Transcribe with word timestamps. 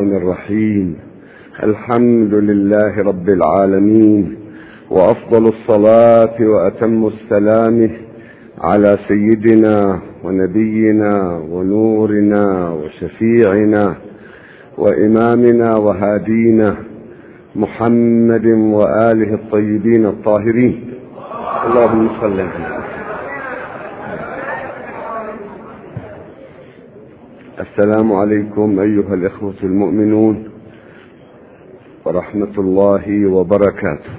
الرحمن 0.00 0.16
الرحيم. 0.16 0.96
الحمد 1.62 2.34
لله 2.34 3.02
رب 3.02 3.28
العالمين 3.28 4.36
وأفضل 4.90 5.44
الصلاة 5.46 6.36
وأتم 6.40 7.06
السلام 7.06 7.90
على 8.60 8.96
سيدنا 9.08 10.00
ونبينا 10.24 11.12
ونورنا 11.52 12.44
وشفيعنا 12.70 13.94
وإمامنا 14.78 15.76
وهادينا 15.76 16.76
محمد 17.56 18.46
وآله 18.46 19.34
الطيبين 19.34 20.06
الطاهرين. 20.06 20.74
اللهم 21.66 22.08
صل 22.20 22.40
على 22.40 22.75
السلام 27.78 28.12
عليكم 28.12 28.80
أيها 28.80 29.14
الإخوة 29.14 29.54
المؤمنون 29.62 30.48
ورحمة 32.04 32.54
الله 32.58 33.26
وبركاته. 33.26 34.10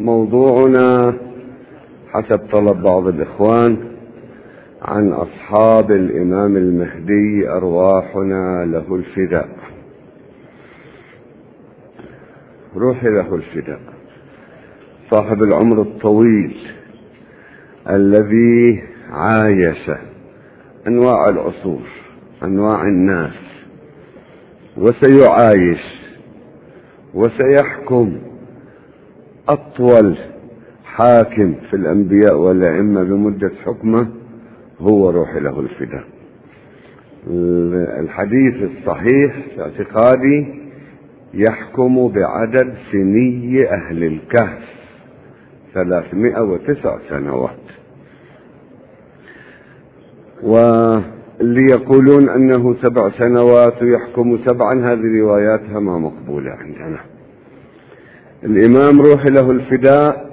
موضوعنا 0.00 1.14
حسب 2.12 2.40
طلب 2.52 2.82
بعض 2.82 3.06
الإخوان 3.06 3.76
عن 4.82 5.12
أصحاب 5.12 5.90
الإمام 5.90 6.56
المهدي 6.56 7.48
أرواحنا 7.48 8.64
له 8.64 8.94
الفداء. 8.94 9.48
روحي 12.76 13.08
له 13.08 13.34
الفداء. 13.34 13.80
صاحب 15.10 15.42
العمر 15.42 15.82
الطويل 15.82 16.56
الذي 17.90 18.82
عايش 19.10 19.90
أنواع 20.86 21.28
العصور 21.28 21.82
أنواع 22.42 22.82
الناس 22.82 23.34
وسيعايش 24.76 25.80
وسيحكم 27.14 28.18
أطول 29.48 30.18
حاكم 30.84 31.54
في 31.70 31.76
الأنبياء 31.76 32.36
والأئمة 32.36 33.02
بمدة 33.02 33.50
حكمه 33.64 34.08
هو 34.80 35.10
روح 35.10 35.34
له 35.36 35.60
الفداء. 35.60 36.04
الحديث 38.00 38.54
الصحيح 38.62 39.36
اعتقادي 39.58 40.46
يحكم 41.34 42.08
بعدد 42.08 42.74
سني 42.92 43.70
أهل 43.70 44.04
الكهف 44.04 44.62
ثلاثمائة 45.74 46.40
وتسع 46.40 46.98
سنوات. 47.08 47.65
واللي 50.42 51.66
يقولون 51.70 52.28
أنه 52.28 52.76
سبع 52.82 53.10
سنوات 53.10 53.82
يحكم 53.82 54.38
سبعا 54.46 54.74
هذه 54.74 55.20
رواياتها 55.20 55.80
ما 55.80 55.98
مقبولة 55.98 56.50
عندنا. 56.50 57.00
الإمام 58.44 59.00
روح 59.00 59.24
له 59.26 59.50
الفداء 59.50 60.26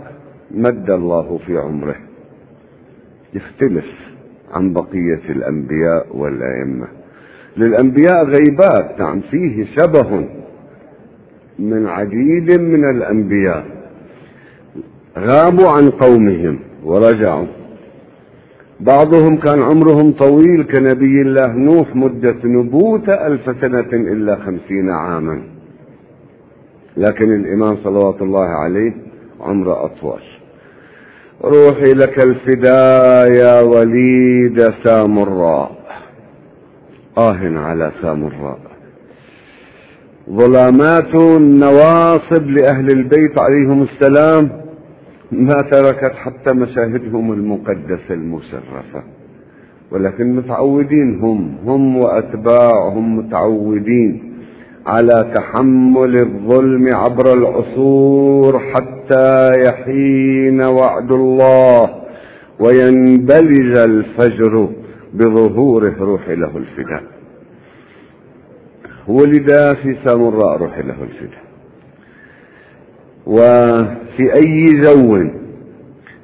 مد 0.51 0.89
الله 0.89 1.39
في 1.45 1.57
عمره. 1.57 1.95
يختلف 3.33 3.85
عن 4.53 4.73
بقية 4.73 5.21
الأنبياء 5.29 6.17
والأئمة. 6.17 6.87
للأنبياء 7.57 8.25
غيبات 8.25 8.99
نعم 8.99 9.21
فيه 9.21 9.65
شبه 9.65 10.27
من 11.59 11.87
عديد 11.87 12.61
من 12.61 12.89
الأنبياء. 12.89 13.65
غابوا 15.17 15.69
عن 15.77 15.89
قومهم 15.89 16.59
ورجعوا. 16.83 17.62
بعضهم 18.83 19.37
كان 19.37 19.63
عمرهم 19.63 20.11
طويل 20.11 20.63
كنبي 20.63 21.21
الله 21.21 21.47
نوح 21.53 21.95
مدة 21.95 22.35
نبوته 22.43 23.27
ألف 23.27 23.45
سنة 23.61 23.91
إلا 23.93 24.35
خمسين 24.35 24.89
عاما. 24.89 25.41
لكن 26.97 27.35
الإمام 27.35 27.77
صلوات 27.83 28.21
الله 28.21 28.45
عليه 28.45 28.93
عمره 29.41 29.85
أطول. 29.85 30.21
روحي 31.43 31.93
لك 31.93 32.25
الفداء 32.25 33.31
يا 33.31 33.61
وليد 33.61 34.73
سامراء. 34.83 35.71
آه 37.17 37.59
على 37.59 37.91
سامراء. 38.01 38.59
ظلامات 40.29 41.15
النواصب 41.15 42.47
لأهل 42.47 42.87
البيت 42.91 43.41
عليهم 43.41 43.83
السلام. 43.83 44.62
ما 45.39 45.57
تركت 45.71 46.15
حتى 46.15 46.55
مشاهدهم 46.55 47.33
المقدسة 47.33 48.09
المشرفة. 48.11 49.03
ولكن 49.91 50.35
متعودين 50.35 51.19
هم 51.19 51.57
هم 51.65 51.97
وأتباعهم 51.97 53.17
متعودين 53.17 54.33
على 54.85 55.33
تحمل 55.35 56.15
الظلم 56.21 56.85
عبر 56.93 57.33
العصور 57.33 58.59
حتى 58.59 59.49
يحين 59.65 60.63
وعد 60.63 61.11
الله 61.11 62.03
وينبلج 62.59 63.77
الفجر 63.77 64.69
بظهوره 65.13 65.95
روح 65.99 66.29
له 66.29 66.57
الفداء. 66.57 67.03
ولد 69.07 69.75
في 69.83 69.95
سامراء 70.05 70.57
روح 70.57 70.77
له 70.77 71.03
الفداء. 71.03 71.42
وفي 73.25 74.33
أي 74.37 74.65
جو. 74.65 75.17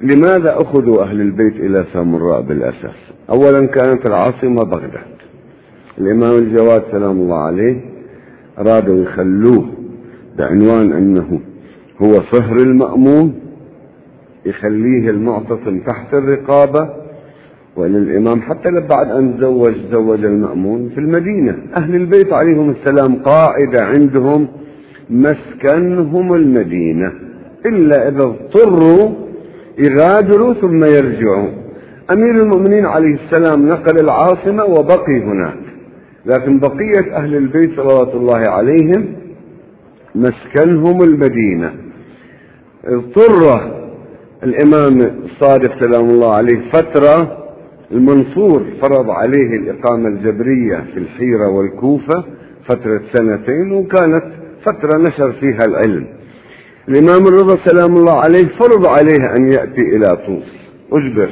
لماذا 0.02 0.56
أخذوا 0.56 1.02
أهل 1.02 1.20
البيت 1.20 1.56
إلى 1.56 1.86
سامراء 1.92 2.40
بالأساس؟ 2.40 2.96
أولا 3.30 3.66
كانت 3.66 4.06
العاصمة 4.06 4.64
بغداد. 4.64 5.10
الإمام 5.98 6.38
الجواد 6.38 6.82
سلام 6.90 7.10
الله 7.10 7.38
عليه 7.38 7.80
أرادوا 8.58 9.02
يخلوه 9.02 9.68
بعنوان 10.38 10.92
أنه 10.92 11.40
هو 12.02 12.12
صهر 12.32 12.56
المأمون 12.56 13.34
يخليه 14.46 15.10
المعتصم 15.10 15.80
تحت 15.86 16.14
الرقابة. 16.14 16.90
وأن 17.76 17.96
الإمام 17.96 18.42
حتى 18.42 18.70
بعد 18.70 19.10
أن 19.10 19.36
تزوج 19.38 19.74
زوج 19.92 20.24
المأمون 20.24 20.88
في 20.88 20.98
المدينة. 20.98 21.56
أهل 21.80 21.94
البيت 21.94 22.32
عليهم 22.32 22.70
السلام 22.70 23.22
قاعدة 23.22 23.84
عندهم 23.84 24.48
مسكنهم 25.10 26.34
المدينة. 26.34 27.12
إلا 27.66 28.08
إذا 28.08 28.22
اضطروا 28.24 29.10
يغادروا 29.78 30.54
ثم 30.54 30.84
يرجعوا. 30.84 31.48
أمير 32.12 32.30
المؤمنين 32.42 32.86
عليه 32.86 33.14
السلام 33.14 33.68
نقل 33.68 34.04
العاصمة 34.04 34.64
وبقي 34.64 35.20
هناك. 35.20 35.60
لكن 36.26 36.58
بقية 36.58 37.16
أهل 37.16 37.36
البيت 37.36 37.76
صلوات 37.76 38.14
الله 38.14 38.42
عليهم 38.48 39.06
مسكنهم 40.14 41.02
المدينة. 41.02 41.72
اضطر 42.84 43.70
الإمام 44.42 44.98
الصادق 45.24 45.84
سلام 45.84 46.10
الله 46.10 46.34
عليه 46.34 46.70
فترة 46.72 47.36
المنصور 47.92 48.64
فرض 48.82 49.10
عليه 49.10 49.56
الإقامة 49.56 50.08
الجبرية 50.08 50.76
في 50.92 50.98
الحيرة 50.98 51.50
والكوفة 51.50 52.24
فترة 52.68 53.00
سنتين 53.12 53.72
وكانت 53.72 54.24
فترة 54.66 54.98
نشر 54.98 55.32
فيها 55.32 55.58
العلم. 55.68 56.06
الإمام 56.88 57.26
الرضا 57.26 57.56
سلام 57.64 57.96
الله 57.96 58.20
عليه 58.20 58.48
فرض 58.58 58.86
عليه 58.86 59.36
أن 59.36 59.52
يأتي 59.52 59.96
إلى 59.96 60.08
طوس. 60.26 60.56
أجبر. 60.92 61.30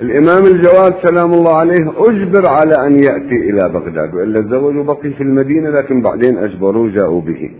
الإمام 0.00 0.42
الجواد 0.46 0.94
سلام 1.08 1.32
الله 1.32 1.58
عليه 1.58 1.90
أجبر 1.96 2.42
على 2.48 2.86
أن 2.86 2.92
يأتي 2.92 3.50
إلى 3.50 3.68
بغداد 3.68 4.14
وإلا 4.14 4.40
الزوج 4.40 4.86
بقي 4.86 5.10
في 5.10 5.20
المدينة 5.20 5.70
لكن 5.70 6.02
بعدين 6.02 6.38
أجبروه 6.38 6.90
جاءوا 6.90 7.20
به. 7.20 7.50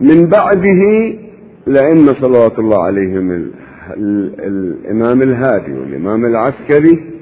من 0.00 0.26
بعده 0.26 0.82
الأئمة 1.68 2.14
صلوات 2.20 2.58
الله 2.58 2.82
عليهم 2.84 3.30
ال 3.30 3.50
ال 3.96 4.34
الإمام 4.46 5.20
الهادي 5.20 5.72
والإمام 5.72 6.24
العسكري 6.24 7.12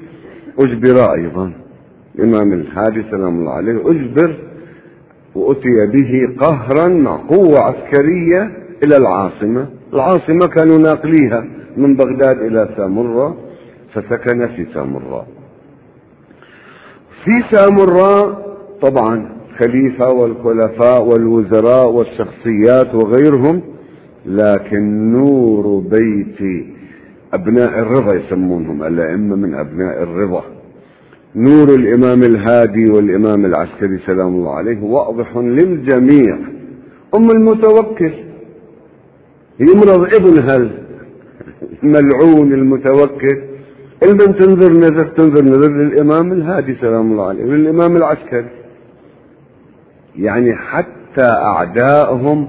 أجبر 0.59 1.13
أيضا. 1.13 1.51
الإمام 2.19 2.53
الهادي 2.53 3.03
سلام 3.11 3.39
الله 3.39 3.53
عليه 3.53 3.91
أجبر 3.91 4.37
وأتي 5.39 5.85
به 5.93 6.35
قهرا 6.39 6.87
قوة 7.29 7.59
عسكرية 7.59 8.51
إلى 8.83 8.97
العاصمة. 8.97 9.67
العاصمة 9.93 10.47
كانوا 10.55 10.77
ناقليها 10.77 11.45
من 11.77 11.95
بغداد 11.95 12.37
إلى 12.41 12.69
سامراء 12.77 13.35
فسكن 13.93 14.47
في 14.47 14.65
سامراء 14.73 15.27
في 17.23 17.43
سامراء 17.57 18.49
طبعا 18.81 19.29
خليفة 19.59 20.07
والخلفاء 20.15 21.03
والوزراء 21.03 21.91
والشخصيات 21.91 22.95
وغيرهم 22.95 23.61
لكن 24.25 25.11
نور 25.11 25.79
بيت 25.79 26.65
أبناء 27.33 27.79
الرضا 27.79 28.15
يسمونهم 28.15 28.83
الأئمة 28.83 29.35
من 29.35 29.53
أبناء 29.53 30.03
الرضا. 30.03 30.43
نور 31.35 31.69
الإمام 31.69 32.23
الهادي 32.23 32.91
والإمام 32.91 33.45
العسكري 33.45 33.99
سلام 34.05 34.27
الله 34.27 34.55
عليه 34.55 34.83
واضح 34.83 35.37
للجميع. 35.37 36.37
أم 37.15 37.29
المتوكل 37.31 38.13
يمرض 39.59 40.13
ابنها 40.13 40.69
الملعون 41.83 42.53
المتوكل. 42.53 43.41
المن 44.03 44.35
تنظر 44.35 44.73
نذر 44.73 45.07
تنظر 45.07 45.43
نذر 45.43 45.71
للإمام 45.73 46.31
الهادي 46.31 46.75
سلام 46.75 47.11
الله 47.11 47.27
عليه 47.27 47.45
وللإمام 47.45 47.95
العسكري. 47.95 48.49
يعني 50.15 50.55
حتى 50.55 51.25
أعدائهم 51.25 52.47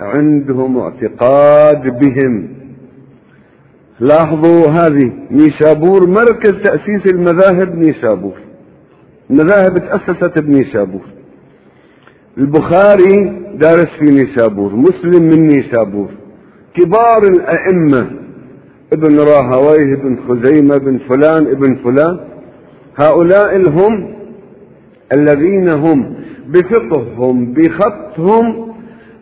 عندهم 0.00 0.78
اعتقاد 0.78 1.82
بهم. 1.82 2.48
لاحظوا 4.00 4.68
هذه 4.70 5.12
نيشابور 5.30 6.08
مركز 6.08 6.52
تأسيس 6.64 7.12
المذاهب 7.14 7.74
نيشابور 7.74 8.34
المذاهب 9.30 9.78
تأسست 9.78 10.38
بنيشابور 10.38 11.04
البخاري 12.38 13.42
دارس 13.54 13.88
في 13.98 14.04
نيشابور 14.04 14.72
مسلم 14.74 15.22
من 15.22 15.46
نيشابور 15.46 16.08
كبار 16.74 17.22
الأئمة 17.22 18.10
ابن 18.92 19.18
راهويه 19.20 19.94
ابن 19.94 20.18
خزيمة 20.28 20.76
ابن 20.76 20.98
فلان 20.98 21.46
ابن 21.46 21.76
فلان. 21.84 22.20
هؤلاء 22.96 23.56
هم 23.70 24.16
الذين 25.12 25.68
هم 25.68 26.14
بفقههم 26.48 27.54
بخطهم 27.54 28.74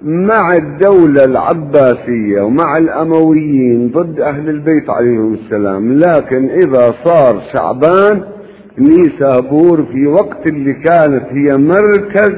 مع 0.05 0.49
الدولة 0.59 1.25
العباسية 1.25 2.41
ومع 2.43 2.79
الأمويين 2.79 3.91
ضد 3.95 4.21
أهل 4.21 4.49
البيت 4.49 4.91
عليهم 4.91 5.35
السلام. 5.35 5.99
لكن 5.99 6.49
إذا 6.51 6.95
صار 7.05 7.43
شعبان 7.56 8.23
نيسابور 8.79 9.83
في 9.93 10.06
وقت 10.06 10.51
اللي 10.51 10.73
كانت 10.73 11.25
هي 11.31 11.59
مركز 11.59 12.35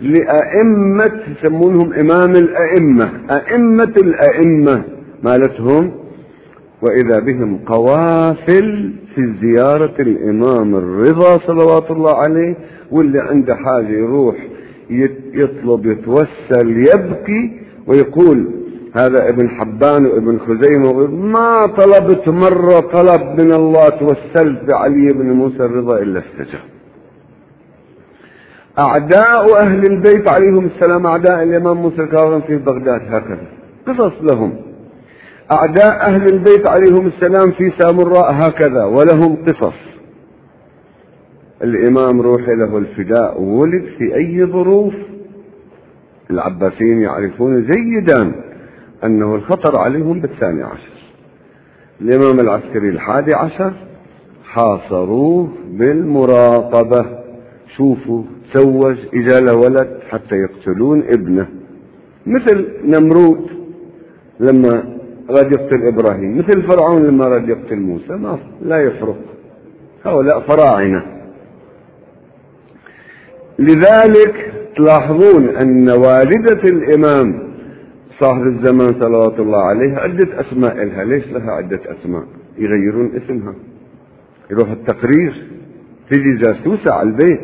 لأئمة 0.00 1.20
يسمونهم 1.42 1.92
إمام 1.92 2.30
الأئمة. 2.30 3.10
أئمة 3.30 3.94
الأئمة 4.02 4.84
مالتهم. 5.24 5.90
وإذا 6.82 7.18
بهم 7.20 7.58
قوافل 7.66 8.92
في 9.14 9.32
زيارة 9.42 9.94
الإمام 10.00 10.76
الرضا 10.76 11.38
صلوات 11.46 11.90
الله 11.90 12.14
عليه 12.14 12.56
واللي 12.90 13.20
عنده 13.20 13.54
حاجة 13.54 13.88
يروح 13.88 14.36
يطلب 15.34 15.86
يتوسل 15.86 16.86
يبكي 16.94 17.60
ويقول 17.86 18.50
هذا 19.00 19.28
ابن 19.28 19.50
حبان 19.50 20.06
وابن 20.06 20.38
خزيمة 20.38 21.06
ما 21.06 21.60
طلبت 21.60 22.28
مرة 22.28 22.80
طلب 22.80 23.40
من 23.40 23.52
الله 23.54 23.88
توسلت 23.88 24.64
بعلي 24.70 25.08
بن 25.14 25.26
موسى 25.26 25.56
الرضا 25.56 25.98
إلا 25.98 26.20
استجاب. 26.20 26.60
أعداء 28.78 29.64
أهل 29.64 29.82
البيت 29.90 30.32
عليهم 30.32 30.66
السلام 30.66 31.06
أعداء 31.06 31.42
الإمام 31.42 31.76
موسى 31.76 32.02
الكاظم 32.02 32.40
في 32.40 32.56
بغداد 32.56 33.00
هكذا 33.14 33.46
قصص 33.86 34.12
لهم. 34.22 34.56
أعداء 35.52 36.00
أهل 36.00 36.22
البيت 36.22 36.70
عليهم 36.70 37.06
السلام 37.06 37.52
في 37.52 37.72
سامراء 37.78 38.34
هكذا 38.34 38.84
ولهم 38.84 39.36
قصص. 39.46 39.85
الإمام 41.62 42.20
روحي 42.20 42.54
له 42.54 42.78
الفداء 42.78 43.42
ولد 43.42 43.84
في 43.98 44.14
أي 44.14 44.44
ظروف. 44.44 44.94
العباسيين 46.30 47.02
يعرفون 47.02 47.66
جيدا 47.66 48.32
أنه 49.04 49.34
الخطر 49.34 49.78
عليهم 49.78 50.20
بالثاني 50.20 50.62
عشر. 50.62 50.96
الإمام 52.00 52.40
العسكري 52.40 52.88
الحادي 52.88 53.34
عشر 53.34 53.72
حاصروه 54.44 55.48
بالمراقبة. 55.70 57.06
شوفوا 57.76 58.22
تزوج 58.54 58.96
إجا 59.14 59.40
له 59.40 59.56
ولد 59.56 59.98
حتى 60.10 60.34
يقتلون 60.34 61.02
ابنه. 61.02 61.48
مثل 62.26 62.66
نمرود 62.84 63.46
لما 64.40 64.98
راد 65.30 65.52
يقتل 65.52 65.86
إبراهيم. 65.86 66.38
مثل 66.38 66.62
فرعون 66.62 67.06
لما 67.06 67.24
راد 67.24 67.48
يقتل 67.48 67.76
موسى. 67.76 68.12
ما 68.12 68.38
لا 68.62 68.82
يفرق. 68.82 69.18
هؤلاء 70.04 70.40
فراعنة. 70.40 71.15
لذلك 73.58 74.52
تلاحظون 74.76 75.48
أن 75.48 75.90
والدة 75.90 76.62
الإمام 76.64 77.46
صاحب 78.20 78.46
الزمان 78.46 79.00
صلوات 79.02 79.40
الله 79.40 79.62
عليه 79.62 79.94
عدة 79.96 80.40
أسماء 80.40 80.84
لها. 80.84 81.04
ليش 81.04 81.26
لها 81.26 81.50
عدة 81.52 81.80
أسماء؟ 81.84 82.24
يغيرون 82.58 83.10
اسمها. 83.16 83.54
يروح 84.50 84.70
التقرير 84.70 85.46
تجي 86.10 86.36
جاسوسة 86.36 86.92
على 86.92 87.08
البيت. 87.08 87.40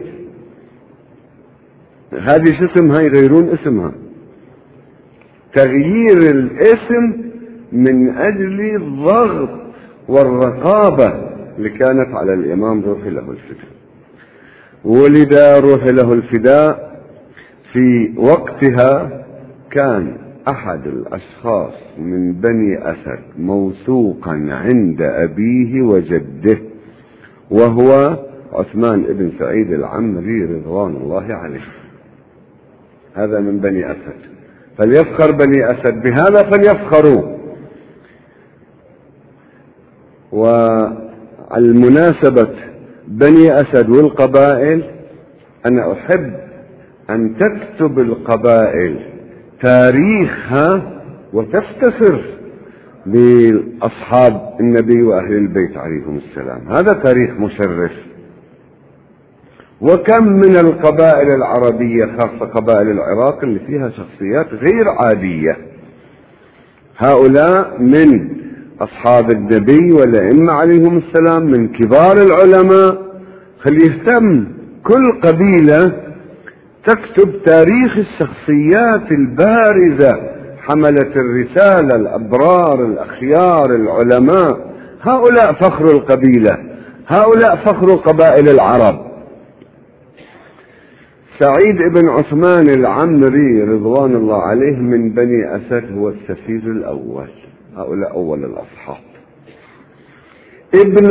هذه 2.12 2.58
شو 2.58 2.64
اسمها؟ 2.64 3.00
يغيرون 3.00 3.48
اسمها. 3.48 3.92
تغيير 5.54 6.18
الاسم 6.34 7.22
من 7.72 8.16
أجل 8.16 8.76
الضغط 8.76 9.62
والرقابة 10.08 11.32
اللي 11.58 11.70
كانت 11.70 12.14
على 12.14 12.34
الإمام 12.34 12.82
روحي 12.84 13.10
له 13.10 13.30
الفداء 13.30 13.72
ولد 14.84 15.34
روحي 15.34 15.92
له 15.92 16.12
الفداء 16.12 17.00
في 17.72 18.12
وقتها 18.16 19.24
كان 19.70 20.16
أحد 20.50 20.86
الأشخاص 20.86 21.74
من 21.98 22.32
بني 22.32 22.90
أسد 22.90 23.18
موثوقا 23.38 24.30
عند 24.50 25.02
أبيه 25.02 25.82
وجده 25.82 26.58
وهو 27.50 28.18
عثمان 28.52 29.02
بن 29.02 29.32
سعيد 29.38 29.72
العمري 29.72 30.44
رضوان 30.44 30.96
الله 30.96 31.34
عليه. 31.34 31.60
هذا 33.14 33.40
من 33.40 33.58
بني 33.58 33.90
أسد. 33.90 34.32
فليفخر 34.78 35.32
بني 35.32 35.66
أسد. 35.66 36.02
بهذا 36.02 36.50
فليفخروا. 36.50 37.38
والمناسبة 41.52 42.71
بني 43.12 43.54
أسد 43.54 43.88
والقبائل 43.88 44.84
أنا 45.66 45.92
أحب 45.92 46.32
أن 47.10 47.36
تكتب 47.38 47.98
القبائل 47.98 48.98
تاريخها 49.62 50.68
وتفتخر 51.32 52.24
بأصحاب 53.06 54.56
النبي 54.60 55.02
وأهل 55.02 55.32
البيت 55.32 55.76
عليهم 55.76 56.16
السلام. 56.16 56.68
هذا 56.68 57.02
تاريخ 57.04 57.30
مشرف. 57.30 57.92
وكم 59.80 60.24
من 60.26 60.56
القبائل 60.56 61.30
العربية 61.30 62.06
خاصة 62.06 62.46
قبائل 62.46 62.90
العراق 62.90 63.42
اللي 63.42 63.60
فيها 63.60 63.90
شخصيات 63.90 64.46
غير 64.46 64.88
عادية. 64.88 65.56
هؤلاء 66.98 67.80
من 67.80 68.36
أصحاب 68.82 69.30
النبي 69.30 69.92
والأئمة 69.92 70.52
عليهم 70.52 71.02
السلام 71.02 71.46
من 71.46 71.68
كبار 71.68 72.12
العلماء. 72.12 73.12
فليهتم 73.64 74.46
كل 74.84 75.20
قبيلة 75.24 75.92
تكتب 76.86 77.42
تاريخ 77.44 77.96
الشخصيات 77.96 79.12
البارزة 79.12 80.20
حملة 80.58 81.12
الرسالة 81.16 81.96
الأبرار 81.96 82.86
الأخيار 82.86 83.74
العلماء. 83.74 84.72
هؤلاء 85.02 85.52
فخر 85.52 85.84
القبيلة 85.84 86.58
هؤلاء 87.06 87.56
فخر 87.56 87.94
قبائل 87.94 88.48
العرب. 88.48 89.12
سعيد 91.40 91.76
بن 91.76 92.08
عثمان 92.08 92.68
العمري 92.68 93.62
رضوان 93.62 94.16
الله 94.16 94.42
عليه 94.42 94.76
من 94.76 95.10
بني 95.10 95.56
أسد 95.56 95.98
هو 95.98 96.08
السفير 96.08 96.62
الأول. 96.66 97.28
هؤلاء 97.76 98.12
أول 98.14 98.44
الأصحاب. 98.44 99.02
ابن 100.74 101.08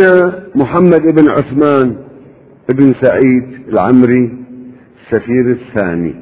محمد 0.56 1.16
بن 1.16 1.30
عثمان 1.30 1.96
بن 2.70 2.94
سعيد 3.02 3.68
العمري 3.68 4.38
السفير 5.02 5.52
الثاني. 5.52 6.16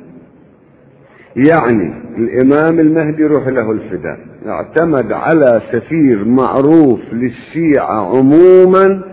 يعني 1.35 1.93
الإمام 2.17 2.79
المهدي 2.79 3.23
روح 3.23 3.47
له 3.47 3.71
الفداء. 3.71 4.19
اعتمد 4.47 5.11
على 5.11 5.61
سفير 5.71 6.25
معروف 6.25 6.99
للشيعة 7.13 8.17
عموما 8.17 9.03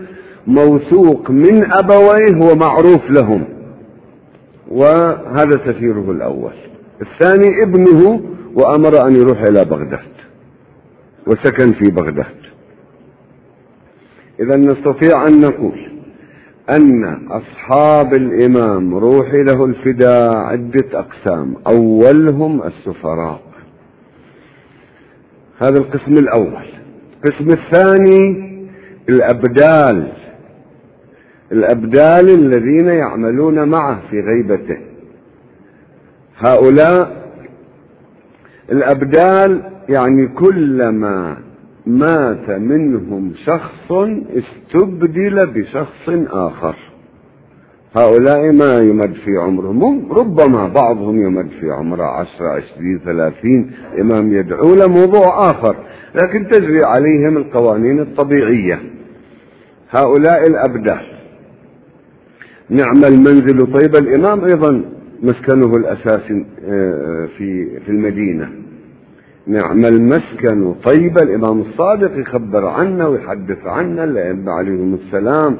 موثوق 0.47 1.31
من 1.31 1.71
أبويه 1.71 2.51
ومعروف 2.51 3.09
لهم. 3.09 3.43
وهذا 4.67 5.61
سفيره 5.65 6.11
الأول. 6.11 6.53
الثاني 7.01 7.63
ابنه 7.63 8.21
وأمر 8.55 9.07
أن 9.07 9.15
يروح 9.15 9.41
إلى 9.41 9.65
بغداد. 9.65 10.16
وسكن 11.27 11.73
في 11.73 11.91
بغداد. 11.91 12.37
إذا 14.39 14.57
نستطيع 14.57 15.27
أن 15.27 15.41
نقول 15.41 15.91
أن 16.71 17.03
أصحاب 17.31 18.13
الإمام 18.13 18.95
روحي 18.95 19.43
له 19.43 19.65
الفداء 19.65 20.37
عدة 20.37 20.99
أقسام. 20.99 21.55
أولهم 21.67 22.63
السفراء. 22.63 23.41
هذا 25.61 25.77
القسم 25.77 26.13
الأول. 26.13 26.65
القسم 27.15 27.47
الثاني 27.49 28.47
الأبدال. 29.09 30.11
الأبدال 31.51 32.29
الذين 32.29 32.87
يعملون 32.87 33.69
معه 33.69 34.01
في 34.09 34.19
غيبته. 34.19 34.77
هؤلاء 36.37 37.27
الأبدال 38.71 39.76
يعني 39.89 40.27
كلما 40.27 41.37
مات 41.85 42.49
منهم 42.49 43.33
شخص 43.45 43.91
استبدل 44.37 45.47
بشخص 45.47 46.09
آخر. 46.31 46.75
هؤلاء 47.97 48.51
ما 48.51 48.77
يمد 48.89 49.13
في 49.13 49.37
عمرهم. 49.37 50.11
ربما 50.11 50.67
بعضهم 50.67 51.21
يمد 51.21 51.49
في 51.59 51.71
عمره 51.71 52.03
عشرة 52.03 52.47
عشرين 52.47 52.99
ثلاثين. 53.05 53.71
إمام 54.01 54.33
يدعو 54.33 54.75
لموضوع 54.75 55.51
آخر. 55.51 55.75
لكن 56.23 56.47
تجري 56.47 56.79
عليهم 56.85 57.37
القوانين 57.37 57.99
الطبيعية. 57.99 58.79
هؤلاء 59.89 60.47
الأبدال 60.47 61.01
نعم 62.69 63.13
المنزل. 63.13 63.57
طيب 63.57 63.95
الإمام 63.95 64.39
أيضا 64.39 64.85
مسكنه 65.23 65.75
الأساسي 65.75 66.45
آه، 66.65 67.29
في 67.37 67.79
في 67.79 67.89
المدينة. 67.89 68.66
نعم 69.47 69.85
المسكن. 69.85 70.73
طيب 70.85 71.17
الإمام 71.17 71.61
الصادق 71.61 72.11
يخبر 72.19 72.65
عنا 72.65 73.07
ويحدث 73.07 73.65
عنا 73.65 74.03
الأئمة 74.03 74.51
عليهم 74.51 74.93
السلام. 74.93 75.57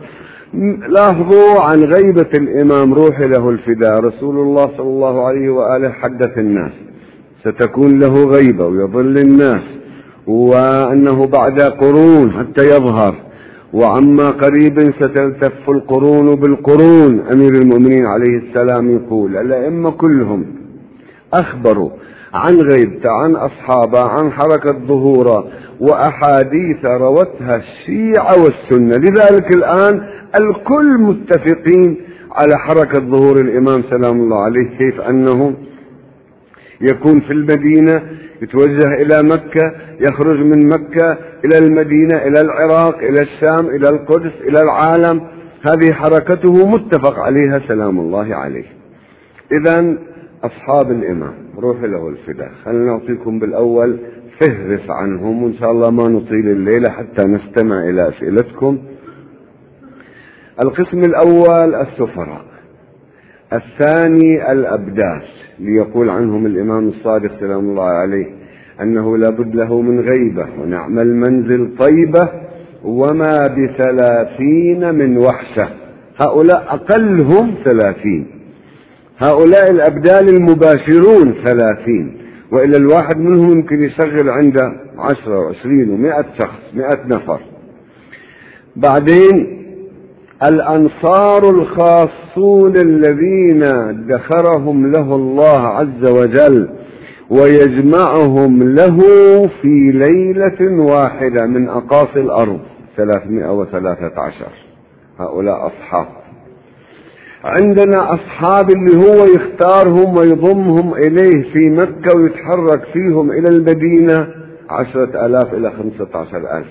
لاحظوا 0.88 1.62
عن 1.62 1.84
غيبة 1.84 2.29
الإمام 2.38 2.94
روح 2.94 3.20
له 3.20 3.50
الفداء. 3.50 4.00
رسول 4.00 4.39
الله 4.39 4.63
صلى 4.63 4.88
الله 4.88 5.25
عليه 5.25 5.50
وآله 5.50 5.89
حدث 5.89 6.38
الناس. 6.38 6.72
ستكون 7.44 8.00
له 8.00 8.24
غيبة 8.24 8.65
ويضل 8.65 9.17
الناس. 9.17 9.63
وأنه 10.27 11.27
بعد 11.27 11.62
قرون 11.62 12.32
حتى 12.32 12.63
يظهر. 12.63 13.15
وعما 13.74 14.29
قريب 14.29 14.79
ستلتف 14.79 15.70
القرون 15.70 16.36
بالقرون. 16.36 17.20
أمير 17.34 17.53
المؤمنين 17.53 18.06
عليه 18.06 18.38
السلام 18.38 18.91
يقول 18.96 19.38
الأئمة 19.38 19.91
كلهم 19.91 20.46
أخبروا 21.34 21.89
عن 22.38 22.56
غيبته 22.56 23.12
عن 23.12 23.36
أصحابه 23.36 24.10
عن 24.10 24.32
حركة 24.32 24.79
ظهوره 24.88 25.48
وأحاديث 25.79 26.86
روتها 26.86 27.56
الشيعة 27.56 28.44
والسنة. 28.44 28.98
لذلك 28.98 29.56
الآن 29.56 30.08
الكل 30.41 30.98
متفقين 30.98 31.98
على 32.32 32.58
حركة 32.58 33.00
ظهور 33.00 33.36
الإمام 33.36 33.84
سلام 33.89 34.22
الله 34.22 34.44
عليه 34.44 34.77
كيف 34.77 35.01
أنه 35.01 35.53
يكون 36.82 37.20
في 37.20 37.34
المدينة 37.34 38.03
يتوجه 38.41 38.94
إلى 38.94 39.24
مكة 39.24 39.72
يخرج 40.00 40.39
من 40.39 40.67
مكة 40.67 41.17
إلى 41.46 41.58
المدينة 41.58 42.17
إلى 42.17 42.41
العراق 42.41 42.98
إلى 42.98 43.22
الشام 43.22 43.67
إلى 43.75 43.89
القدس 43.89 44.32
إلى 44.41 44.60
العالم. 44.62 45.22
هذه 45.62 45.94
حركته 45.94 46.67
متفق 46.67 47.20
عليها 47.20 47.62
سلام 47.67 48.00
الله 48.00 48.36
عليه. 48.36 48.65
إذا 49.60 49.98
أصحاب 50.48 50.92
الإمام. 50.92 51.34
روح 51.58 51.82
له 51.82 52.10
الفداء 52.10 52.51
خلينا 52.66 52.86
نعطيكم 52.86 53.39
بالأول 53.39 53.98
فهرس 54.39 54.89
عنهم 54.89 55.44
وإن 55.44 55.54
شاء 55.54 55.72
الله 55.72 55.92
ما 55.92 56.08
نطيل 56.08 56.48
الليلة 56.50 56.89
حتى 56.89 57.27
نستمع 57.27 57.84
إلى 57.89 58.10
أسئلتكم. 58.10 58.77
القسم 60.63 61.00
الأول 61.00 61.75
السفراء. 61.75 62.46
الثاني 63.54 64.51
الأبداس 64.51 65.24
ليقول 65.60 66.10
عنهم 66.10 66.46
الإمام 66.46 66.88
الصادق 66.88 67.39
سلام 67.39 67.60
الله 67.60 67.86
عليه 67.86 68.27
أنه 68.82 69.18
لابد 69.18 69.56
له 69.56 69.82
من 69.82 70.00
غيبة 70.00 70.48
ونعم 70.62 70.98
المنزل 71.00 71.77
طيبة 71.80 72.30
وما 72.84 73.39
بثلاثين 73.48 74.96
من 74.96 75.18
وحشة. 75.18 75.70
هؤلاء 76.22 76.66
أقلهم 76.70 77.56
ثلاثين. 77.66 78.37
هؤلاء 79.20 79.72
الأبدال 79.72 80.30
المباشرون 80.30 81.44
ثلاثين 81.44 82.18
وإلا 82.52 82.78
الواحد 82.78 83.18
منهم 83.18 83.52
يمكن 83.52 83.84
يشغل 83.84 84.30
عنده 84.30 84.74
عشرة 84.98 85.40
وعشرين 85.40 85.90
ومائة 85.90 86.26
شخص 86.40 86.60
مائة 86.74 87.06
نفر. 87.06 87.40
بعدين 88.76 89.58
الأنصار 90.46 91.50
الخاصون 91.50 92.74
الذين 92.78 93.64
ادخرهم 93.64 94.92
له 94.92 95.16
الله 95.16 95.68
عز 95.68 96.12
وجل 96.12 96.70
ويجمعهم 97.30 98.64
له 98.64 98.98
في 99.62 99.92
ليلة 99.92 100.82
واحدة 100.94 101.46
من 101.46 101.70
أقاصي 101.70 102.20
الأرض 102.20 102.60
ثلاثمائة 102.98 103.52
وثلاثة 103.52 104.22
عشر. 104.22 104.52
هؤلاء 105.20 105.68
أصحاب. 105.68 106.08
عندنا 107.44 108.13
أصحاب 108.13 108.70
اللي 108.70 108.98
هو 108.98 109.25
يختارهم 109.25 110.17
ويضمهم 110.17 110.94
إليه 110.94 111.53
في 111.53 111.70
مكة 111.70 112.17
ويتحرك 112.17 112.84
فيهم 112.94 113.32
إلى 113.32 113.48
المدينة 113.50 114.27
عشرة 114.70 115.25
آلاف 115.25 115.53
إلى 115.53 115.72
خمسة 115.72 116.08
عشر 116.17 116.58
ألف. 116.58 116.67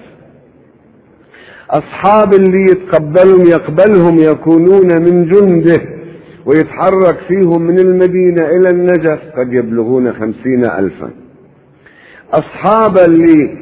أصحاب 1.71 2.35
اللي 2.35 2.63
يتقبلهم 2.63 3.45
يقبلهم 3.47 4.19
يكونون 4.19 4.87
من 5.03 5.29
جنده 5.29 5.83
ويتحرك 6.47 7.19
فيهم 7.29 7.63
من 7.63 7.79
المدينة 7.79 8.47
إلى 8.47 8.69
النجف 8.71 9.19
قد 9.39 9.53
يبلغون 9.53 10.13
خمسين 10.13 10.65
ألفا. 10.65 11.11
أصحاب 12.33 12.99
اللي 13.09 13.59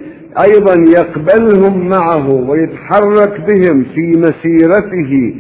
أيضا 0.47 0.75
يقبلهم 0.99 1.89
معه 1.89 2.31
ويتحرك 2.51 3.41
بهم 3.41 3.85
في 3.95 4.13
مسيرته 4.17 5.35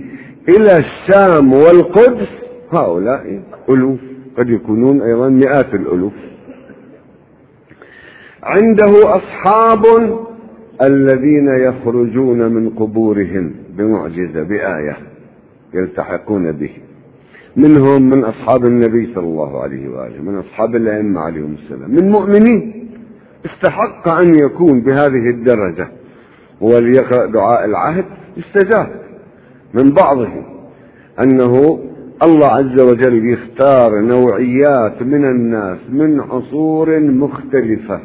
إلى 0.48 0.78
الشام 0.78 1.52
والقدس 1.52 2.28
هؤلاء 2.72 3.42
ألوف 3.70 3.98
قد 4.38 4.48
يكونون 4.48 5.02
أيضا 5.02 5.28
مئات 5.28 5.74
الألوف. 5.74 6.12
عنده 8.42 8.92
أصحاب 9.04 9.82
الذين 10.82 11.48
يخرجون 11.48 12.38
من 12.38 12.70
قبورهم 12.70 13.54
بمعجزة 13.70 14.42
بآية 14.42 14.96
يلتحقون 15.74 16.52
به. 16.52 16.70
منهم 17.56 18.02
من 18.02 18.24
أصحاب 18.24 18.64
النبي 18.64 19.14
صلى 19.14 19.24
الله 19.24 19.62
عليه 19.62 19.88
وآله 19.88 20.22
من 20.22 20.38
أصحاب 20.38 20.76
الأئمة 20.76 21.20
عليهم 21.20 21.56
السلام 21.62 21.90
من 21.90 22.10
مؤمنين. 22.10 22.90
استحق 23.46 24.12
أن 24.12 24.34
يكون 24.34 24.80
بهذه 24.80 25.30
الدرجة. 25.30 25.88
وليقرأ 26.60 27.26
دعاء 27.26 27.64
العهد 27.64 28.04
استجاب 28.38 29.03
من 29.74 29.90
بعضهم 29.90 30.44
أنه 31.20 31.78
الله 32.24 32.46
عز 32.46 32.80
وجل 32.80 33.30
يختار 33.30 34.00
نوعيات 34.00 35.02
من 35.02 35.24
الناس 35.24 35.78
من 35.88 36.20
عصور 36.20 37.00
مختلفة. 37.00 38.00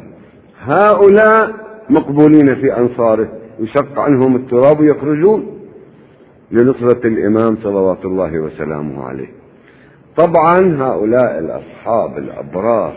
هؤلاء 0.62 1.54
مقبولين 1.90 2.54
في 2.54 2.76
أنصاره 2.78 3.28
يشق 3.60 3.98
عنهم 3.98 4.36
التراب 4.36 4.80
ويخرجون 4.80 5.46
لنصرة 6.50 7.06
الإمام 7.06 7.56
صلوات 7.62 8.04
الله 8.04 8.40
وسلامه 8.40 9.02
عليه. 9.04 9.28
طبعا 10.16 10.76
هؤلاء 10.78 11.38
الأصحاب 11.38 12.18
الأبرار 12.18 12.92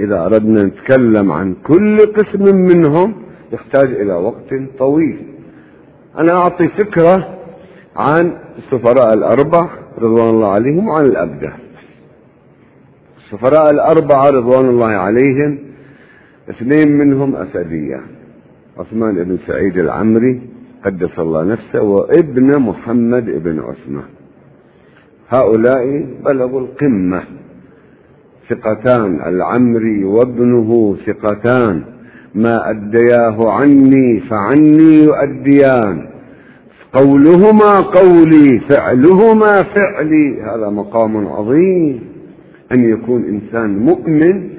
إذا 0.00 0.24
أردنا 0.24 0.62
نتكلم 0.62 1.32
عن 1.32 1.54
كل 1.54 1.98
قسم 1.98 2.56
منهم 2.56 3.14
يحتاج 3.52 3.92
إلى 3.92 4.12
وقت 4.12 4.54
طويل. 4.78 5.18
أنا 6.18 6.38
أعطي 6.38 6.68
فكرة 6.68 7.37
عن 7.98 8.32
السفراء 8.58 9.14
الأربع 9.14 9.68
رضوان 9.98 10.30
الله 10.30 10.50
عليهم 10.50 10.88
وعن 10.88 11.04
الأبدة. 11.04 11.52
السفراء 13.18 13.70
الأربعة 13.70 14.30
رضوان 14.30 14.68
الله 14.68 14.86
عليهم 14.86 15.58
اثنين 16.50 16.98
منهم 16.98 17.36
أسدية. 17.36 18.00
عثمان 18.78 19.14
بن 19.14 19.38
سعيد 19.46 19.78
العمري 19.78 20.40
قدس 20.84 21.18
الله 21.18 21.44
نفسه 21.44 21.82
وابن 21.82 22.58
محمد 22.58 23.24
بن 23.24 23.58
عثمان. 23.58 24.08
هؤلاء 25.28 26.06
بلغوا 26.24 26.60
القمة. 26.60 27.22
ثقتان 28.50 29.20
العمري 29.26 30.04
وابنه 30.04 30.96
ثقتان. 31.06 31.82
ما 32.34 32.70
أدياه 32.70 33.50
عني 33.50 34.20
فعني 34.20 35.04
يؤديان. 35.04 36.17
قولهما 36.92 37.80
قولي 37.80 38.60
فعلهما 38.70 39.62
فعلي. 39.62 40.42
هذا 40.42 40.70
مقام 40.70 41.26
عظيم. 41.26 42.00
أن 42.72 42.90
يكون 42.90 43.24
إنسان 43.24 43.78
مؤمن 43.78 44.50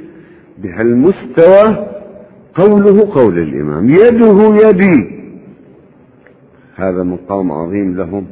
بهالمستوى 0.58 1.88
قوله 2.56 3.14
قول 3.16 3.40
الإمام. 3.40 3.90
يده 3.90 4.68
يدي. 4.68 5.20
هذا 6.76 7.04
مقام 7.04 7.52
عظيم 7.52 7.96
لهم. 7.96 8.26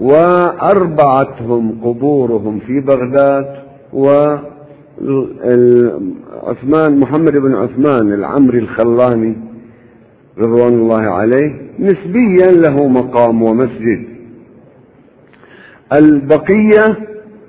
وأربعتهم 0.00 1.80
قبورهم 1.84 2.58
في 2.58 2.80
بغداد. 2.80 3.46
و 3.92 4.26
عثمان 6.42 7.00
محمد 7.00 7.36
بن 7.36 7.54
عثمان 7.54 8.12
العمري 8.12 8.58
الخلاني. 8.58 9.49
رضوان 10.40 10.74
الله 10.74 11.10
عليه 11.10 11.50
نسبيا 11.78 12.50
له 12.50 12.88
مقام 12.88 13.42
ومسجد. 13.42 14.04
البقية 15.92 16.84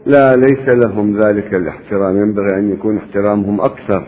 لا 0.05 0.35
ليس 0.35 0.85
لهم 0.85 1.19
ذلك 1.19 1.53
الاحترام 1.53 2.17
ينبغي 2.17 2.57
أن 2.57 2.71
يكون 2.71 2.97
احترامهم 2.97 3.61
أكثر. 3.61 4.07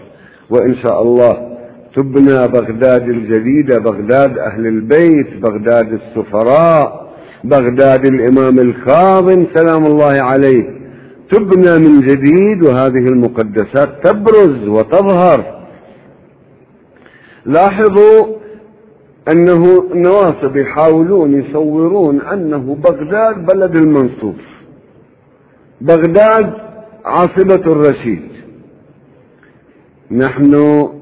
وإن 0.50 0.75
شاء 0.75 1.02
الله 1.02 1.58
تبنى 1.96 2.48
بغداد 2.48 3.10
الجديدة 3.10 3.78
بغداد 3.80 4.38
أهل 4.38 4.68
البيت 4.68 5.38
بغداد 5.42 5.94
السفراء 5.94 7.13
بغداد 7.44 8.06
الإمام 8.06 8.60
الكاظم 8.60 9.46
سلام 9.54 9.84
الله 9.86 10.24
عليه. 10.24 10.84
تبنى 11.32 11.78
من 11.88 12.02
جديد 12.02 12.66
وهذه 12.66 13.06
المقدسات 13.13 14.08
تبرز 14.08 14.68
وتظهر. 14.68 15.63
لاحظوا 17.46 18.43
أنه 19.32 19.92
النواصب 19.92 20.58
يحاولون 20.58 21.34
يصورون 21.34 22.22
أنه 22.22 22.77
بغداد 22.84 23.46
بلد 23.46 23.75
المنصور 23.75 24.36
بغداد 25.82 26.53
عاصمة 27.06 27.63
الرشيد. 27.68 28.30
نحن 30.12 30.51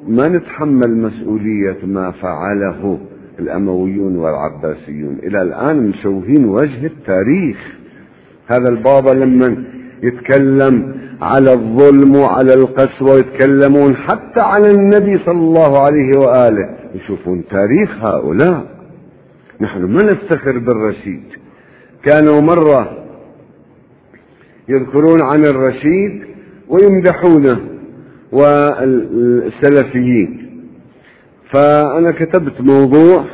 ما 0.08 0.28
نتحمل 0.28 0.98
مسؤولية 0.98 1.78
ما 1.84 2.12
فعله 2.12 3.00
الأمويون 3.40 4.16
والعباسيون. 4.18 5.20
إلى 5.24 5.42
الآن 5.42 5.88
مشوهين 5.88 6.46
وجه 6.46 6.86
التاريخ. 6.86 7.58
هذا 8.48 8.70
البابا 8.70 9.10
لما 9.10 9.64
يتكلم 10.04 11.02
على 11.22 11.54
الظلم 11.54 12.16
وعلى 12.16 12.54
القسوة 12.54 13.16
يتكلمون 13.16 13.96
حتى 13.96 14.40
على 14.40 14.72
النبي 14.72 15.18
صلى 15.26 15.32
الله 15.32 15.82
عليه 15.82 16.20
وآله. 16.20 16.76
يشوفون 16.96 17.44
تاريخ 17.52 18.10
هؤلاء. 18.10 18.66
نحن 19.62 19.84
ما 19.84 20.00
نفتخر 20.04 20.58
بالرشيد. 20.58 21.24
كانوا 22.04 22.42
مرة 22.42 22.98
يذكرون 24.70 25.22
عن 25.22 25.46
الرشيد 25.46 26.22
ويمدحونه 26.70 27.60
والسلفيين. 28.32 30.38
فأنا 31.54 32.12
كتبت 32.12 32.62
موضوع 32.62 33.26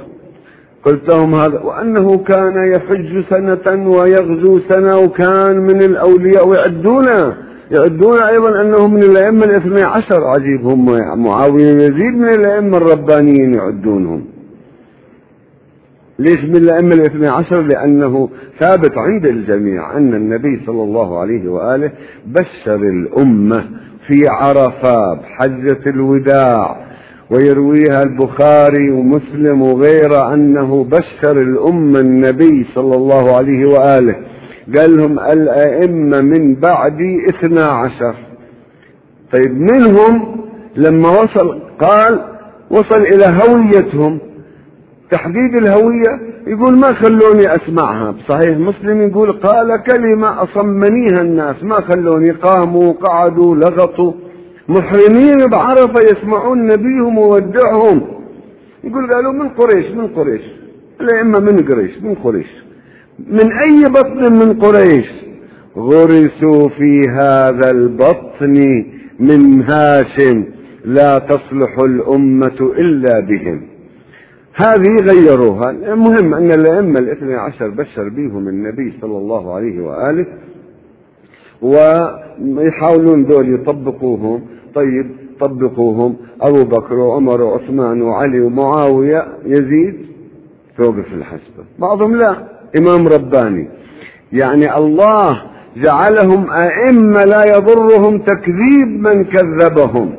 قلت 0.85 1.09
لهم 1.09 1.35
هذا 1.35 1.59
وأنه 1.59 2.17
كان 2.17 2.71
يحج 2.75 3.23
سنة 3.29 3.89
ويغزو 3.89 4.59
سنة 4.69 4.97
وكان 4.97 5.57
من 5.57 5.81
الأولياء 5.83 6.47
ويعدون 6.47 7.05
يعدون 7.71 8.23
أيضا 8.23 8.61
أنه 8.61 8.87
من 8.87 9.03
الأئمة 9.03 9.43
الاثني 9.45 9.83
عشر. 9.83 10.23
عجيب 10.23 10.65
هم 10.65 10.85
معاوية 11.23 11.71
يزيد 11.73 12.15
من 12.17 12.29
الأئمة 12.29 12.77
الربانيين 12.77 13.53
يعدونهم. 13.53 14.25
ليش 16.19 16.37
من 16.37 16.55
الأئمة 16.55 16.95
الاثني 16.95 17.27
عشر؟ 17.27 17.61
لأنه 17.61 18.29
ثابت 18.59 18.97
عند 18.97 19.25
الجميع 19.25 19.97
أن 19.97 20.13
النبي 20.13 20.61
صلى 20.65 20.83
الله 20.83 21.19
عليه 21.19 21.49
وآله 21.49 21.91
بشر 22.25 22.75
الأمة 22.75 23.63
في 24.07 24.21
عرفة 24.29 25.13
بحجة 25.13 25.89
الوداع 25.89 26.87
ويرويها 27.31 28.03
البخاري 28.03 28.91
ومسلم 28.91 29.61
وغيره 29.61 30.33
أنه 30.33 30.83
بشر 30.83 31.41
الأمة 31.41 31.99
النبي 31.99 32.65
صلى 32.75 32.95
الله 32.95 33.35
عليه 33.35 33.65
وآله. 33.65 34.15
قال 34.77 34.97
لهم 34.97 35.19
الأئمة 35.19 36.21
من 36.21 36.55
بعدي 36.55 37.25
اثنا 37.25 37.63
عشر. 37.63 38.15
طيب 39.35 39.57
منهم 39.57 40.37
لما 40.75 41.09
وصل 41.09 41.59
قال 41.79 42.21
وصل 42.71 43.01
إلى 43.01 43.25
هويتهم. 43.25 44.19
تحديد 45.11 45.55
الهوية 45.61 46.19
يقول 46.47 46.79
ما 46.79 46.93
خلوني 46.93 47.51
أسمعها. 47.51 48.11
بصحيح 48.11 48.57
مسلم 48.57 49.01
يقول 49.01 49.31
قال 49.31 49.83
كلمة 49.83 50.43
أصمنيها 50.43 51.21
الناس. 51.21 51.55
ما 51.63 51.75
خلوني 51.75 52.31
قاموا 52.31 52.93
قعدوا 52.93 53.55
لغطوا. 53.55 54.13
محرمين 54.69 55.37
بعرفة 55.51 55.99
يسمعون 56.11 56.67
نبيهم 56.67 57.17
وودعهم. 57.17 58.01
يقول 58.83 59.13
قالوا 59.13 59.33
من 59.33 59.49
قريش؟ 59.49 59.91
من 59.91 60.07
قريش. 60.07 60.41
الأئمة 61.01 61.39
من 61.39 61.65
قريش؟ 61.65 62.01
من 62.01 62.15
قريش. 62.15 62.47
من 63.29 63.51
أي 63.51 63.83
بطن 63.89 64.33
من 64.33 64.59
قريش؟ 64.59 65.07
غرسوا 65.77 66.69
في 66.69 67.01
هذا 67.09 67.71
البطن 67.71 68.85
من 69.19 69.63
هاشم. 69.63 70.45
لا 70.85 71.19
تصلح 71.19 71.79
الأمة 71.79 72.59
إلا 72.61 73.19
بهم. 73.19 73.61
هذه 74.55 74.95
غيروها. 75.11 75.69
المهم 75.69 76.33
أن 76.33 76.51
الأئمة 76.51 76.99
الاثنى 76.99 77.35
عشر 77.35 77.67
بشر 77.69 78.09
بهم 78.09 78.47
النبي 78.47 78.93
صلى 79.01 79.17
الله 79.17 79.55
عليه 79.55 79.81
وآله 79.81 80.25
ويحاولون 81.61 83.25
دول 83.25 83.53
يطبقوهم. 83.53 84.41
طيب 84.75 85.07
طبقوهم. 85.39 86.15
أبو 86.41 86.63
بكر 86.63 86.93
وعمر 86.93 87.41
وعثمان 87.41 88.01
وعلي 88.01 88.39
ومعاوية 88.39 89.27
يزيد 89.45 89.95
توقف 90.77 91.13
الحسبة. 91.13 91.63
بعضهم 91.79 92.15
لا. 92.15 92.35
إمام 92.79 93.07
رباني. 93.07 93.69
يعني 94.33 94.75
الله 94.77 95.41
جعلهم 95.77 96.51
أئمة 96.51 97.23
لا 97.23 97.41
يضرهم 97.57 98.19
تكذيب 98.19 98.87
من 98.87 99.23
كذبهم. 99.23 100.15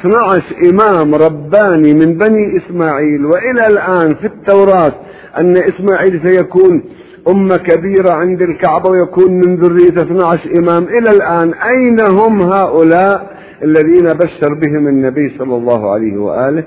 12 0.00 0.42
إمام 0.72 1.14
رباني 1.14 1.94
من 1.94 2.18
بني 2.18 2.56
إسماعيل 2.56 3.26
وإلى 3.26 3.66
الآن 3.66 4.14
في 4.14 4.26
التوراة 4.26 4.92
أن 5.40 5.56
إسماعيل 5.56 6.20
سيكون 6.24 6.82
أمة 7.28 7.56
كبيرة 7.56 8.14
عند 8.14 8.42
الكعبة 8.42 8.90
ويكون 8.90 9.32
من 9.32 9.56
ذرية 9.56 9.96
12 10.02 10.58
إمام. 10.58 10.82
إلى 10.84 11.16
الآن 11.16 11.54
أين 11.54 11.96
هم 12.20 12.42
هؤلاء؟ 12.42 13.34
الذين 13.62 14.06
بشر 14.06 14.54
بهم 14.54 14.88
النبي 14.88 15.38
صلى 15.38 15.56
الله 15.56 15.92
عليه 15.92 16.16
وآله. 16.16 16.64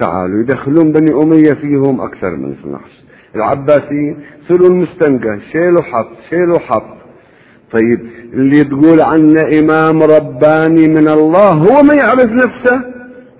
تعالوا 0.00 0.40
يدخلون 0.40 0.92
بني 0.92 1.22
أمية 1.22 1.52
فيهم 1.60 2.00
أكثر 2.00 2.36
من 2.36 2.52
12 2.52 2.84
العباسيين 3.36 4.16
صاروا 4.48 4.68
المستنقع 4.68 5.38
شيلوا 5.52 5.82
حط 5.82 6.08
شيلوا 6.30 6.58
حط 6.58 6.96
طيب 7.72 8.00
اللي 8.32 8.64
تقول 8.64 9.00
عنه 9.00 9.40
إمام 9.60 10.02
رباني 10.02 10.88
من 10.88 11.08
الله 11.08 11.50
هو 11.50 11.82
ما 11.82 11.94
يعرف 12.02 12.30
نفسه 12.44 12.76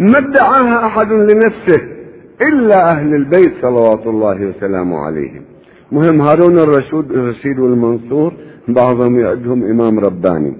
ما 0.00 0.18
ادعاها 0.18 0.86
أحد 0.86 1.12
لنفسه 1.12 1.82
إلا 2.42 2.90
أهل 2.92 3.14
البيت 3.14 3.52
صلوات 3.62 4.06
الله 4.06 4.46
وسلامه 4.46 4.98
عليهم. 4.98 5.42
مهم 5.92 6.20
هارون 6.20 6.58
الرشيد 6.58 7.10
الرشيد 7.10 7.58
والمنصور 7.58 8.32
بعضهم 8.68 9.20
يعدهم 9.20 9.64
إمام 9.64 9.98
رباني. 9.98 10.56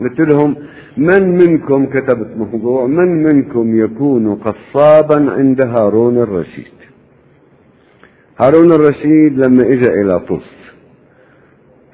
قلت 0.00 0.20
لهم 0.32 0.56
من 0.98 1.38
منكم 1.38 1.86
كتبت 1.86 2.36
موضوع 2.36 2.86
من 2.86 3.22
منكم 3.22 3.80
يكون 3.84 4.34
قصابا 4.34 5.30
عند 5.30 5.60
هارون 5.60 6.18
الرشيد؟ 6.18 6.72
هارون 8.40 8.72
الرشيد 8.72 9.38
لما 9.38 9.62
اجى 9.62 10.00
إلى 10.00 10.20
طوس 10.20 10.50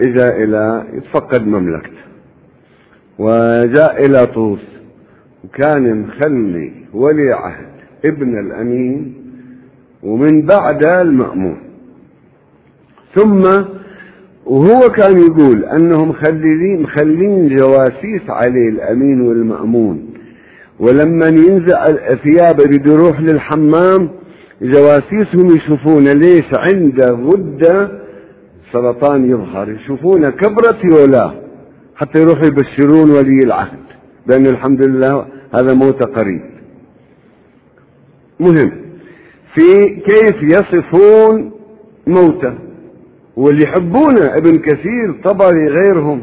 اجى 0.00 0.44
إلى 0.44 0.84
يتفقد 0.92 1.46
مملكته 1.46 2.04
وجاء 3.18 4.06
إلى 4.06 4.26
طوس 4.26 4.60
وكان 5.44 6.00
مخلي 6.00 6.72
ولي 6.92 7.32
عهد 7.32 7.74
ابن 8.06 8.38
الأمين 8.38 9.14
ومن 10.02 10.42
بعد 10.46 10.86
المأمون. 10.86 11.58
ثم 13.14 13.42
وهو 14.46 14.80
كان 14.80 15.18
يقول 15.18 15.64
أنهم 15.64 16.08
مخلين 16.08 16.82
مخلين 16.82 17.56
جواسيس 17.56 18.22
عليه 18.28 18.68
الأمين 18.68 19.20
والمأمون. 19.20 20.10
ولما 20.80 21.26
ينزع 21.26 21.84
الثياب 22.12 22.60
يريد 22.60 22.86
يروح 22.86 23.20
للحمام 23.20 24.10
جواسيسهم 24.62 25.56
يشوفونه 25.56 26.12
ليش 26.12 26.50
عنده 26.58 27.12
غدة؟ 27.12 27.90
سرطان 28.72 29.30
يظهر. 29.30 29.70
يشوفونه 29.70 30.28
كبرت 30.28 30.84
ولا؟ 30.84 31.34
حتى 31.96 32.20
يروحوا 32.20 32.46
يبشرون 32.46 33.10
ولي 33.10 33.38
العهد. 33.44 33.78
بأن 34.26 34.46
الحمد 34.46 34.88
لله 34.88 35.26
هذا 35.54 35.74
موت 35.74 36.06
قريب. 36.18 36.42
مهم. 38.40 38.72
في 39.54 39.84
كيف 39.84 40.42
يصفون 40.42 41.50
موته؟ 42.06 42.63
واللي 43.36 43.64
يحبونه 43.64 44.34
ابن 44.36 44.58
كثير 44.58 45.12
طبري 45.24 45.68
غيرهم 45.68 46.22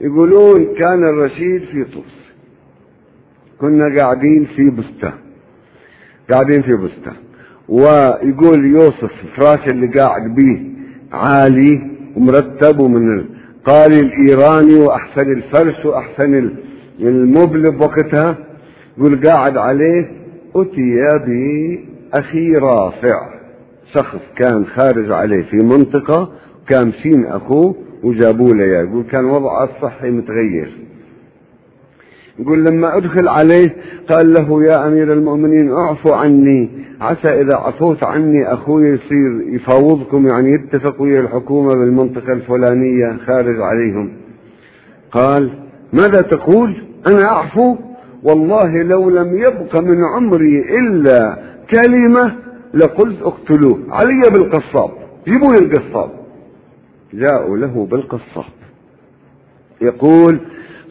يقولون 0.00 0.74
كان 0.80 1.04
الرشيد 1.04 1.62
في 1.64 1.84
طوس. 1.84 2.16
كنا 3.60 3.98
قاعدين 4.00 4.44
في 4.56 4.70
بستان 4.70 5.12
قاعدين 6.30 6.62
في 6.62 6.70
بستان 6.70 7.16
ويقول 7.68 8.66
يوسف 8.66 9.10
الفراش 9.24 9.66
اللي 9.72 9.86
قاعد 9.86 10.34
به 10.34 10.60
عالي 11.12 11.90
ومرتب 12.16 12.80
ومن 12.80 13.18
القالي 13.18 14.00
الإيراني 14.00 14.74
وأحسن 14.74 15.32
الفرش 15.32 15.84
وأحسن 15.84 16.50
المبل 17.00 17.62
بوقتها 17.62 18.38
يقول 18.98 19.20
قاعد 19.22 19.56
عليه 19.56 20.10
أتي 20.56 21.00
بأخي 21.26 22.52
رافع. 22.56 23.35
شخص 23.96 24.20
كان 24.36 24.66
خارج 24.66 25.10
عليه 25.10 25.42
في 25.42 25.56
منطقة 25.56 26.28
كان 26.68 26.92
سين 27.02 27.26
أخوه 27.26 27.74
وجابوا 28.02 28.54
له 28.54 28.64
يقول 28.64 29.04
كان 29.04 29.24
وضعه 29.24 29.64
الصحي 29.64 30.10
متغير. 30.10 30.70
يقول 32.38 32.64
لما 32.64 32.96
أدخل 32.96 33.28
عليه 33.28 33.76
قال 34.10 34.32
له 34.32 34.64
يا 34.64 34.86
أمير 34.88 35.12
المؤمنين 35.12 35.72
أعفو 35.72 36.14
عني 36.14 36.70
عسى 37.00 37.32
إذا 37.40 37.56
عفوت 37.56 38.06
عني 38.06 38.52
أخوي 38.52 38.88
يصير 38.88 39.40
يفاوضكم 39.54 40.26
يعني 40.26 40.52
يتفق 40.52 41.02
ويا 41.02 41.20
الحكومة 41.20 41.68
بالمنطقة 41.68 42.32
الفلانية 42.32 43.16
خارج 43.26 43.60
عليهم. 43.60 44.12
قال 45.12 45.50
ماذا 45.92 46.20
تقول؟ 46.30 46.76
أنا 47.06 47.28
أعفو؟ 47.28 47.76
والله 48.22 48.82
لو 48.82 49.10
لم 49.10 49.38
يبق 49.38 49.80
من 49.80 50.04
عمري 50.04 50.78
إلا 50.78 51.36
كلمة 51.74 52.32
لقلت 52.76 53.22
اقتلوه. 53.22 53.78
علي 53.90 54.22
بالقصاب 54.30 54.90
جيبوا 55.26 55.52
لي 55.52 55.58
القصاب 55.58 56.10
جاءوا 57.14 57.56
له 57.56 57.86
بالقصاب. 57.90 58.44
يقول 59.80 60.40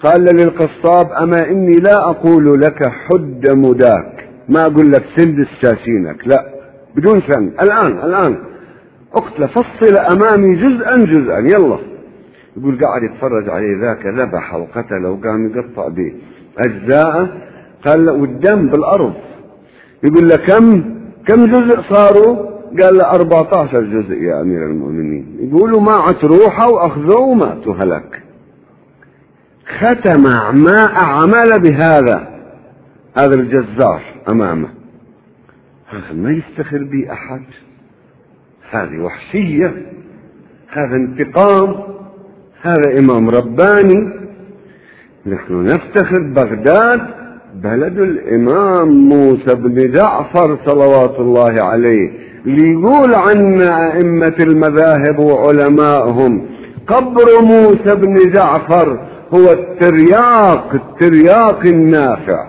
قال 0.03 0.25
للقصاب 0.35 1.11
أما 1.11 1.49
إني 1.49 1.75
لا 1.75 2.09
أقول 2.09 2.59
لك 2.59 2.87
حد 2.87 3.45
مداك. 3.51 4.29
ما 4.49 4.61
أقول 4.61 4.91
لك 4.91 5.05
سند 5.17 5.39
الساسينك. 5.39 6.27
لا. 6.27 6.45
بدون 6.95 7.21
سن 7.21 7.51
الآن 7.63 8.05
الآن. 8.05 8.37
أقتل 9.13 9.47
فصل 9.47 9.97
أمامي 9.97 10.55
جزءا 10.55 10.95
جزءا. 10.97 11.37
يلا. 11.39 11.77
يقول 12.57 12.85
قاعد 12.85 13.03
يتفرج 13.03 13.49
عليه 13.49 13.81
ذاك 13.81 14.05
ذبح 14.05 14.55
وقتل 14.55 15.05
وقام 15.05 15.51
يقطع 15.55 15.87
به 15.87 16.13
أجزاء 16.65 17.27
قال 17.85 18.09
والدم 18.09 18.67
بالأرض. 18.69 19.13
يقول 20.03 20.27
له 20.27 20.35
كم 20.35 20.94
كم 21.27 21.45
جزء 21.45 21.81
صاروا؟ 21.93 22.55
قال 22.81 22.97
له 22.97 23.11
14 23.11 23.81
جزء 23.81 24.13
يا 24.13 24.41
أمير 24.41 24.65
المؤمنين. 24.65 25.37
يقولوا 25.39 25.81
ما 25.81 25.91
روحه 26.23 26.69
وأخذوه 26.69 27.21
وماتوا 27.21 27.75
هلك 27.75 28.23
ختم 29.79 30.23
ما 30.63 30.85
أعمل 31.03 31.51
بهذا. 31.63 32.35
هذا 33.17 33.35
الجزار 33.35 34.01
أمامه. 34.31 34.69
هذا 35.89 36.13
ما 36.13 36.31
يفتخر 36.31 36.83
به 36.83 37.13
أحد. 37.13 37.43
هذه 38.71 38.99
وحشية. 38.99 39.73
هذا 40.69 40.95
انتقام. 40.95 41.83
هذا 42.61 42.99
إمام 42.99 43.29
رباني. 43.29 44.13
نحن 45.25 45.63
نفتخر 45.63 46.33
بغداد. 46.35 47.24
بلد 47.63 47.99
الإمام 47.99 48.87
موسى 48.89 49.55
بن 49.55 49.91
جعفر 49.91 50.57
صلوات 50.65 51.19
الله 51.19 51.55
عليه 51.61 52.11
ليقول 52.45 53.15
عنا 53.15 53.93
أئمة 53.93 54.35
المذاهب 54.39 55.19
وعلمائهم 55.19 56.45
قبر 56.87 57.25
موسى 57.43 57.95
بن 57.95 58.17
جعفر 58.31 58.99
هو 59.33 59.51
الترياق 59.51 60.73
الترياق 60.73 61.61
النافع. 61.67 62.47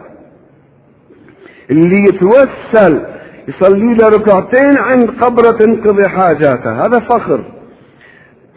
اللي 1.70 2.04
يتوسل 2.08 3.02
يصلي 3.48 3.94
له 3.94 4.08
ركعتين 4.08 4.78
عند 4.78 5.10
قبرة 5.10 5.50
تنقضي 5.50 6.08
حاجاته 6.08 6.72
هذا 6.72 7.00
فخر. 7.00 7.44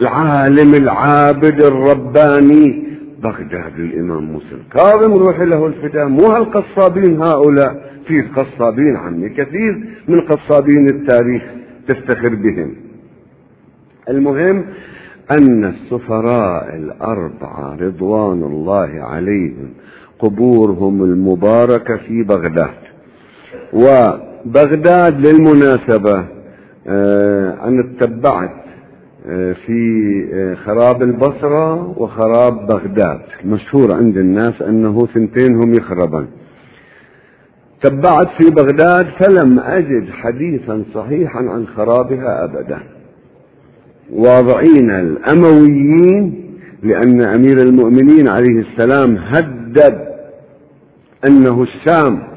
العالم 0.02 0.74
العابد 0.74 1.64
الرباني 1.64 2.89
بغداد 3.24 3.80
الإمام 3.80 4.24
موسى 4.24 4.56
الكاظم 4.56 5.14
روح 5.14 5.40
له 5.40 5.68
الفداء 5.68 6.08
مو 6.08 6.26
هالقصابين 6.26 7.22
هؤلاء 7.22 7.90
في 8.08 8.22
قصابين 8.22 8.96
عمي 8.96 9.30
كثير 9.30 9.90
من 10.08 10.22
قصابين 10.22 10.86
التاريخ 10.86 11.44
تفتخر 11.88 12.36
بهم. 12.36 12.76
المهم 14.10 14.66
أن 15.32 15.66
السفراء 15.66 16.76
الأربعة 16.76 17.76
رضوان 17.76 18.44
الله 18.44 18.90
عليهم 19.04 19.70
قبورهم 20.20 21.04
المباركة 21.04 21.98
في 21.98 22.24
بغداد. 22.24 22.80
وبغداد 23.74 25.28
للمناسبة 25.28 26.26
آه، 26.88 27.58
أنا 27.68 27.82
اتبعت 27.82 28.56
في 29.54 30.26
آه، 30.34 30.56
خراب 30.56 31.02
البصرة 31.04 32.00
وخراب 32.00 32.68
بغداد. 32.68 33.22
مشهور 33.46 33.96
عند 33.96 34.18
الناس 34.18 34.62
أنه 34.62 35.08
ثنتين 35.14 35.56
هم 35.56 35.74
يخربان 35.74 36.28
تبعت 37.84 38.28
في 38.42 38.50
بغداد 38.52 39.08
فلم 39.20 39.60
أجد 39.60 40.10
حديثا 40.10 40.84
صحيحا 40.94 41.40
عن 41.40 41.68
خرابها 41.68 42.44
أبدا. 42.44 42.80
واضعين 44.14 44.92
الأمويين 44.92 46.46
لأن 46.84 47.22
أمير 47.22 47.58
المؤمنين 47.58 48.28
عليه 48.28 48.60
السلام 48.62 49.18
هدد 49.18 50.10
أنه 51.28 51.64
الشام 51.64 52.29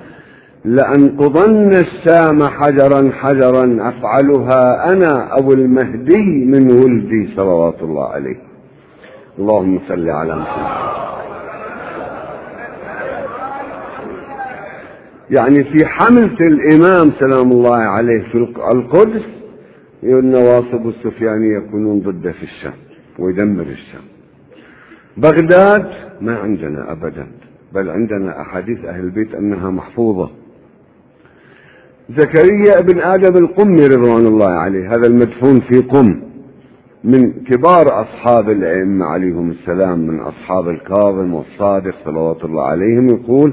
لأنقضن 0.64 1.70
الشام 1.70 2.42
حجرا 2.42 3.12
حجرا 3.12 3.88
أفعلها 3.88 4.92
أنا 4.92 5.28
أو 5.32 5.52
المهدي 5.52 6.44
من 6.44 6.72
ولدي 6.72 7.34
صلوات 7.36 7.82
الله 7.82 8.08
عليه. 8.08 8.36
اللهم 9.38 9.80
صل 9.88 10.10
على 10.10 10.36
محمد. 10.36 10.92
يعني 15.30 15.64
في 15.64 15.86
حملة 15.86 16.36
الإمام 16.40 17.12
سلام 17.20 17.50
الله 17.52 17.78
عليه 17.78 18.22
في 18.32 18.38
القدس 18.72 19.24
النواصب 20.02 20.88
السفيانية 20.88 21.56
يكونون 21.56 22.00
ضده 22.00 22.32
في 22.32 22.42
الشام 22.42 22.74
ويدمر 23.18 23.62
الشام. 23.62 24.02
بغداد 25.16 25.90
ما 26.20 26.38
عندنا 26.38 26.92
أبدا 26.92 27.26
بل 27.72 27.90
عندنا 27.90 28.40
أحاديث 28.40 28.84
أهل 28.84 29.00
البيت 29.00 29.34
أنها 29.34 29.70
محفوظة. 29.70 30.41
زكريا 32.10 32.78
ابن 32.78 33.00
آدم 33.00 33.44
القمي 33.44 33.86
رضوان 33.86 34.26
الله 34.26 34.50
عليه 34.50 34.88
هذا 34.88 35.06
المدفون 35.08 35.60
في 35.60 35.80
قم 35.80 36.22
من 37.04 37.32
كبار 37.32 37.86
أصحاب 38.02 38.50
الأئمة 38.50 39.04
عليهم 39.04 39.50
السلام 39.50 39.98
من 39.98 40.20
أصحاب 40.20 40.68
الكاظم 40.68 41.34
والصادق 41.34 41.94
صلوات 42.04 42.44
الله 42.44 42.64
عليهم 42.64 43.06
يقول 43.06 43.52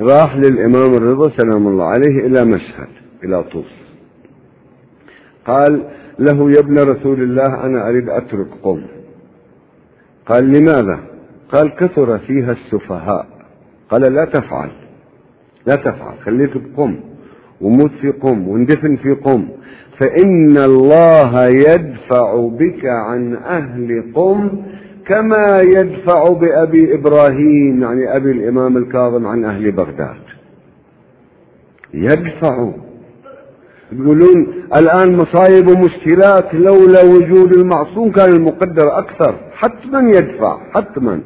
راح 0.00 0.36
للإمام 0.36 0.94
الرضا 0.94 1.30
سلام 1.36 1.66
الله 1.66 1.84
عليه 1.84 2.26
إلى 2.26 2.44
مشهد 2.44 2.88
إلى 3.24 3.42
طوس. 3.42 3.78
قال 5.46 5.82
له 6.18 6.50
يا 6.50 6.60
ابن 6.60 6.78
رسول 6.78 7.22
الله 7.22 7.64
أنا 7.64 7.88
أريد 7.88 8.08
أترك 8.08 8.48
قم. 8.62 8.82
قال 10.26 10.44
لماذا؟ 10.44 11.00
قال 11.52 11.76
كثر 11.76 12.18
فيها 12.18 12.52
السفهاء. 12.52 13.26
قال 13.90 14.12
لا 14.12 14.24
تفعل 14.24 14.70
لا 15.66 15.74
تفعل 15.74 16.18
خليك 16.24 16.56
بقم. 16.56 17.00
وموت 17.60 17.90
في 18.00 18.10
قم 18.10 18.48
واندفن 18.48 18.96
في 18.96 19.12
قم. 19.12 19.48
فإن 20.00 20.56
الله 20.58 21.44
يدفع 21.46 22.48
بك 22.48 22.84
عن 22.84 23.36
أهل 23.36 24.12
قم 24.14 24.50
كما 25.06 25.46
يدفع 25.60 26.24
بأبي 26.32 26.94
إبراهيم 26.94 27.82
يعني 27.82 28.16
أبي 28.16 28.30
الإمام 28.30 28.76
الكاظم 28.76 29.26
عن 29.26 29.44
أهل 29.44 29.72
بغداد. 29.72 30.16
يدفع. 31.94 32.70
يقولون 33.92 34.54
الآن 34.76 35.16
مصايب 35.16 35.68
ومشكلات 35.68 36.54
لولا 36.54 37.02
وجود 37.02 37.52
المعصوم 37.52 38.10
كان 38.10 38.28
المقدر 38.28 38.98
أكثر. 38.98 39.34
حتما 39.52 40.10
يدفع 40.10 40.58
حتما. 40.74 41.20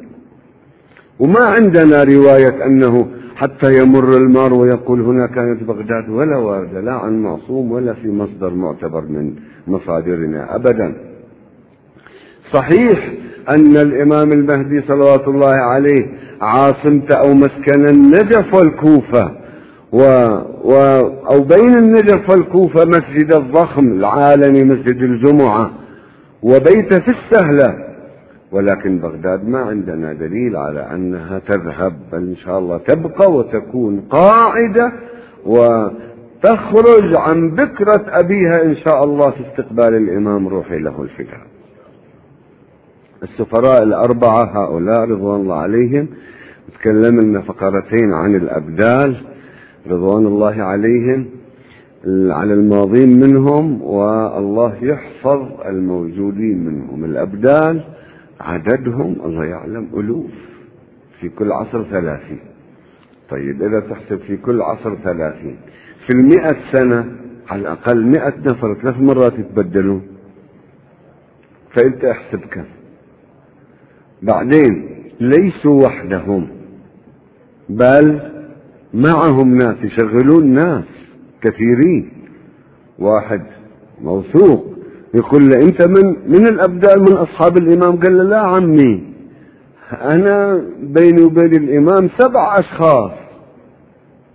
وما 1.19 1.45
عندنا 1.45 2.03
رواية 2.03 2.65
أنه 2.65 3.07
حتى 3.35 3.71
يمر 3.81 4.17
المار 4.17 4.53
ويقول 4.53 5.01
هنا 5.01 5.27
كانت 5.27 5.63
بغداد 5.63 6.09
ولا 6.09 6.37
واردة 6.37 6.81
لا 6.81 6.93
عن 6.93 7.21
معصوم 7.23 7.71
ولا 7.71 7.93
في 7.93 8.07
مصدر 8.07 8.49
معتبر 8.53 9.01
من 9.01 9.33
مصادرنا 9.67 10.55
أبدا. 10.55 10.95
صحيح 12.53 13.13
أن 13.55 13.77
الإمام 13.77 14.29
المهدي 14.31 14.81
صلوات 14.87 15.27
الله 15.27 15.55
عليه 15.55 16.07
عاصمة 16.41 17.07
أو 17.25 17.33
مسكن 17.33 17.85
النجف 17.91 18.53
والكوفة 18.53 19.31
و 19.91 19.99
و 20.63 20.73
أو 21.31 21.39
بين 21.39 21.77
النجف 21.77 22.29
والكوفة 22.29 22.83
مسجد 22.87 23.33
الضخم 23.33 23.87
العالمي 23.87 24.63
مسجد 24.63 24.97
الجمعة 25.01 25.71
وبيت 26.43 26.93
في 26.93 27.11
السهلة 27.11 27.82
ولكن 28.53 28.97
بغداد 28.99 29.47
ما 29.47 29.59
عندنا 29.59 30.13
دليل 30.13 30.55
على 30.57 30.79
أنها 30.79 31.39
تذهب 31.39 31.93
بل 32.11 32.17
إن 32.17 32.35
شاء 32.35 32.59
الله 32.59 32.77
تبقى 32.77 33.31
وتكون 33.31 33.99
قاعدة 34.09 34.91
وتخرج 35.45 37.15
عن 37.15 37.49
بكرة 37.51 38.05
أبيها 38.07 38.63
إن 38.63 38.75
شاء 38.75 39.03
الله 39.03 39.29
في 39.31 39.41
استقبال 39.49 39.95
الإمام 39.95 40.47
روحي 40.47 40.79
له 40.79 41.01
الفداء. 41.01 41.41
السفراء 43.23 43.83
الأربعة 43.83 44.43
هؤلاء 44.63 44.99
رضوان 45.09 45.41
الله 45.41 45.55
عليهم 45.55 46.07
تكلم 46.79 47.19
لنا 47.19 47.41
فقرتين 47.41 48.13
عن 48.13 48.35
الأبدال 48.35 49.15
رضوان 49.89 50.25
الله 50.25 50.63
عليهم 50.63 51.25
على 52.29 52.53
الماضين 52.53 53.19
منهم 53.19 53.81
والله 53.81 54.73
يحفظ 54.81 55.47
الموجودين 55.65 56.65
منهم. 56.65 57.05
الأبدال 57.05 57.83
عددهم 58.41 59.15
الله 59.25 59.45
يعلم 59.45 59.89
ألوف 59.93 60.31
في 61.19 61.29
كل 61.29 61.51
عصر 61.51 61.83
ثلاثين. 61.83 62.39
طيب 63.29 63.61
إذا 63.61 63.79
تحسب 63.79 64.19
في 64.19 64.37
كل 64.37 64.61
عصر 64.61 64.95
ثلاثين. 64.95 65.57
في 66.07 66.17
المئة 66.17 66.57
سنة 66.71 67.15
على 67.49 67.61
الأقل 67.61 68.05
مئة 68.05 68.33
نفر 68.39 68.73
ثلاث 68.81 68.97
مرات 68.97 69.33
يتبدلون 69.39 70.07
فأنت 71.75 72.05
أحسب 72.05 72.39
كم؟ 72.39 72.65
بعدين 74.21 74.89
ليسوا 75.19 75.85
وحدهم 75.85 76.47
بل 77.69 78.31
معهم 78.93 79.55
ناس 79.57 79.75
يشغلون 79.83 80.47
ناس 80.47 80.85
كثيرين. 81.41 82.09
واحد 82.99 83.41
موثوق 84.01 84.72
يقول 85.13 85.49
له 85.49 85.55
أنت 85.55 85.87
من 85.87 86.15
من 86.27 86.47
الأبدال 86.47 87.01
من 87.01 87.17
أصحاب 87.17 87.57
الإمام؟ 87.57 87.99
قال 87.99 88.17
له 88.17 88.23
لا 88.23 88.39
عمي. 88.39 89.03
أنا 90.15 90.63
بيني 90.81 91.21
وبين 91.21 91.63
الإمام 91.63 92.09
سبع 92.17 92.55
أشخاص. 92.59 93.11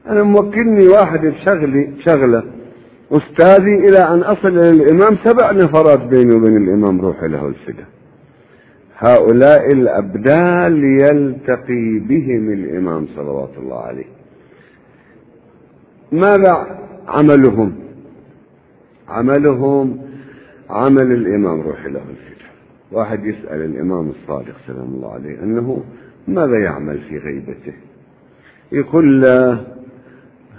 أنا 0.08 0.22
موكلني 0.22 0.86
واحد 0.88 1.20
بشغلي 1.26 1.84
بشغله 1.84 2.42
أستاذي 3.12 3.74
إلى 3.74 3.98
أن 3.98 4.22
أصل 4.22 4.48
إلى 4.48 4.70
الإمام 4.70 5.16
سبع 5.24 5.52
نفرات 5.52 6.00
بيني 6.00 6.36
وبين 6.36 6.56
الإمام 6.56 7.00
روحي 7.00 7.28
له 7.28 7.48
الفدا 7.48 7.84
هؤلاء 8.98 9.66
الأبدال 9.66 10.84
يلتقي 10.84 11.98
بهم 11.98 12.52
الإمام 12.52 13.06
صلوات 13.16 13.50
الله 13.58 13.80
عليه. 13.80 14.04
ماذا 16.12 16.66
عملهم؟ 17.08 17.72
عملهم 19.08 20.07
عمل 20.70 21.12
الإمام 21.12 21.60
روحي 21.60 21.88
له 21.88 22.02
الفدا 22.10 22.48
واحد 22.92 23.26
يسأل 23.26 23.64
الإمام 23.64 24.08
الصادق 24.08 24.54
سلام 24.66 24.94
الله 24.94 25.12
عليه 25.12 25.42
أنه 25.42 25.84
ماذا 26.28 26.58
يعمل 26.58 26.98
في 26.98 27.18
غيبته؟ 27.18 27.72
يقول 28.72 29.20
له 29.20 29.66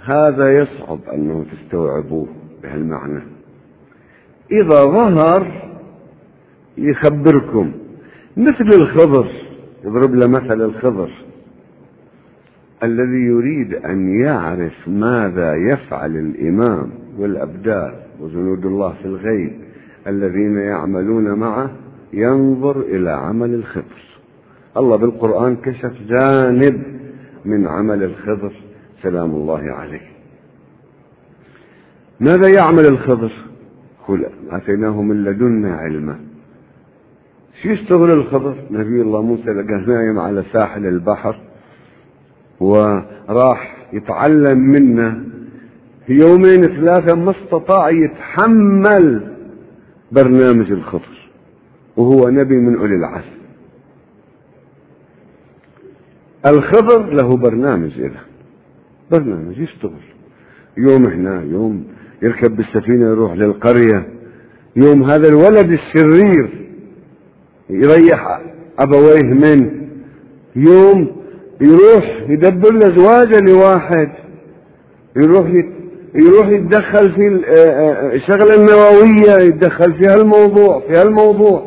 هذا 0.04 0.58
يصعب 0.58 0.98
أنه 1.14 1.44
تستوعبوه 1.52 2.28
بهالمعنى. 2.62 3.22
إذا 4.52 4.84
ظهر 4.84 5.70
يخبركم 6.78 7.72
مثل 8.36 8.68
الخضر 8.74 9.32
يضرب 9.84 10.14
له 10.14 10.26
مثل 10.26 10.62
الخضر. 10.62 11.10
الذي 12.82 13.18
يريد 13.18 13.74
أن 13.74 14.20
يعرف 14.20 14.88
ماذا 14.88 15.54
يفعل 15.54 16.16
الإمام 16.16 16.90
والأبدال 17.18 17.94
وجنود 18.20 18.66
الله 18.66 18.92
في 19.02 19.04
الغيب 19.04 19.69
الذين 20.06 20.58
يعملون 20.58 21.32
معه 21.32 21.70
ينظر 22.12 22.80
إلى 22.80 23.10
عمل 23.10 23.54
الخضر. 23.54 24.00
الله 24.76 24.96
بالقرآن 24.96 25.56
كشف 25.56 25.92
جانب 26.08 26.82
من 27.44 27.66
عمل 27.66 28.02
الخضر 28.02 28.52
سلام 29.02 29.30
الله 29.30 29.60
عليه. 29.60 30.10
ماذا 32.20 32.48
يعمل 32.48 32.86
الخضر؟ 32.86 33.32
قل 34.08 34.26
آتيناه 34.50 35.02
من 35.02 35.24
لدنا 35.24 35.76
علما. 35.76 36.18
شو 37.62 37.68
يشتغل 37.68 38.10
الخضر؟ 38.10 38.54
نبي 38.70 39.02
الله 39.02 39.22
موسى 39.22 39.50
لقاه 39.50 39.84
نايم 39.86 40.18
على 40.18 40.44
ساحل 40.52 40.86
البحر 40.86 41.36
وراح 42.60 43.76
يتعلم 43.92 44.58
منه. 44.58 45.24
يومين 46.08 46.62
ثلاثة 46.62 47.16
ما 47.16 47.30
استطاع 47.30 47.90
يتحمل 47.90 49.36
برنامج 50.12 50.72
الخضر 50.72 51.30
وهو 51.96 52.28
نبي 52.28 52.56
من 52.56 52.78
أولي 52.78 52.94
العزم 52.94 53.40
الخضر 56.46 57.14
له 57.14 57.36
برنامج 57.36 58.00
إذا 58.00 58.20
برنامج 59.10 59.58
يشتغل. 59.58 59.92
يوم 60.76 61.04
هنا 61.04 61.42
يوم 61.42 61.84
يركب 62.22 62.56
بالسفينة 62.56 63.10
يروح 63.10 63.32
للقرية. 63.32 64.08
يوم 64.76 65.02
هذا 65.02 65.28
الولد 65.28 65.70
الشرير 65.72 66.68
يريح 67.70 68.40
أبويه 68.78 69.34
منه. 69.34 69.88
يوم 70.56 71.16
يروح 71.60 72.24
يدبر 72.28 72.72
له 72.72 72.96
زواجه 72.96 73.38
لواحد 73.48 74.10
يروح 75.16 75.64
يروح 76.14 76.48
يتدخل 76.48 77.12
في 77.14 77.28
الشغلة 78.14 78.54
النووية 78.56 79.46
يتدخل 79.48 79.92
في 79.94 80.06
هالموضوع 80.12 80.80
في 80.80 80.92
هالموضوع. 80.92 81.66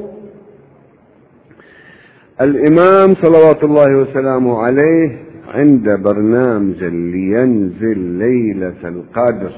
الإمام 2.42 3.16
صلوات 3.24 3.64
الله 3.64 3.98
وسلامه 3.98 4.58
عليه 4.60 5.18
عند 5.48 5.90
برنامج 5.90 6.84
لينزل 6.84 7.98
ليلة 8.00 8.74
القدر 8.84 9.52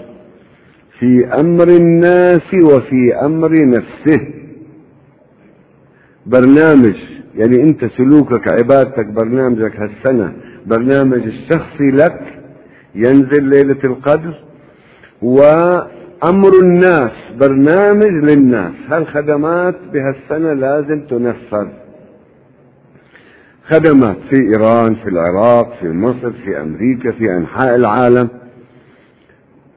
في 1.00 1.28
أمر 1.39 1.67
الناس 1.67 2.54
وفي 2.63 3.15
أمر 3.21 3.52
نفسه. 3.65 4.28
برنامج 6.26 6.95
يعني 7.36 7.63
أنت 7.63 7.86
سلوكك 7.98 8.52
عبادتك 8.52 9.06
برنامجك 9.06 9.71
هالسنة 9.80 10.34
برنامج 10.65 11.21
الشخصي 11.24 11.88
لك 11.91 12.21
ينزل 12.95 13.43
ليلة 13.43 13.80
القدر 13.84 14.44
وأمر 15.21 16.51
الناس 16.63 17.12
برنامج 17.39 18.12
للناس. 18.32 18.73
هالخدمات 18.89 19.75
بهالسنة 19.93 20.54
لازم 20.54 21.06
تنفذ؟ 21.08 21.67
خدمات 23.67 24.17
في 24.30 24.41
إيران 24.41 24.95
في 24.95 25.10
العراق 25.10 25.73
في 25.80 25.89
مصر 25.89 26.32
في 26.32 26.62
أمريكا 26.62 27.12
في 27.12 27.38
أنحاء 27.38 27.75
العالم. 27.75 28.30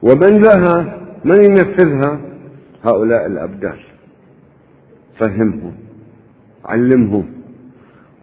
ومن 0.01 0.41
لها؟ 0.41 0.97
من 1.25 1.41
ينفذها؟ 1.43 2.19
هؤلاء 2.83 3.25
الأبدال. 3.25 3.79
فهمهم 5.19 5.73
علمهم 6.65 7.25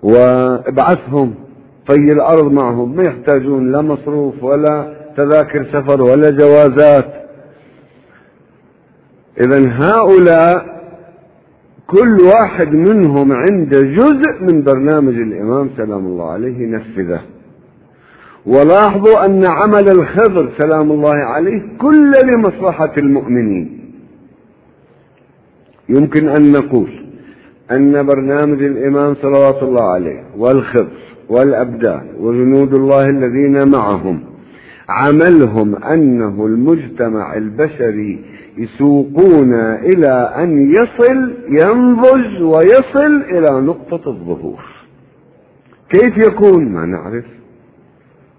وابعثهم 0.02 1.35
طي 1.87 2.05
الأرض 2.05 2.52
معهم. 2.52 2.96
ما 2.96 3.02
يحتاجون 3.02 3.72
لا 3.72 3.83
مصروف 3.83 4.42
ولا 4.42 4.95
تذاكر 5.16 5.64
سفر 5.64 6.02
ولا 6.02 6.31
جوازات. 6.31 7.26
إذا 9.40 9.70
هؤلاء 9.70 10.76
كل 11.87 12.16
واحد 12.35 12.68
منهم 12.68 13.33
عنده 13.33 13.81
جزء 13.81 14.35
من 14.40 14.62
برنامج 14.62 15.14
الإمام 15.14 15.70
سلام 15.76 16.07
الله 16.07 16.31
عليه 16.31 16.59
ينفذه 16.62 17.20
ولاحظوا 18.46 19.24
أن 19.24 19.44
عمل 19.46 19.88
الخضر 19.90 20.52
سلام 20.59 20.92
الله 20.92 21.14
عليه 21.14 21.62
كل 21.79 22.12
لمصلحة 22.35 22.92
المؤمنين. 22.98 23.92
يمكن 25.88 26.29
أن 26.29 26.52
نقول 26.52 26.90
أن 27.76 28.07
برنامج 28.07 28.62
الإمام 28.62 29.14
صلوات 29.14 29.62
الله 29.62 29.92
عليه 29.92 30.24
والخضر 30.37 30.98
والأبدان 31.29 32.07
وجنود 32.20 32.74
الله 32.74 33.07
الذين 33.07 33.70
معهم 33.70 34.20
عملهم 34.88 35.77
أنه 35.77 36.46
المجتمع 36.46 37.37
البشري 37.37 38.25
يسوقون 38.57 39.55
إلى 39.75 40.35
أن 40.37 40.70
يصل 40.70 41.35
ينضج 41.49 42.42
ويصل 42.42 43.22
إلى 43.22 43.61
نقطة 43.61 44.11
الظهور. 44.11 44.64
كيف 45.88 46.27
يكون؟ 46.29 46.68
ما 46.68 46.87
نعرف. 46.87 47.25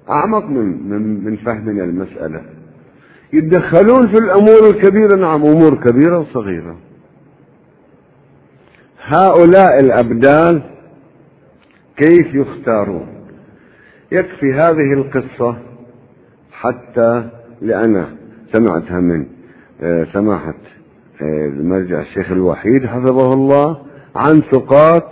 أعمق 0.09 0.45
من, 0.45 0.89
من, 0.89 1.23
من 1.23 1.35
فهمنا 1.35 1.83
المسألة. 1.83 2.41
يتدخلون 3.33 4.07
في 4.07 4.19
الأمور 4.19 4.69
الكبيرة. 4.69 5.15
نعم 5.15 5.45
أمور 5.45 5.75
كبيرة 5.75 6.19
وصغيرة. 6.19 6.77
هؤلاء 9.03 9.79
الأبدال 9.79 10.61
كيف 11.97 12.35
يختارون؟ 12.35 13.07
يكفي 14.11 14.53
هذه 14.53 14.93
القصة. 14.93 15.57
حتى 16.61 17.29
لأنا 17.61 18.09
سمعتها 18.53 18.99
من 18.99 19.25
آه، 19.81 20.07
سماحة 20.13 20.53
آه، 21.21 21.47
المرجع 21.47 22.01
الشيخ 22.01 22.31
الوحيد 22.31 22.85
حفظه 22.85 23.33
الله 23.33 23.77
عن 24.15 24.41
ثقات 24.51 25.09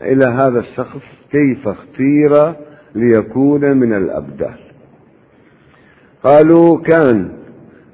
إلى 0.00 0.24
هذا 0.24 0.58
الشخص 0.58 1.00
كيف 1.32 1.68
اختير 1.68 2.54
ليكون 2.94 3.76
من 3.76 3.92
الأبدال. 3.92 4.54
قالوا 6.24 6.78
كان 6.82 7.28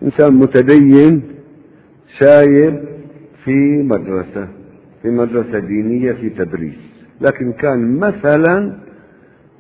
إنسان 0.02 0.34
متدين 0.34 1.22
شايب 2.20 2.84
في 3.44 3.82
مدرسة 3.82 4.48
في 5.02 5.08
مدرسة 5.10 5.58
دينية 5.58 6.12
في 6.12 6.28
تبريز 6.30 6.74
لكن 7.20 7.52
كان 7.52 7.98
مثلا 7.98 8.72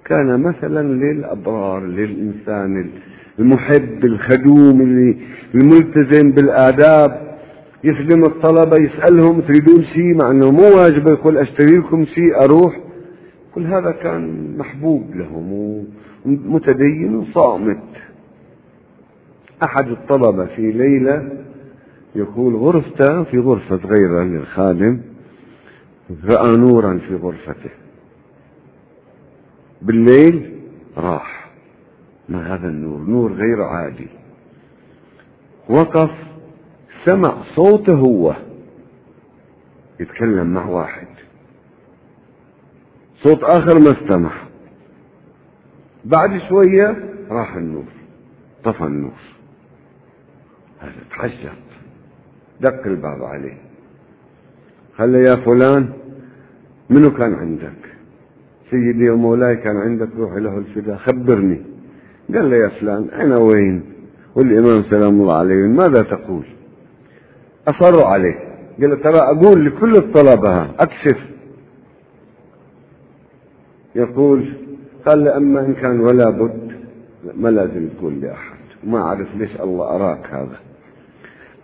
كان 0.04 0.40
مثلا 0.42 0.82
للأبرار 0.82 1.82
للإنسان 1.86 2.90
المحب 3.38 4.04
الخدوم 4.04 4.80
اللي 4.80 5.16
الملتزم 5.54 6.30
بالآداب. 6.30 7.36
يخدم 7.84 8.24
الطلبة 8.24 8.76
يسألهم 8.76 9.40
تريدون 9.40 9.84
شيء 9.84 10.14
مع 10.14 10.30
أنه 10.30 10.50
مو 10.50 10.62
واجب 10.62 11.08
يقول 11.08 11.38
أشتري 11.38 11.78
لكم 11.78 12.06
شيء 12.06 12.44
أروح. 12.44 12.80
كل 13.54 13.66
هذا 13.66 13.90
كان 13.90 14.54
محبوب 14.58 15.14
لهم 15.14 15.52
ومتدين 16.26 17.16
وصامت. 17.16 17.82
أحد 19.64 19.88
الطلبة 19.88 20.46
في 20.46 20.72
ليلة 20.72 21.32
يقول 22.14 22.56
غرفته 22.56 23.22
في 23.22 23.38
غرفة 23.38 23.76
غيره 23.76 24.22
للخادم 24.22 25.00
رأى 26.24 26.56
نورا 26.56 27.00
في 27.08 27.14
غرفته. 27.14 27.70
بالليل 29.82 30.50
راح. 30.96 31.43
ما 32.28 32.54
هذا 32.54 32.68
النور 32.68 32.98
نور 32.98 33.32
غير 33.32 33.62
عادي. 33.62 34.08
وقف 35.70 36.10
سمع 37.04 37.42
صوته 37.56 37.94
هو. 37.94 38.36
يتكلم 40.00 40.54
مع 40.54 40.66
واحد. 40.66 41.06
صوت 43.22 43.42
آخر 43.42 43.80
ما 43.80 43.90
استمع. 43.90 44.32
بعد 46.04 46.40
شوية 46.48 47.04
راح 47.30 47.56
النور 47.56 47.84
طفى 48.64 48.84
النور. 48.84 49.20
هذا 50.80 51.04
تحجب 51.10 51.58
دق 52.60 52.86
الباب 52.86 53.22
عليه. 53.22 53.58
قال 54.98 55.14
يا 55.14 55.36
فلان 55.36 55.92
منو 56.90 57.10
كان 57.10 57.34
عندك؟ 57.34 57.94
سيدي 58.70 59.10
ومولاي 59.10 59.56
كان 59.56 59.76
عندك 59.76 60.08
روح 60.16 60.32
له 60.32 60.58
الفداء 60.58 60.96
خبرني. 60.96 61.73
قال 62.34 62.50
له 62.50 62.56
يا 62.56 62.68
فلان 62.68 63.08
أنا 63.10 63.40
وين؟ 63.40 63.82
والإمام 64.36 64.82
سلام 64.90 65.20
الله 65.20 65.38
عليه 65.38 65.54
ماذا 65.54 66.02
تقول؟ 66.02 66.44
أصروا 67.68 68.04
عليه. 68.04 68.34
قال 68.80 68.90
له 68.90 68.96
ترى 68.96 69.18
أقول 69.18 69.66
لكل 69.66 69.92
الطلبة 69.92 70.62
أكشف. 70.80 71.18
يقول 73.94 74.52
قال 75.06 75.24
له 75.24 75.36
أما 75.36 75.60
إن 75.60 75.74
كان 75.74 76.00
ولا 76.00 76.30
بد 76.30 76.72
ما 77.36 77.48
لازم 77.48 77.88
تقول 77.88 78.20
لأحد. 78.20 78.56
ما 78.84 78.98
أعرف 78.98 79.28
ليش 79.36 79.60
الله 79.60 79.96
أراك 79.96 80.26
هذا. 80.30 80.58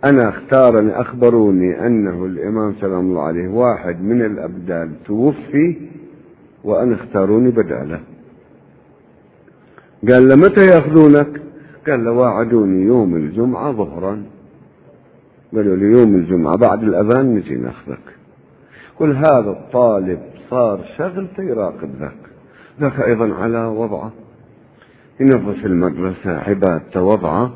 أنا 0.05 0.29
اختارني 0.29 1.01
أخبروني 1.01 1.85
أنه 1.85 2.25
الإمام 2.25 2.73
سلام 2.81 2.99
الله 2.99 3.21
عليه 3.21 3.47
واحد 3.47 4.01
من 4.01 4.25
الأبدال 4.25 4.91
توفي 5.05 5.77
وأنا 6.63 6.95
اختاروني 6.95 7.49
بدالة. 7.51 7.99
قال 10.09 10.27
له 10.27 10.35
متى 10.35 10.65
يأخذونك؟ 10.65 11.41
قال 11.87 12.05
له 12.05 12.11
واعدوني 12.11 12.85
يوم 12.85 13.15
الجمعة 13.15 13.71
ظهرا. 13.71 14.23
قالوا 15.55 15.75
لي 15.75 15.99
يوم 15.99 16.15
الجمعة 16.15 16.57
بعد 16.57 16.83
الأذان 16.83 17.35
نجي 17.35 17.55
نأخذك. 17.55 18.05
كل 18.99 19.15
هذا 19.15 19.49
الطالب 19.49 20.19
صار 20.49 20.79
شغلته 20.97 21.43
يراقب 21.43 21.89
ذاك. 21.99 22.21
ذاك 22.81 22.99
أيضا 22.99 23.33
على 23.33 23.65
وضعه. 23.65 24.11
ينظف 25.19 25.65
المدرسة 25.65 26.31
عبادته 26.31 27.03
وضعه 27.03 27.53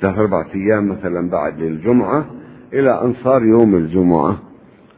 ثلاث 0.00 0.18
أربعة 0.18 0.46
أيام 0.54 0.88
مثلا 0.88 1.30
بعد 1.30 1.60
الجمعة 1.60 2.24
إلى 2.72 3.02
أن 3.02 3.14
صار 3.24 3.44
يوم 3.44 3.74
الجمعة. 3.74 4.38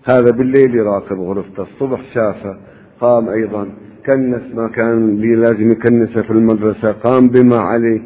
هذا 0.04 0.30
بالليل 0.30 0.74
يراقب 0.74 1.20
غرفته 1.20 1.62
الصبح 1.62 2.00
شافه. 2.14 2.56
قام 3.00 3.28
أيضا. 3.28 3.68
كنس 4.06 4.54
ما 4.54 4.68
كان 4.68 5.16
لي 5.16 5.34
لازم 5.34 5.70
يكنسه 5.70 6.22
في 6.22 6.30
المدرسة. 6.30 6.92
قام 6.92 7.28
بما 7.28 7.56
عليه. 7.56 8.00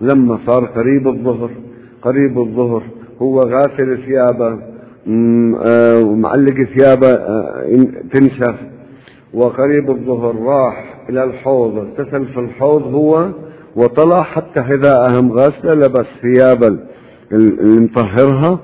لما 0.00 0.38
صار 0.46 0.64
قريب 0.64 1.08
الظهر 1.08 1.50
قريب 2.02 2.38
الظهر 2.38 2.82
هو 3.22 3.40
غاسل 3.40 3.98
ثيابه. 4.06 4.58
آه، 5.66 6.00
ومعلق 6.04 6.62
ثيابه 6.62 7.08
آه، 7.08 7.66
تنشف 8.12 8.54
وقريب 9.34 9.90
الظهر 9.90 10.36
راح 10.36 11.06
إلى 11.08 11.24
الحوض. 11.24 11.78
اغتسل 11.78 12.26
في 12.26 12.40
الحوض 12.40 12.82
هو 12.82 13.28
وطلع 13.76 14.22
حتى 14.22 14.62
حذاءهم 14.62 15.32
غاسلة 15.32 15.74
لبس 15.74 16.06
ثياب 16.22 16.78
المطهرها 17.32 18.58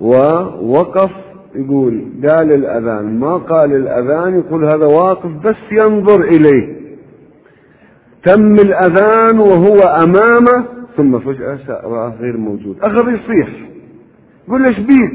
ووقف 0.00 1.10
يقول 1.54 2.04
قال 2.28 2.54
الأذان 2.54 3.20
ما 3.20 3.36
قال 3.36 3.76
الأذان 3.76 4.38
يقول 4.38 4.64
هذا 4.64 4.86
واقف 4.86 5.30
بس 5.30 5.56
ينظر 5.82 6.24
إليه. 6.24 6.82
تم 8.24 8.54
الأذان 8.54 9.38
وهو 9.38 9.80
أمامه 10.04 10.64
ثم 10.96 11.18
فجأة 11.18 11.58
رآه 11.68 12.14
غير 12.20 12.36
موجود. 12.36 12.76
أخذ 12.82 13.08
يصيح. 13.08 13.48
يقول 14.48 14.66
إيش 14.66 14.78
بيك؟ 14.78 15.12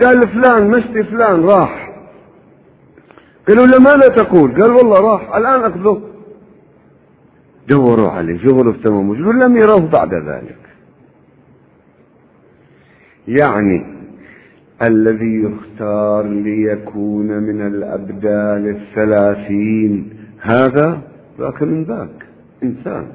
قال 0.00 0.20
فلان 0.20 0.70
مشتي 0.70 1.02
فلان 1.02 1.44
راح. 1.44 1.94
قالوا 3.48 3.66
له 3.66 3.78
ماذا 3.78 4.08
تقول؟ 4.08 4.62
قال 4.62 4.72
والله 4.72 5.12
راح 5.12 5.36
الآن 5.36 5.60
أخذه. 5.60 6.00
دوروا 7.68 8.10
عليه 8.10 8.38
في 8.38 8.46
غرفته 8.46 9.02
موجود 9.02 9.34
لم 9.34 9.56
يروه 9.56 9.90
بعد 9.90 10.14
ذلك. 10.14 10.58
يعني 13.28 13.93
الذي 14.88 15.42
يختار 15.42 16.26
ليكون 16.26 17.26
من 17.26 17.66
الأبدال 17.66 18.76
الثلاثين. 18.76 20.10
هذا 20.40 21.00
ذاك 21.40 21.62
من 21.62 21.84
ذاك. 21.84 22.26
إنسان 22.62 23.06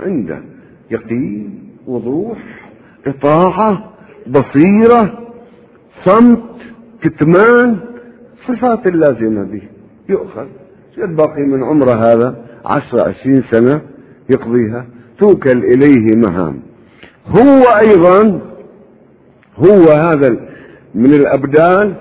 عنده 0.00 0.40
يقين 0.90 1.58
وضوح 1.86 2.38
إطاعة 3.06 3.92
بصيرة 4.26 5.18
صمت 6.04 6.42
كتمان 7.02 7.76
صفات 8.48 8.86
اللازمة 8.86 9.42
به. 9.42 9.62
يؤخذ. 10.08 10.46
الباقي 10.98 11.42
من 11.42 11.62
عمره 11.62 11.92
هذا؟ 11.92 12.44
عشر 12.66 13.08
عشرين 13.08 13.42
سنة 13.50 13.80
يقضيها. 14.30 14.86
توكل 15.20 15.64
إليه 15.64 16.16
مهام. 16.16 16.60
هو 17.26 17.62
أيضا 17.82 18.40
هو 19.56 19.92
هذا 19.92 20.51
من 20.94 21.14
الأبدان 21.14 21.94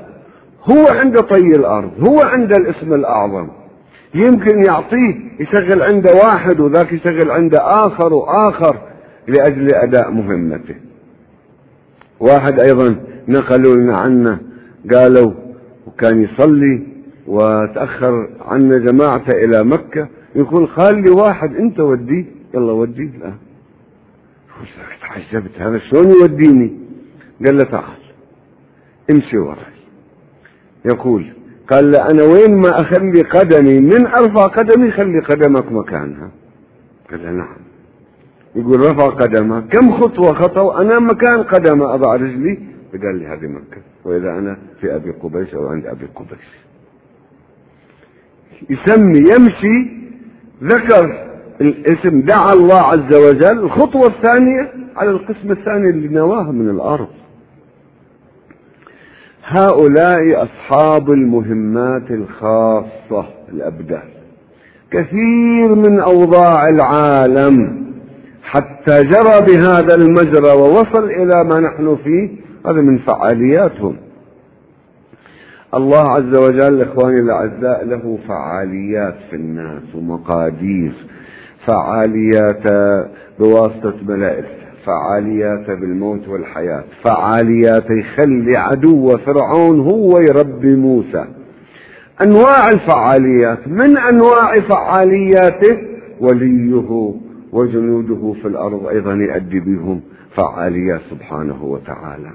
هو 0.72 0.86
عند 0.92 1.18
طي 1.20 1.48
الأرض 1.48 1.92
هو 2.10 2.20
عند 2.20 2.54
الاسم 2.54 2.94
الأعظم. 2.94 3.48
يمكن 4.16 4.64
يعطيه 4.68 5.16
يشغل 5.40 5.82
عنده 5.82 6.12
واحد 6.26 6.60
وذاك 6.60 6.94
يشغل 6.94 7.32
عنده 7.32 7.58
آخر 7.76 8.14
وآخر 8.14 8.78
لأجل 9.28 9.68
أداء 9.76 10.12
مهمته. 10.12 10.76
واحد 12.20 12.60
أيضا 12.60 12.96
نقلوا 13.28 13.76
لنا 13.76 13.94
عنه 13.98 14.40
قالوا 14.94 15.32
وكان 15.88 16.24
يصلي 16.24 16.82
وتأخر 17.28 18.30
عنا 18.48 18.78
جماعته 18.78 19.38
إلى 19.38 19.64
مكة 19.64 20.08
يقول 20.36 20.68
خلي 20.68 21.10
واحد 21.10 21.56
أنت 21.56 21.80
وديه 21.80 22.26
يلا 22.54 22.72
وديه 22.72 23.10
لا. 23.22 23.34
تعجبت 25.02 25.52
هذا 25.60 25.78
شلون 25.78 26.10
يوديني؟ 26.22 26.78
قال 27.46 27.58
له 27.58 27.64
تعال. 27.64 28.01
امشي 29.12 29.38
وراي. 29.38 29.74
يقول 30.86 31.34
قال 31.70 31.92
له 31.92 31.98
أنا 32.12 32.24
وين 32.24 32.58
ما 32.58 32.70
أخلي 32.70 33.22
قدمي 33.22 33.80
من 33.80 34.08
أرفع 34.08 34.46
قدمي 34.46 34.92
خلي 34.92 35.20
قدمك 35.20 35.72
مكانها. 35.72 36.32
قال 37.12 37.38
نعم. 37.38 37.58
يقول 38.56 38.80
رفع 38.80 39.06
قدمه 39.06 39.60
كم 39.62 39.92
خطوة 40.02 40.34
خطوة؟ 40.34 40.82
أنا 40.82 41.00
مكان 41.00 41.44
قدمه 41.44 41.94
أضع 41.94 42.16
رجلي. 42.16 42.60
فقال 42.94 43.20
لي 43.20 43.28
هذه 43.28 43.48
مكة. 43.48 43.82
وإذا 44.06 44.30
أنا 44.30 44.58
في 44.82 44.96
أبي 44.96 45.12
قبيس 45.12 45.54
أو 45.54 45.68
عند 45.68 45.86
أبي 45.86 46.06
قبيس. 46.16 46.52
يسمي 48.70 49.20
يمشي. 49.20 50.02
ذكر 50.64 51.28
الاسم 51.62 52.22
دعا 52.22 52.54
الله 52.54 52.82
عز 52.82 53.16
وجل. 53.16 53.60
الخطوة 53.60 54.08
الثانية 54.08 54.72
على 54.96 55.10
القسم 55.10 55.52
الثاني 55.52 55.90
اللي 55.90 56.08
نواه 56.08 56.52
من 56.52 56.70
الأرض. 56.70 57.21
هؤلاء 59.52 60.44
أصحاب 60.44 61.12
المهمات 61.12 62.12
الخاصة 62.12 63.26
الأبدال 63.54 64.04
كثير 64.92 65.76
من 65.76 66.00
أوضاع 66.00 66.68
العالم 66.68 67.82
حتى 68.44 69.02
جرى 69.02 69.46
بهذا 69.48 69.96
المجرى 69.96 70.52
ووصل 70.52 71.04
إلى 71.04 71.44
ما 71.44 71.60
نحن 71.60 71.98
فيه 72.04 72.30
هذا 72.66 72.82
من 72.82 72.98
فعالياتهم. 72.98 73.96
الله 75.74 76.10
عز 76.10 76.38
وجل 76.38 76.82
إخواني 76.82 77.22
الأعزاء 77.22 77.86
له 77.86 78.18
فعاليات 78.28 79.16
في 79.30 79.36
الناس 79.36 79.96
ومقادير 79.96 80.94
فعاليات 81.68 82.64
بواسطة 83.40 83.96
ملائكة. 84.08 84.61
فعاليات 84.86 85.70
بالموت 85.70 86.28
والحياة 86.28 86.84
فعاليات 87.04 87.86
يخلي 87.90 88.58
عدو 88.58 89.18
فرعون 89.18 89.80
هو 89.80 90.20
يربي 90.20 90.76
موسى. 90.76 91.26
أنواع 92.26 92.70
الفعاليات 92.74 93.68
من 93.68 93.98
أنواع 93.98 94.56
فعالياته؟ 94.70 95.78
وليه 96.20 97.14
وجنوده 97.52 98.34
في 98.42 98.48
الأرض 98.48 98.88
أيضا 98.88 99.14
يؤدي 99.14 99.60
بهم 99.60 100.02
فعاليات 100.36 101.02
سبحانه 101.10 101.64
وتعالى. 101.64 102.32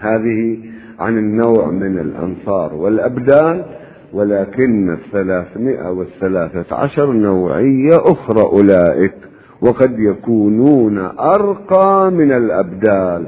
هذه 0.00 0.58
عن 1.00 1.18
النوع 1.18 1.70
من 1.70 1.98
الأنصار 1.98 2.74
والأبدان 2.74 3.64
ولكن 4.12 4.92
الثلاثمائة 4.92 5.90
والثلاثة 5.90 6.76
عشر 6.76 7.12
نوعية 7.12 7.96
أخرى 7.96 8.42
أولئك. 8.42 9.14
وقد 9.62 9.98
يكونون 9.98 10.98
أرقى 11.20 12.10
من 12.10 12.32
الأبدال 12.32 13.26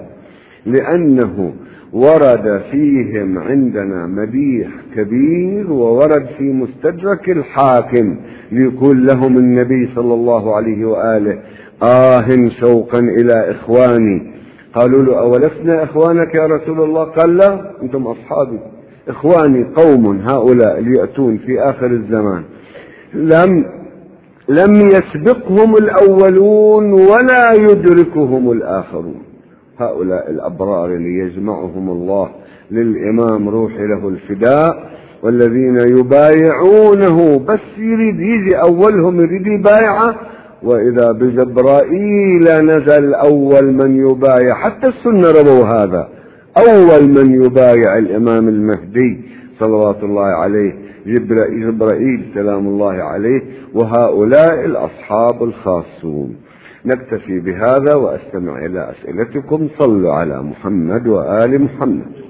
لأنه 0.66 1.52
ورد 1.92 2.62
فيهم 2.70 3.38
عندنا 3.38 4.06
مديح 4.06 4.68
كبير 4.96 5.72
وورد 5.72 6.26
في 6.38 6.44
مستدرك 6.52 7.30
الحاكم 7.30 8.16
ليقول 8.52 9.06
لهم 9.06 9.38
النبي 9.38 9.88
صلى 9.94 10.14
الله 10.14 10.56
عليه 10.56 10.84
وآله 10.84 11.38
آه 11.82 12.28
شوقا 12.60 12.98
إلى 12.98 13.50
إخواني. 13.50 14.34
قالوا 14.74 15.02
له 15.02 15.18
أولسنا 15.18 15.84
إخوانك 15.84 16.34
يا 16.34 16.46
رسول 16.46 16.80
الله؟ 16.80 17.04
قال 17.04 17.36
لا 17.36 17.70
أنتم 17.82 18.06
أصحابي. 18.06 18.58
إخواني 19.08 19.64
قوم 19.64 20.20
هؤلاء 20.20 20.80
ليأتون 20.80 21.38
في 21.38 21.60
آخر 21.60 21.86
الزمان. 21.86 22.42
لم 23.14 23.64
لم 24.48 24.74
يسبقهم 24.74 25.74
الأولون 25.74 26.92
ولا 26.92 27.52
يدركهم 27.58 28.52
الآخرون. 28.52 29.22
هؤلاء 29.78 30.30
الأبرار 30.30 30.86
اللي 30.94 31.18
يجمعهم 31.18 31.90
الله 31.90 32.30
للإمام 32.70 33.48
روحي 33.48 33.86
له 33.86 34.08
الفداء 34.08 34.90
والذين 35.22 35.78
يبايعونه 35.98 37.38
بس 37.38 37.78
يريد 37.78 38.20
يجي 38.20 38.56
أولهم 38.56 39.20
يريد 39.20 39.46
يبايعه. 39.46 40.16
وإذا 40.62 41.12
بجبرائيل 41.12 42.44
نزل 42.64 43.14
أول 43.14 43.72
من 43.72 43.96
يبايع 43.96 44.54
حتى 44.54 44.88
السنة 44.88 45.42
رووا 45.42 45.64
هذا 45.66 46.08
أول 46.58 47.08
من 47.08 47.44
يبايع 47.44 47.98
الإمام 47.98 48.48
المهدي 48.48 49.20
صلوات 49.60 50.02
الله 50.02 50.24
عليه 50.24 50.72
جبرائيل 51.06 52.30
سلام 52.34 52.66
الله 52.66 52.92
عليه 52.92 53.42
وهؤلاء 53.74 54.64
الأصحاب 54.64 55.42
الخاصون. 55.42 56.36
نكتفي 56.84 57.40
بهذا 57.40 57.94
وأستمع 57.96 58.66
إلى 58.66 58.90
أسئلتكم. 58.90 59.68
صلوا 59.78 60.12
على 60.12 60.42
محمد 60.42 61.06
وآل 61.06 61.62
محمد. 61.62 62.24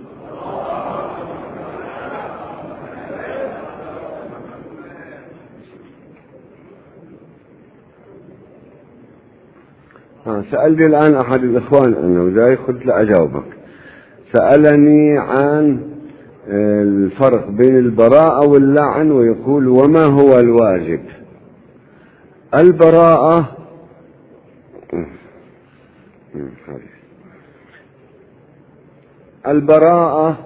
سألني 10.50 10.86
الآن 10.86 11.14
أحد 11.14 11.42
الإخوان 11.44 11.94
أنه 11.94 12.42
جاي 12.42 12.54
قلت 12.54 12.86
له 12.86 13.00
أجاوبك. 13.00 13.44
سألني 14.32 15.18
عن 15.18 15.93
الفرق 16.48 17.50
بين 17.50 17.78
البراءة 17.78 18.48
واللعن 18.48 19.10
ويقول 19.10 19.68
وما 19.68 20.04
هو 20.04 20.38
الواجب. 20.38 21.00
البراءة 22.54 23.56
البراءة 29.46 30.38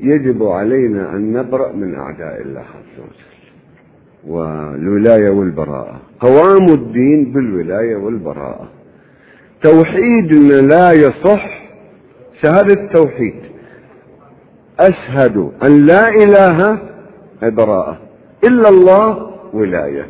يجب 0.00 0.42
علينا 0.42 1.16
أن 1.16 1.32
نبرأ 1.32 1.72
من 1.72 1.94
أعداء 1.94 2.42
الله 2.42 2.60
عز 2.60 2.98
وجل 2.98 3.32
والولاية 4.26 5.30
والبراءة. 5.30 6.00
قوام 6.20 6.64
الدين 6.74 7.32
بالولاية 7.32 7.96
والبراءة. 7.96 8.68
توحيدنا 9.62 10.54
لا 10.54 10.92
يصح 10.92 11.62
شهادة 12.42 12.82
التوحيد. 12.82 13.51
أشهد 14.88 15.36
أن 15.64 15.86
لا 15.86 16.08
إله 16.08 16.78
براءة 17.42 17.98
إلا 18.44 18.68
الله 18.68 19.30
ولاية. 19.52 20.06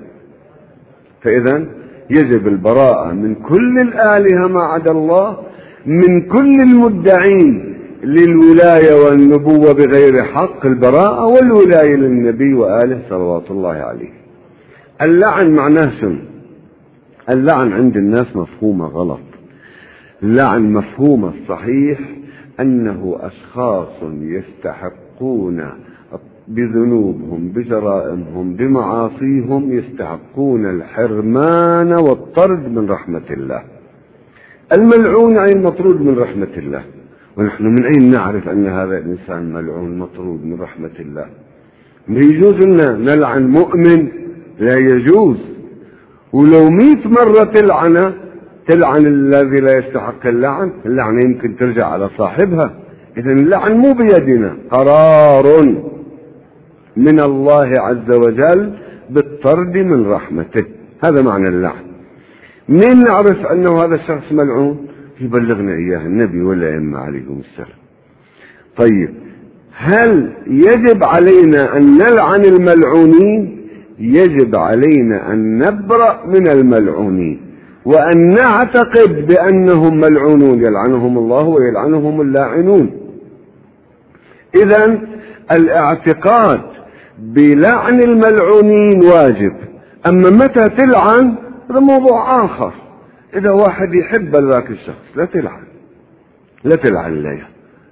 فإذا 1.23 1.65
يجب 2.11 2.49
البراءة 2.49 3.13
من 3.13 3.35
كل 3.35 3.79
الآلهة 3.83 4.49
ما 4.49 4.63
عدا 4.63 4.93
الله 4.93 5.37
من 5.87 6.21
كل 6.21 6.53
المدعين 6.63 7.75
للولاية 8.05 9.05
والنبوة 9.05 9.73
بغير 9.73 10.25
حق 10.25 10.67
البراءة 10.67 11.25
والولاية 11.25 11.97
للنبي 11.97 12.55
وآله 12.55 12.99
صلوات 13.11 13.51
الله 13.51 13.71
عليه. 13.71 14.11
اللعن 15.03 15.57
معناه 15.61 16.01
شنو 16.01 16.19
اللعن 17.31 17.73
عند 17.73 17.97
الناس 17.97 18.37
مفهومة 18.37 18.87
غلط. 18.87 19.21
اللعن 20.23 20.73
مفهومة 20.73 21.33
الصحيح 21.43 21.99
أنه 22.63 23.19
أشخاص 23.21 24.03
يستحقون 24.21 25.69
بذنوبهم 26.49 27.49
بجرائمهم 27.49 28.55
بمعاصيهم 28.55 29.73
يستحقون 29.73 30.71
الحرمان 30.71 31.93
والطرد 31.93 32.69
من 32.69 32.91
رحمة 32.91 33.29
الله. 33.31 33.63
الملعون 34.79 35.39
أي 35.39 35.53
المطرود 35.53 36.01
من 36.01 36.19
رحمة 36.19 36.55
الله. 36.57 36.85
ونحن 37.37 37.65
من 37.65 37.85
أين 37.85 38.11
نعرف 38.11 38.49
أن 38.49 38.67
هذا 38.67 38.99
الإنسان 38.99 39.53
ملعون 39.53 39.99
مطرود 39.99 40.45
من 40.45 40.61
رحمة 40.61 40.97
الله؟ 41.01 41.27
ما 42.09 42.19
يجوز 42.19 42.55
لنا 42.55 43.15
نلعن 43.15 43.47
مؤمن؟ 43.47 44.09
لا 44.59 44.79
يجوز. 44.79 45.37
ولو 46.33 46.71
مئة 46.71 47.09
مرة 47.09 47.45
تلعنه 47.45 48.22
تلعن 48.69 49.07
الذي 49.07 49.57
لا 49.57 49.79
يستحق 49.79 50.27
اللعن 50.27 50.73
اللعنة 50.87 51.21
يمكن 51.27 51.57
ترجع 51.57 51.87
على 51.87 52.09
صاحبها. 52.19 52.75
إذا 53.17 53.31
اللعن 53.31 53.73
مو 53.73 53.93
بيدنا 53.93 54.57
قرار 54.71 55.67
من 56.97 57.21
الله 57.21 57.73
عز 57.79 58.19
وجل 58.19 58.73
بالطرد 59.11 59.77
من 59.77 60.07
رحمته. 60.07 60.65
هذا 61.05 61.23
معنى 61.23 61.49
اللعن. 61.49 61.83
من 62.69 63.03
نعرف 63.05 63.47
أنه 63.47 63.85
هذا 63.85 63.95
الشخص 63.95 64.33
ملعون؟ 64.33 64.87
يبلغنا 65.21 65.73
إياه 65.73 66.07
النبي 66.07 66.41
والأئمة 66.43 66.99
عليهم 66.99 67.41
السلام. 67.41 67.79
طيب 68.77 69.11
هل 69.77 70.33
يجب 70.47 71.05
علينا 71.05 71.77
أن 71.77 71.99
نلعن 71.99 72.45
الملعونين؟ 72.45 73.67
يجب 73.99 74.59
علينا 74.59 75.33
أن 75.33 75.59
نبرأ 75.59 76.27
من 76.27 76.51
الملعونين. 76.51 77.41
وأن 77.85 78.35
نعتقد 78.35 79.27
بأنهم 79.27 79.97
ملعونون 79.97 80.67
يلعنهم 80.67 81.19
الله 81.19 81.45
ويلعنهم 81.45 82.21
اللاعنون. 82.21 82.91
إذا 84.57 85.01
الاعتقاد 85.53 86.61
بلعن 87.19 88.01
الملعونين 88.01 89.05
واجب. 89.05 89.57
أما 90.09 90.31
متى 90.31 90.65
تلعن؟ 90.65 91.35
هذا 91.71 91.81
موضوع 91.81 92.45
آخر. 92.45 92.73
إذا 93.37 93.51
واحد 93.51 93.95
يحب 93.95 94.37
ذاك 94.37 94.71
الشخص 94.71 95.17
لا 95.17 95.25
تلعن. 95.25 95.63
لا 96.65 96.77
تلعن 96.77 97.23
له 97.23 97.43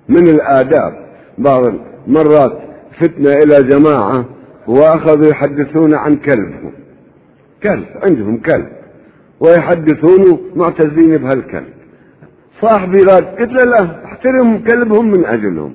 من 0.08 0.28
الآداب. 0.28 0.92
بعض 1.38 1.62
مرات 2.06 2.58
فتنا 3.00 3.32
إلى 3.32 3.68
جماعة 3.68 4.24
وأخذوا 4.66 5.30
يحدثون 5.30 5.94
عن 5.94 6.14
كلبهم 6.14 6.72
كلب 7.62 7.86
عندهم 8.10 8.36
كلب. 8.36 8.79
ويحدثونه 9.40 10.38
معتزين 10.56 11.16
بهالكلب. 11.16 11.72
صاحبي 12.60 13.02
راد 13.02 13.24
قلت 13.24 13.52
له 13.52 13.70
لا 13.70 14.04
احترم 14.04 14.58
كلبهم 14.58 15.10
من 15.10 15.24
أجلهم 15.24 15.72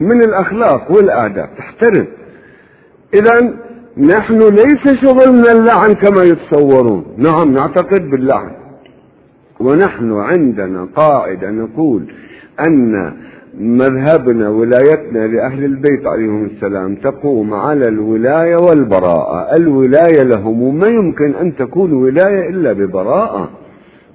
من 0.00 0.20
الأخلاق 0.28 0.90
والآداب 0.96 1.48
تحترم 1.58 2.06
إذا 3.14 3.54
نحن 3.96 4.38
ليس 4.38 4.84
شغلنا 5.02 5.52
اللعن 5.52 5.92
كما 6.02 6.22
يتصورون. 6.22 7.04
نعم 7.18 7.52
نعتقد 7.52 8.10
باللعن. 8.10 8.50
ونحن 9.60 10.12
عندنا 10.12 10.88
قاعدة 10.96 11.50
نقول 11.50 12.02
أن 12.66 13.12
مذهبنا 13.58 14.48
ولايتنا 14.48 15.26
لأهل 15.26 15.64
البيت 15.64 16.06
عليهم 16.06 16.44
السلام 16.44 16.94
تقوم 16.94 17.54
على 17.54 17.88
الولاية 17.88 18.56
والبراءة. 18.56 19.56
الولاية 19.56 20.22
لهم 20.22 20.62
وما 20.62 20.86
يمكن 20.88 21.34
أن 21.34 21.56
تكون 21.56 21.92
ولاية 21.92 22.48
إلا 22.48 22.72
ببراءة. 22.72 23.50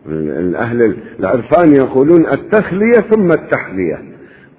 الأهل 0.09 0.97
العرفان 1.19 1.75
يقولون 1.75 2.25
التخلية 2.25 3.01
ثم 3.11 3.31
التحلية. 3.31 3.99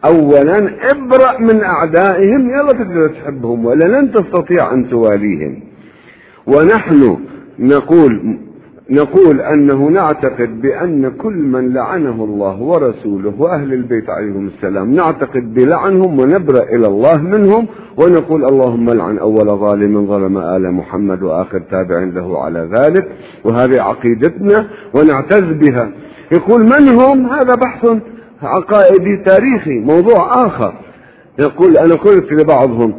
أولا 0.05 0.57
ابرأ 0.93 1.39
من 1.41 1.65
أعدائهم 1.65 2.51
يلا 2.51 2.69
تقدر 2.69 3.09
تحبهم 3.09 3.65
ولا 3.65 4.01
لن 4.01 4.13
تستطيع 4.13 4.75
أن 4.75 4.89
تواليهم. 4.89 5.61
ونحن 6.47 7.17
نقول 7.59 8.39
نقول 8.91 9.41
أنه 9.41 9.89
نعتقد 9.89 10.61
بأن 10.63 11.11
كل 11.11 11.35
من 11.35 11.73
لعنه 11.73 12.25
الله 12.25 12.63
ورسوله 12.63 13.35
وأهل 13.39 13.73
البيت 13.73 14.11
عليهم 14.11 14.47
السلام 14.47 14.95
نعتقد 14.95 15.55
بلعنهم 15.55 16.21
ونبرأ 16.21 16.63
إلى 16.63 16.87
الله 16.87 17.17
منهم 17.23 17.67
ونقول 17.97 18.45
اللهم 18.45 18.87
لعن 18.91 19.19
أول 19.19 19.47
ظالم 19.47 20.07
ظلم 20.07 20.39
آل 20.39 20.73
محمد 20.73 21.23
وآخر 21.23 21.59
تابع 21.71 21.99
له 21.99 22.45
على 22.45 22.69
ذلك 22.79 23.09
وهذه 23.45 23.83
عقيدتنا 23.83 24.67
ونعتز 24.95 25.43
بها. 25.43 25.91
يقول 26.33 26.61
من 26.61 26.89
هم؟ 26.89 27.27
هذا 27.27 27.55
بحث 27.65 27.91
عقائدي 28.43 29.17
تاريخي 29.27 29.79
موضوع 29.79 30.31
آخر. 30.47 30.75
يقول 31.41 31.77
أنا 31.77 31.95
قلت 31.95 32.33
لبعضهم 32.33 32.95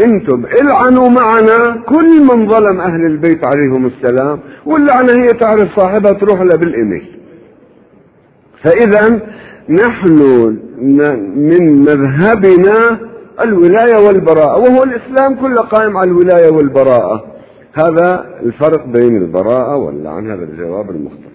أنتم 0.00 0.44
العنوا 0.44 1.08
معنا 1.20 1.82
كل 1.86 2.22
من 2.32 2.48
ظلم 2.48 2.80
أهل 2.80 3.06
البيت 3.06 3.46
عليهم 3.46 3.86
السلام 3.86 4.40
واللعنة 4.66 5.22
هي 5.22 5.28
تعرف 5.28 5.76
صاحبها 5.76 6.12
تروح 6.12 6.40
لها 6.40 6.58
بالإيميل. 6.60 7.06
فاذا 8.64 9.20
نحن 9.68 10.18
من 11.36 11.80
مذهبنا 11.80 13.00
الولاية 13.44 14.06
والبراءة 14.06 14.60
وهو 14.60 14.82
الإسلام 14.82 15.34
كله 15.34 15.62
قائم 15.62 15.96
على 15.96 16.10
الولاية 16.10 16.52
والبراءة. 16.52 17.24
هذا 17.74 18.38
الفرق 18.42 18.86
بين 18.86 19.16
البراءة 19.16 19.76
واللعن 19.76 20.30
هذا 20.30 20.44
الجواب 20.44 20.90
المختصر. 20.90 21.32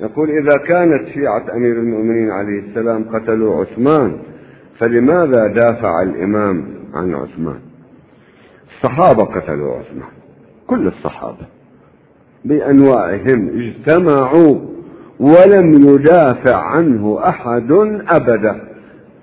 يقول 0.00 0.30
إذا 0.30 0.58
كانت 0.68 1.08
شيعة 1.08 1.44
أمير 1.54 1.72
المؤمنين 1.72 2.30
عليه 2.30 2.60
السلام 2.60 3.04
قتلوا 3.04 3.60
عثمان 3.60 4.18
فلماذا 4.80 5.46
دافع 5.46 6.02
الإمام 6.02 6.64
عن 6.94 7.14
عثمان؟ 7.14 7.58
الصحابة 8.76 9.24
قتلوا 9.24 9.76
عثمان 9.76 10.08
كل 10.66 10.86
الصحابة 10.86 11.46
بأنواعهم 12.44 13.48
اجتمعوا 13.58 14.58
ولم 15.20 15.72
يدافع 15.72 16.56
عنه 16.56 17.28
أحد 17.28 17.72
أبدا 18.08 18.68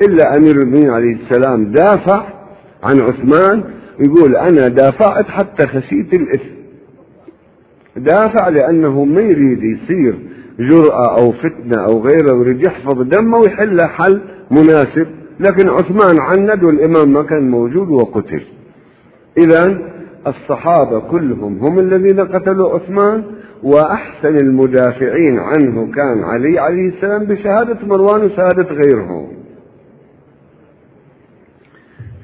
إلا 0.01 0.37
أمير 0.37 0.55
المؤمنين 0.55 0.89
عليه 0.89 1.15
السلام 1.15 1.71
دافع 1.71 2.25
عن 2.83 3.01
عثمان 3.01 3.63
يقول 3.99 4.35
أنا 4.35 4.67
دافعت 4.67 5.25
حتى 5.25 5.67
خشيت 5.67 6.13
الإثم. 6.13 6.55
دافع 7.97 8.49
لأنه 8.49 9.05
ما 9.05 9.21
يريد 9.21 9.63
يصير 9.63 10.19
جرأة 10.59 11.19
أو 11.19 11.31
فتنة 11.31 11.83
أو 11.83 12.01
غيره 12.01 12.35
يريد 12.35 12.67
يحفظ 12.67 13.01
دمه 13.01 13.37
ويحل 13.37 13.81
حل 13.81 14.21
مناسب. 14.51 15.07
لكن 15.39 15.69
عثمان 15.69 16.19
عند 16.19 16.63
والإمام 16.63 17.13
ما 17.13 17.23
كان 17.23 17.49
موجود 17.49 17.89
وقتل. 17.89 18.43
إذا 19.37 19.77
الصحابة 20.27 20.99
كلهم 20.99 21.57
هم 21.57 21.79
الذين 21.79 22.19
قتلوا 22.19 22.69
عثمان 22.75 23.23
وأحسن 23.63 24.35
المدافعين 24.37 25.39
عنه 25.39 25.91
كان 25.91 26.23
علي 26.23 26.59
عليه 26.59 26.89
السلام 26.89 27.23
بشهادة 27.23 27.77
مروان 27.87 28.25
وشهادة 28.25 28.63
غيرهم. 28.63 29.27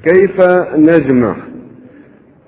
كيف 0.04 0.36
نجمع 0.76 1.36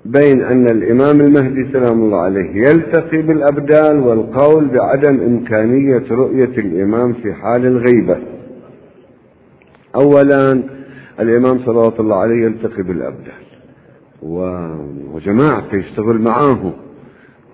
بين 0.05 0.43
أن 0.43 0.67
الإمام 0.67 1.21
المهدي 1.21 1.73
سلام 1.73 2.03
الله 2.03 2.21
عليه 2.21 2.51
يلتقي 2.55 3.23
بالأبدال 3.23 3.99
والقول 4.01 4.69
بعدم 4.69 5.21
إمكانية 5.21 6.05
رؤية 6.11 6.59
الإمام 6.59 7.13
في 7.13 7.35
حال 7.35 7.67
الغيبة؟ 7.67 8.17
أولا 9.97 10.63
الإمام 11.21 11.59
صلوات 11.67 12.01
الله 12.01 12.17
عليه 12.17 12.45
يلتقي 12.45 12.83
بالأبدال 12.83 13.45
وجماعته 15.13 15.77
يشتغل 15.77 16.19
معاه. 16.19 16.73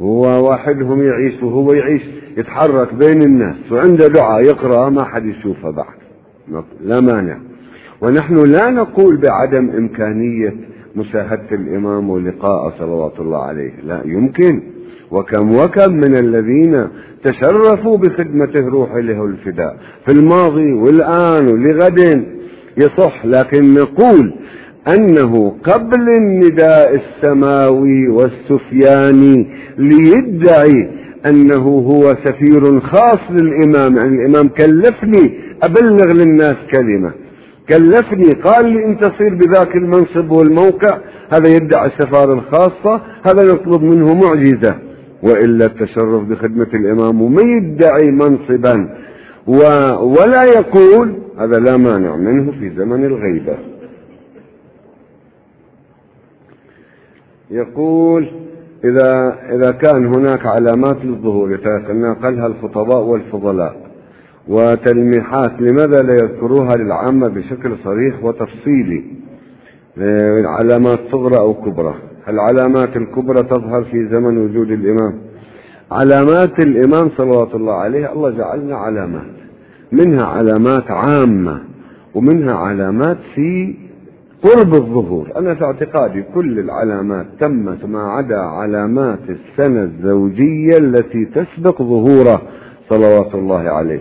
هو 0.01 0.49
واحدهم 0.49 1.03
يعيش 1.03 1.43
وهو 1.43 1.73
يعيش 1.73 2.03
يتحرك 2.37 2.95
بين 2.95 3.23
الناس 3.23 3.73
وعنده 3.73 4.07
دعاء 4.07 4.43
يقرأ 4.43 4.91
ما 4.91 5.05
حد 5.05 5.27
يشوفها 5.27 5.71
بعد. 5.71 5.95
لا 6.81 7.01
مانع. 7.01 7.39
ونحن 8.03 8.37
لا 8.37 8.71
نقول 8.71 9.17
بعدم 9.17 9.71
إمكانية 9.71 10.57
مشاهدة 10.97 11.53
الإمام 11.53 12.11
ولقاء 12.11 12.79
صلوات 12.79 13.21
الله 13.21 13.43
عليه. 13.43 13.73
لا 13.85 14.03
يمكن. 14.05 14.63
وكم 15.11 15.57
وكم 15.57 15.93
من 15.93 16.17
الذين 16.17 16.89
تشرفوا 17.25 17.99
بخدمته 17.99 18.69
روح 18.69 18.95
له 18.95 19.25
الفداء. 19.25 19.77
في 20.07 20.13
الماضي 20.13 20.73
والآن 20.73 21.53
ولغد 21.53 22.25
يصح 22.77 23.25
لكن 23.25 23.75
نقول 23.75 24.35
أنه 24.89 25.57
قبل 25.65 26.09
النداء 26.19 26.95
السماوي 26.95 28.09
والسفياني 28.09 29.47
ليدعي 29.79 30.91
أنه 31.31 31.65
هو 31.65 32.03
سفير 32.25 32.81
خاص 32.81 33.21
للإمام. 33.31 33.97
يعني 33.97 34.17
الإمام 34.17 34.49
كلفني 34.49 35.41
أبلغ 35.63 36.25
للناس 36.25 36.57
كلمة. 36.75 37.13
كلفني 37.71 38.33
قال 38.45 38.67
لي 38.73 38.85
انت 38.85 39.05
تصير 39.05 39.35
بذاك 39.35 39.77
المنصب 39.77 40.31
والموقع 40.31 40.99
هذا 41.33 41.49
يدعي 41.49 41.87
السفارة 41.87 42.35
الخاصة 42.35 43.03
هذا 43.27 43.43
يطلب 43.43 43.83
منه 43.83 44.15
معجزة. 44.15 44.90
وإلا 45.23 45.67
التشرف 45.67 46.23
بخدمة 46.23 46.69
الإمام 46.75 47.23
وما 47.23 47.43
يدعي 47.43 48.11
منصبا. 48.11 48.97
ولا 49.47 50.43
يقول 50.57 51.15
هذا 51.39 51.59
لا 51.59 51.77
مانع 51.77 52.17
منه 52.17 52.53
في 52.53 52.71
زمن 52.77 53.05
الغيبة. 53.05 53.59
يقول 57.51 58.31
إذا 58.85 59.39
إذا 59.55 59.71
كان 59.71 60.07
هناك 60.07 60.47
علامات 60.47 60.97
للظهور 61.05 61.53
يتناقلها 61.53 62.47
الخطباء 62.47 63.03
والفضلاء 63.03 63.91
وتلميحات 64.49 65.53
لماذا 65.61 66.03
لا 66.03 66.13
يذكروها 66.13 66.77
للعامة 66.77 67.29
بشكل 67.29 67.77
صريح 67.85 68.25
وتفصيلي؟ 68.25 69.05
علامات 70.45 70.99
صغرى 71.13 71.39
أو 71.39 71.55
كبرى. 71.55 71.95
العلامات 72.29 72.97
الكبرى 72.97 73.43
تظهر 73.43 73.85
في 73.85 74.09
زمن 74.09 74.39
وجود 74.39 74.71
الإمام. 74.71 75.15
علامات 75.93 76.67
الإمام 76.67 77.11
صلوات 77.17 77.55
الله 77.55 77.75
عليه 77.75 78.13
الله 78.13 78.31
جعلنا 78.31 78.77
علامات. 78.77 79.31
منها 79.93 80.27
علامات 80.27 80.91
عامة 80.91 81.61
ومنها 82.15 82.57
علامات 82.57 83.19
في 83.35 83.75
قرب 84.43 84.75
الظهور. 84.75 85.29
أنا 85.37 85.55
في 85.55 85.65
اعتقادي 85.65 86.25
كل 86.35 86.59
العلامات 86.59 87.27
تمت 87.41 87.85
ما 87.85 88.03
عدا 88.03 88.39
علامات 88.39 89.19
السنة 89.29 89.83
الزوجية 89.83 90.79
التي 90.79 91.25
تسبق 91.25 91.83
ظهوره 91.83 92.43
صلوات 92.91 93.35
الله 93.35 93.71
عليه. 93.71 94.01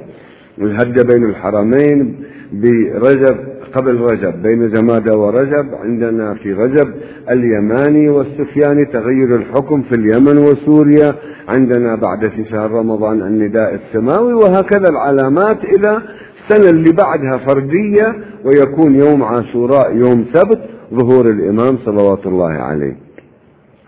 الهدة 0.58 1.04
بين 1.04 1.24
الحرمين 1.24 2.16
برجب 2.54 3.38
قبل 3.76 4.00
رجب 4.12 4.42
بين 4.42 4.70
جمادى 4.70 5.18
ورجب 5.18 5.76
عندنا 5.84 6.34
في 6.34 6.54
رجب 6.54 6.94
اليماني 7.30 8.10
والسفياني 8.10 8.86
تغير 8.86 9.36
الحكم 9.36 9.82
في 9.82 9.92
اليمن 10.00 10.38
وسوريا 10.38 11.16
عندنا 11.48 11.96
بعد 11.96 12.30
في 12.30 12.46
شهر 12.46 12.72
رمضان 12.72 13.22
النداء 13.22 13.76
السماوي 13.76 14.34
وهكذا 14.34 14.90
العلامات 14.90 15.64
إلى 15.64 16.02
السنة 16.50 16.70
اللي 16.70 16.92
بعدها 16.92 17.46
فردية 17.48 18.16
ويكون 18.46 19.02
يوم 19.02 19.24
عاشوراء 19.24 19.96
يوم 19.96 20.26
سبت 20.34 20.60
ظهور 20.94 21.26
الإمام 21.26 21.78
صلوات 21.86 22.26
الله 22.26 22.52
عليه. 22.52 22.98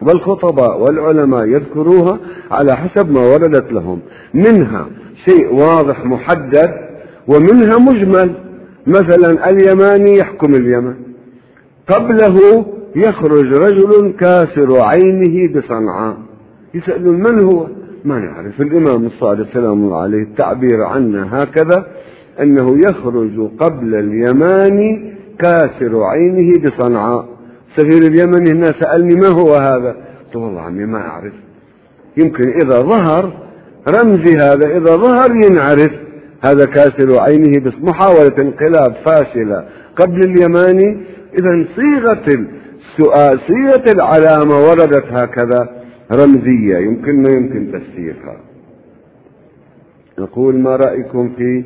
والخطباء 0.02 0.82
والعلماء 0.82 1.46
يذكروها 1.46 2.20
على 2.52 2.78
حسب 2.78 3.12
ما 3.12 3.22
وردت 3.22 3.72
لهم. 3.72 4.00
منها 4.34 4.86
شيء 5.30 5.54
واضح 5.54 6.06
محدد 6.06 6.72
ومنها 7.28 7.78
مجمل. 7.80 8.36
مثلا 8.88 9.50
اليماني 9.50 10.18
يحكم 10.18 10.52
اليمن. 10.54 10.94
قبله 11.88 12.66
يخرج 12.96 13.54
رجل 13.54 14.14
كاسر 14.20 14.82
عينه 14.82 15.54
بصنعاء. 15.54 16.18
يسألون 16.74 17.16
من 17.16 17.44
هو؟ 17.44 17.68
ما 18.06 18.20
نعرف. 18.20 18.62
الإمام 18.62 19.06
الصادق 19.06 19.54
سلام 19.54 19.84
الله 19.84 20.02
عليه 20.02 20.24
التعبير 20.24 20.84
عنه 20.84 21.24
هكذا 21.24 21.88
أنه 22.42 22.78
يخرج 22.78 23.50
قبل 23.60 23.96
اليماني 23.96 25.14
كاسر 25.40 26.04
عينه 26.04 26.64
بصنعاء. 26.64 27.26
سفير 27.78 28.12
اليمن 28.12 28.48
هنا 28.48 28.66
سألني 28.66 29.16
ما 29.16 29.28
هو 29.28 29.54
هذا؟ 29.54 29.96
قلت 30.26 30.36
والله 30.36 30.62
عمي 30.62 30.86
ما 30.86 31.00
أعرف. 31.00 31.34
يمكن 32.18 32.50
إذا 32.50 32.82
ظهر 32.82 33.34
رمزي 33.90 34.36
هذا 34.36 34.78
إذا 34.78 34.96
ظهر 34.96 35.36
ينعرف. 35.46 35.92
هذا 36.46 36.66
كاسر 36.66 37.22
عينه 37.22 37.60
بس 37.60 37.74
محاولة 37.82 38.36
انقلاب 38.40 38.96
فاشلة 39.06 39.66
قبل 39.96 40.20
اليماني 40.20 41.04
إذا 41.40 41.66
صيغة 41.76 42.48
السؤال 42.92 43.40
صيغة 43.48 43.92
العلامة 43.92 44.56
وردت 44.56 45.06
هكذا 45.12 45.70
رمزية 46.12 46.78
يمكن 46.78 47.22
ما 47.22 47.30
يمكن 47.30 47.72
تفسيرها 47.72 48.38
يقول 50.20 50.56
ما 50.56 50.76
رأيكم 50.76 51.34
في 51.38 51.64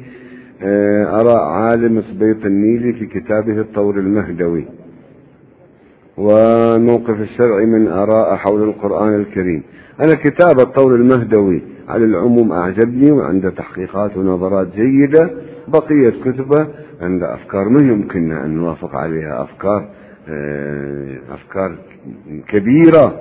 آه، 0.64 1.22
آراء 1.22 1.44
عالم 1.44 2.02
سبيط 2.02 2.46
النيلي 2.46 2.94
في 2.94 3.06
كتابه 3.06 3.62
الطور 3.62 4.00
المهدوي 4.00 4.66
والموقف 6.18 7.22
الشرعي 7.22 7.66
من 7.66 7.88
آراء 7.88 8.36
حول 8.36 8.64
القرآن 8.64 9.16
الكريم؟ 9.16 9.64
أنا 10.06 10.16
كتاب 10.16 10.60
الطور 10.60 10.96
المهدوي 10.96 11.62
على 11.88 12.06
العموم 12.06 12.52
أعجبني 12.52 13.12
وعنده 13.12 13.50
تحقيقات 13.50 14.18
ونظرات 14.18 14.68
جيدة 14.76 15.30
بقية 15.68 16.10
كتبة 16.10 16.68
عنده 17.02 17.34
أفكار 17.36 17.70
ما 17.70 17.80
يمكننا 17.92 18.46
أن 18.46 18.50
نوافق 18.56 18.96
عليها. 18.96 19.44
أفكار 19.44 19.90
آه، 20.30 21.18
أفكار 21.34 21.76
كبيرة 22.48 23.20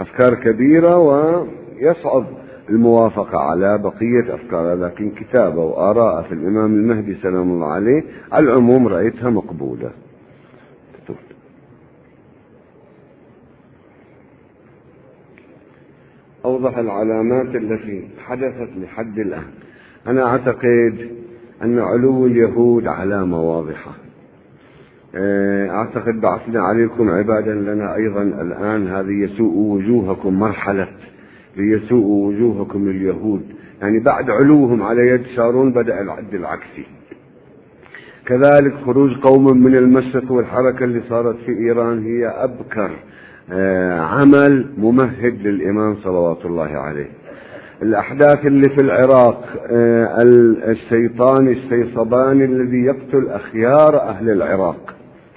أفكار 0.00 0.34
كبيرة 0.34 0.96
ويصعب 0.98 2.24
الموافقة 2.70 3.38
على 3.38 3.78
بقية 3.78 4.34
أفكاره 4.34 4.74
لكن 4.74 5.10
كتابة 5.10 5.64
وآراءه 5.64 6.22
في 6.22 6.32
الإمام 6.34 6.74
المهدي 6.74 7.14
سلام 7.22 7.50
الله 7.50 7.66
عليه 7.66 8.02
على 8.32 8.46
العموم 8.46 8.88
رأيتها 8.88 9.30
مقبولة. 9.30 9.90
أوضح 16.46 16.78
العلامات 16.78 17.56
التي 17.56 18.08
حدثت 18.26 18.68
لحد 18.82 19.18
الآن. 19.18 19.44
أنا 20.06 20.26
أعتقد 20.26 21.08
أن 21.62 21.78
علو 21.78 22.26
اليهود 22.26 22.86
علامة 22.86 23.42
واضحة 23.42 23.90
آه، 25.14 25.70
أعتقد 25.70 26.20
بعثنا 26.20 26.60
عليكم 26.62 27.10
عبادا 27.10 27.54
لنا 27.54 27.94
أيضا 27.94 28.22
الآن. 28.22 28.86
هذه 28.86 29.12
يسوء 29.12 29.56
وجوهكم 29.56 30.38
مرحلة 30.38 30.88
ليسوء 31.56 32.06
وجوهكم 32.06 32.88
اليهود. 32.88 33.42
يعني 33.82 33.98
بعد 33.98 34.30
علوهم 34.30 34.82
على 34.82 35.08
يد 35.08 35.26
شارون 35.36 35.72
بدأ 35.72 36.00
العد 36.00 36.34
العكسي. 36.34 36.86
كذلك 38.26 38.74
خروج 38.86 39.16
قوم 39.20 39.62
من 39.62 39.76
المشرق 39.76 40.32
والحركة 40.32 40.84
اللي 40.84 41.02
صارت 41.08 41.36
في 41.46 41.52
إيران 41.58 42.04
هي 42.04 42.26
أبكر 42.26 42.90
عمل 44.00 44.66
ممهد 44.78 45.38
للإمام 45.42 45.96
صلوات 46.04 46.44
الله 46.44 46.70
عليه. 46.70 47.08
الأحداث 47.82 48.46
اللي 48.46 48.68
في 48.68 48.84
العراق 48.84 49.44
آه، 49.70 50.08
الشيطان 50.70 51.48
الشيصباني 51.48 52.44
الذي 52.44 52.84
يقتل 52.84 53.28
أخيار 53.28 54.00
أهل 54.00 54.30
العراق. 54.30 54.94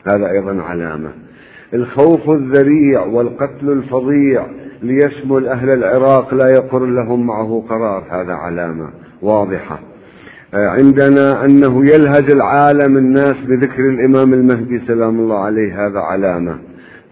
هذا 0.07 0.31
أيضا 0.31 0.61
علامة. 0.61 1.09
الخوف 1.73 2.29
الذريع 2.29 3.01
والقتل 3.01 3.69
الفظيع 3.69 4.45
ليشمل 4.83 5.47
أهل 5.47 5.69
العراق 5.69 6.33
لا 6.33 6.47
يقر 6.51 6.85
لهم 6.85 7.27
معه 7.27 7.63
قرار. 7.69 8.03
هذا 8.09 8.33
علامة 8.33 8.89
واضحة. 9.21 9.79
آه، 10.53 10.67
عندنا 10.67 11.45
أنه 11.45 11.85
يلهج 11.85 12.31
العالم 12.31 12.97
الناس 12.97 13.35
بذكر 13.47 13.89
الإمام 13.89 14.33
المهدي 14.33 14.81
سلام 14.87 15.19
الله 15.19 15.39
عليه. 15.39 15.87
هذا 15.87 15.99
علامة. 15.99 16.68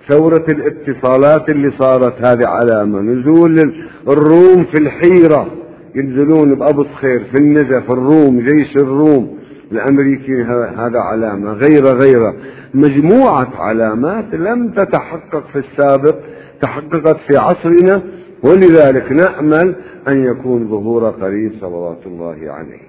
ثورة 0.10 0.45
الاتصالات 0.49 1.49
اللي 1.49 1.72
صارت 1.80 2.26
هذه 2.26 2.47
علامة 2.47 2.99
نزول 2.99 3.60
الروم 4.08 4.64
في 4.64 4.82
الحيرة. 4.82 5.47
ينزلون 5.95 6.55
بأبو 6.55 6.84
صخير 6.84 7.20
في 7.20 7.41
النجف 7.41 7.91
الروم 7.91 8.39
جيش 8.39 8.76
الروم. 8.76 9.38
الأمريكي 9.72 10.43
هذا 10.78 10.99
علامة. 10.99 11.51
غير 11.51 11.86
غير. 11.86 12.34
مجموعة 12.74 13.49
علامات 13.58 14.34
لم 14.34 14.72
تتحقق 14.72 15.43
في 15.53 15.60
السابق 15.60 16.16
تحققت 16.62 17.18
في 17.28 17.38
عصرنا. 17.38 18.01
ولذلك 18.43 19.12
نأمل 19.12 19.76
أن 20.10 20.24
يكون 20.24 20.68
ظهور 20.68 21.10
قريب 21.10 21.51
صلوات 21.62 21.99
الله 22.05 22.38
عليه. 22.41 22.88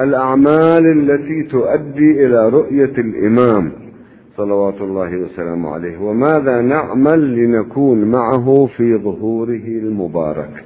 الأعمال 0.00 0.86
التي 0.86 1.42
تؤدي 1.42 2.26
إلى 2.26 2.48
رؤية 2.48 2.92
الإمام. 2.98 3.85
صلوات 4.36 4.80
الله 4.80 5.16
وسلامه 5.16 5.70
عليه. 5.70 5.98
وماذا 5.98 6.60
نعمل 6.60 7.36
لنكون 7.36 8.04
معه 8.04 8.68
في 8.76 8.96
ظهوره 8.96 9.66
المبارك؟ 9.66 10.64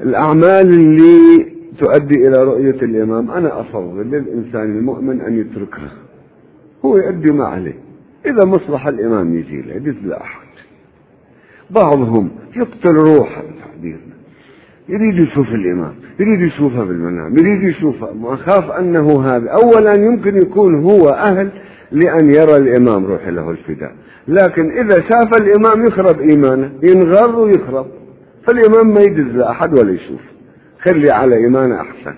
الأعمال 0.00 0.68
اللي 0.68 1.46
تؤدي 1.78 2.28
إلى 2.28 2.44
رؤية 2.44 2.82
الإمام 2.82 3.30
أنا 3.30 3.60
أفضل 3.60 4.10
للإنسان 4.10 4.78
المؤمن 4.78 5.20
أن 5.20 5.38
يتركها. 5.38 5.92
هو 6.84 6.96
يؤدي 6.96 7.32
ما 7.32 7.44
عليه. 7.44 7.78
إذا 8.26 8.44
مصلح 8.46 8.86
الإمام 8.86 9.34
يجي 9.34 9.62
له 9.62 10.16
أحد. 10.16 10.46
بعضهم 11.70 12.30
يقتل 12.56 12.94
روحه 12.94 13.42
تحديدا 13.42 14.09
يريد 14.90 15.28
يشوف 15.28 15.48
الإمام 15.48 15.94
يريد 16.20 16.40
يشوفها 16.40 16.84
بالمنام 16.84 17.34
يريد 17.38 17.62
يشوفها 17.62 18.10
أخاف 18.24 18.70
أنه 18.70 19.22
هذا. 19.22 19.50
أولا 19.50 19.92
يمكن 20.06 20.36
يكون 20.36 20.84
هو 20.84 21.08
أهل 21.08 21.50
لأن 21.92 22.30
يرى 22.30 22.56
الإمام 22.56 23.04
روح 23.04 23.28
له 23.28 23.50
الفداء. 23.50 23.92
لكن 24.28 24.70
إذا 24.70 25.00
شاف 25.00 25.30
الإمام 25.40 25.86
يخرب 25.88 26.20
إيمانه 26.20 26.72
ينغر 26.82 27.36
ويخرب. 27.36 27.86
فالإمام 28.46 28.94
ما 28.94 29.00
يدز 29.00 29.42
أحد 29.42 29.78
ولا 29.78 29.92
يشوف. 29.92 30.20
خلي 30.88 31.10
على 31.12 31.36
إيمانه 31.36 31.80
أحسن. 31.80 32.14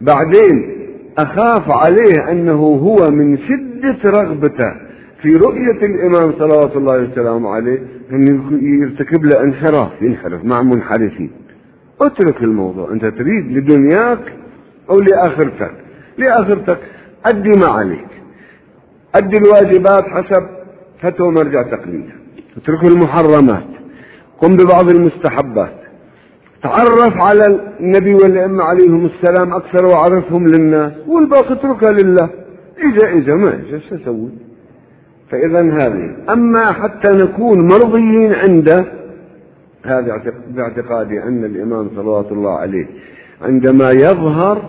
بعدين 0.00 0.72
أخاف 1.18 1.70
عليه 1.70 2.32
أنه 2.32 2.60
هو 2.62 3.10
من 3.10 3.38
شدة 3.38 4.10
رغبته 4.10 4.72
في 5.22 5.32
رؤية 5.32 5.86
الإمام 5.86 6.32
صلوات 6.38 6.76
الله 6.76 7.02
وسلامه 7.02 7.50
عليه 7.50 7.78
أن 8.12 8.22
يرتكب 8.62 9.24
له 9.24 9.42
انحراف 9.42 10.02
ينحرف 10.02 10.44
مع 10.44 10.62
منحرفين. 10.62 11.30
اترك 12.06 12.42
الموضوع. 12.42 12.92
أنت 12.92 13.04
تريد 13.04 13.52
لدنياك 13.56 14.32
أو 14.90 15.00
لآخرتك. 15.00 15.72
لآخرتك 16.18 16.78
أدي 17.26 17.50
ما 17.50 17.72
عليك. 17.72 18.08
أدي 19.14 19.36
الواجبات 19.36 20.04
حسب 20.04 20.46
فتوى 21.02 21.32
مرجع 21.32 21.62
تقليدها 21.62 22.16
اترك 22.56 22.84
المحرمات. 22.84 23.66
قم 24.40 24.56
ببعض 24.56 24.90
المستحبات. 24.90 25.78
تعرف 26.62 27.14
على 27.26 27.60
النبي 27.80 28.14
والأئمة 28.14 28.64
عليهم 28.64 29.06
السلام 29.06 29.54
أكثر 29.54 29.86
وعرفهم 29.86 30.46
للناس 30.46 30.92
والباقي 31.06 31.52
اتركها 31.52 31.92
لله. 31.92 32.28
إجا 32.78 33.18
إجا 33.18 33.34
ما 33.34 33.54
إجا 33.54 33.78
شو 33.78 33.94
أسوي؟ 33.94 34.30
فإذا 35.30 35.72
هذه 35.72 36.16
أما 36.32 36.72
حتى 36.72 37.10
نكون 37.10 37.58
مرضيين 37.72 38.32
عنده 38.32 38.84
هذا 39.84 40.22
باعتقادي 40.48 41.22
أن 41.22 41.44
الإمام 41.44 41.90
صلوات 41.96 42.32
الله 42.32 42.58
عليه 42.58 42.86
عندما 43.42 43.90
يظهر 43.90 44.62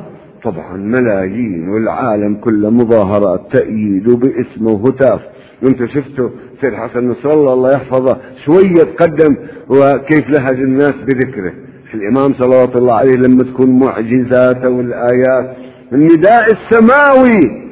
طبعا 0.44 0.78
ملايين 0.78 1.70
والعالم 1.70 2.36
كله 2.36 2.70
مظاهرات 2.70 3.42
تأييد 3.54 4.20
باسمه 4.20 4.72
وهتاف. 4.72 5.22
وأنتم 5.64 5.88
شفتوا 5.88 6.30
سيد 6.62 6.74
حسن 6.74 7.10
نصر 7.10 7.30
الله 7.30 7.54
الله 7.54 7.70
يحفظه 7.72 8.18
شوية 8.46 8.84
تقدم 8.98 9.36
وكيف 9.70 10.30
لهج 10.30 10.60
الناس 10.60 10.94
بذكره. 10.94 11.54
الإمام 11.94 12.34
صلوات 12.34 12.76
الله 12.76 12.94
عليه 12.94 13.16
لما 13.16 13.44
تكون 13.44 13.80
معجزاته 13.80 14.70
والآيات. 14.70 15.56
النداء 15.94 16.46
السماوي 16.52 17.64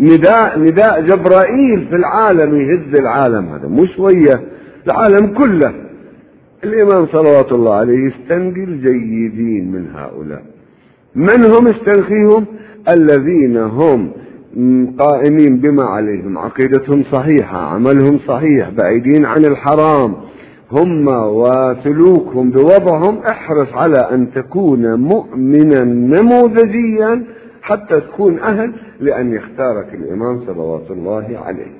نداء 0.00 0.58
نداء 0.58 1.00
جبرائيل 1.00 1.88
في 1.90 1.96
العالم 1.96 2.60
يهز 2.60 3.00
العالم. 3.00 3.48
هذا 3.48 3.68
مو 3.68 3.86
شوية 3.86 4.40
العالم 4.86 5.34
كله. 5.34 5.89
الإمام 6.64 7.06
صلوات 7.06 7.52
الله 7.52 7.74
عليه 7.74 7.98
يستنقي 8.06 8.64
الجيدين 8.64 9.72
من 9.72 9.90
هؤلاء. 9.94 10.42
من 11.14 11.44
هم 11.44 11.66
يستنخيهم 11.66 12.46
الذين 12.96 13.56
هم 13.56 14.12
قائمين 14.98 15.60
بما 15.60 15.84
عليهم. 15.84 16.38
عقيدتهم 16.38 17.04
صحيحة 17.12 17.58
عملهم 17.58 18.18
صحيح 18.28 18.70
بعيدين 18.70 19.24
عن 19.24 19.44
الحرام. 19.44 20.14
هم 20.72 21.06
وسلوكهم 21.08 22.50
بوضعهم 22.50 23.18
أحرص 23.30 23.68
على 23.72 23.98
أن 24.14 24.32
تكون 24.34 24.94
مؤمنا 24.94 25.84
نموذجيا 25.84 27.24
حتى 27.62 28.00
تكون 28.00 28.38
أهل 28.38 28.72
لأن 29.00 29.34
يختارك 29.34 29.94
الإمام 29.94 30.46
صلوات 30.46 30.90
الله 30.90 31.38
عليه. 31.44 31.72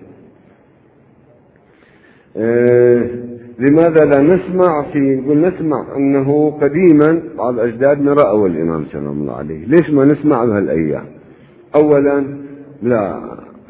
آه 2.37 3.40
لماذا 3.61 4.05
لا 4.05 4.23
نسمع 4.23 4.83
في 4.93 4.99
يقول 4.99 5.41
نسمع 5.41 5.97
أنه 5.97 6.51
قديما 6.51 7.23
بعض 7.39 7.59
أجدادنا 7.59 8.13
رأوا 8.13 8.49
الإمام 8.49 8.85
سلام 8.93 9.21
الله 9.21 9.37
عليه 9.37 9.67
ليش 9.67 9.91
ما 9.91 10.05
نسمع 10.05 10.45
بهالأيام؟ 10.45 11.05
أولا 11.77 12.39
لا 12.83 13.21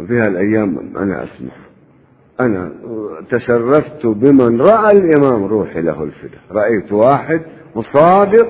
في 0.07 0.19
هالأيام 0.19 0.79
أنا 0.97 1.25
أسمع. 1.25 1.53
أنا 2.41 2.73
تشرفت 3.31 4.07
بمن 4.07 4.61
رأى 4.61 4.89
الإمام 4.93 5.45
روحي 5.45 5.81
له 5.81 6.03
الفداء. 6.03 6.41
رأيت 6.53 6.93
واحد 6.93 7.41
مصادق 7.77 8.49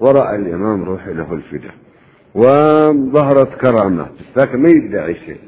ورأى 0.00 0.36
الإمام 0.36 0.84
روحي 0.84 1.12
له 1.12 1.32
الفداء. 1.32 1.74
وظهرت 2.34 3.48
كرامات. 3.60 4.12
لكن 4.36 4.58
ما 4.58 4.68
يدعي 4.68 5.14
شيء. 5.14 5.40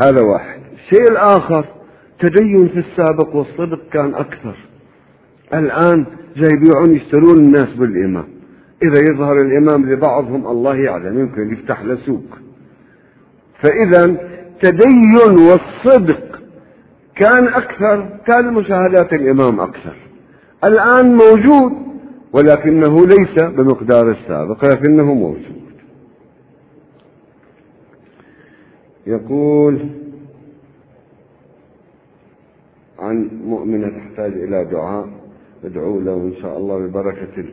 هذا 0.00 0.22
واحد. 0.22 0.60
الشيء 0.74 1.10
الآخر 1.10 1.66
تدين 2.22 2.68
في 2.68 2.78
السابق 2.78 3.36
والصدق 3.36 3.80
كان 3.92 4.14
أكثر. 4.14 4.56
الآن 5.54 6.06
جاي 6.36 6.50
يبيعون 6.54 6.96
يشترون 6.96 7.38
الناس 7.38 7.68
بالإمام. 7.78 8.24
إذا 8.82 9.00
يظهر 9.10 9.42
الإمام 9.42 9.92
لبعضهم 9.92 10.46
الله 10.46 10.76
يعلم 10.76 11.20
يمكن 11.20 11.52
يفتح 11.52 11.82
له 11.82 11.96
سوق. 12.06 12.38
فإذا 13.62 14.16
تدين 14.62 15.14
والصدق 15.48 16.40
كان 17.16 17.48
أكثر 17.48 18.18
كان 18.26 18.52
مشاهدات 18.52 19.12
الإمام 19.12 19.60
أكثر. 19.60 19.96
الآن 20.64 21.06
موجود 21.12 21.72
ولكنه 22.32 23.06
ليس 23.06 23.44
بمقدار 23.44 24.10
السابق 24.10 24.64
لكنه 24.64 25.14
موجود. 25.14 25.62
يقول 29.06 30.01
عن 33.02 33.28
مؤمنة 33.44 33.88
تحتاج 33.88 34.32
إلى 34.32 34.64
دعاء. 34.64 35.08
ادعوا 35.64 36.00
له 36.00 36.14
إن 36.14 36.34
شاء 36.42 36.58
الله 36.58 36.78
ببركة 36.78 37.44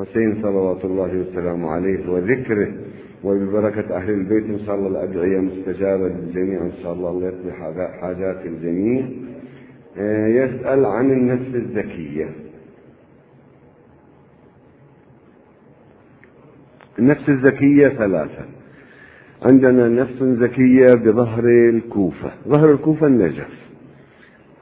الحسين 0.00 0.42
صلوات 0.42 0.84
الله 0.84 1.20
وسلامه 1.20 1.70
عليه 1.70 2.10
وذكره 2.10 2.72
وببركة 3.24 3.96
أهل 3.96 4.10
البيت. 4.10 4.44
إن 4.44 4.66
شاء 4.66 4.74
الله 4.74 4.88
الأدعية 4.88 5.38
مستجابة 5.40 6.08
للجميع. 6.08 6.62
إن 6.62 6.72
شاء 6.82 6.92
الله 6.92 7.10
الله 7.10 7.26
يقضي 7.26 7.52
حاجات 8.00 8.46
الجميع. 8.46 9.06
آه، 9.98 10.26
يسأل 10.28 10.84
عن 10.84 11.10
النفس 11.10 11.54
الزكية 11.54 12.28
النفس 16.98 17.28
الزكية 17.28 17.88
ثلاثة. 17.88 18.44
عندنا 19.42 19.88
نفس 19.88 20.22
زكية 20.22 20.94
بظهر 20.94 21.44
الكوفة. 21.44 22.30
ظهر 22.48 22.72
الكوفة 22.72 23.06
النجف. 23.06 23.67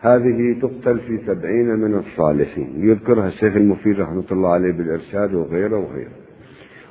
هذه 0.01 0.57
تقتل 0.63 0.99
في 0.99 1.19
سبعين 1.27 1.67
من 1.67 1.95
الصالحين. 1.99 2.69
يذكرها 2.77 3.29
الشيخ 3.29 3.57
المفيد 3.57 4.01
رحمة 4.01 4.25
الله 4.33 4.49
عليه 4.49 4.73
بالإرشاد 4.73 5.35
وغيره 5.35 5.77
وغيره. 5.77 6.11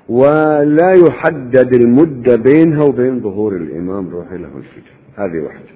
ولا 0.10 0.92
يحدد 1.08 1.74
المدة 1.74 2.36
بينها 2.36 2.84
وبين 2.84 3.20
ظهور 3.20 3.56
الإمام 3.56 4.10
روحي 4.10 4.38
له 4.38 4.50
الفجر 4.58 4.92
هذه 5.16 5.44
واحدة. 5.44 5.76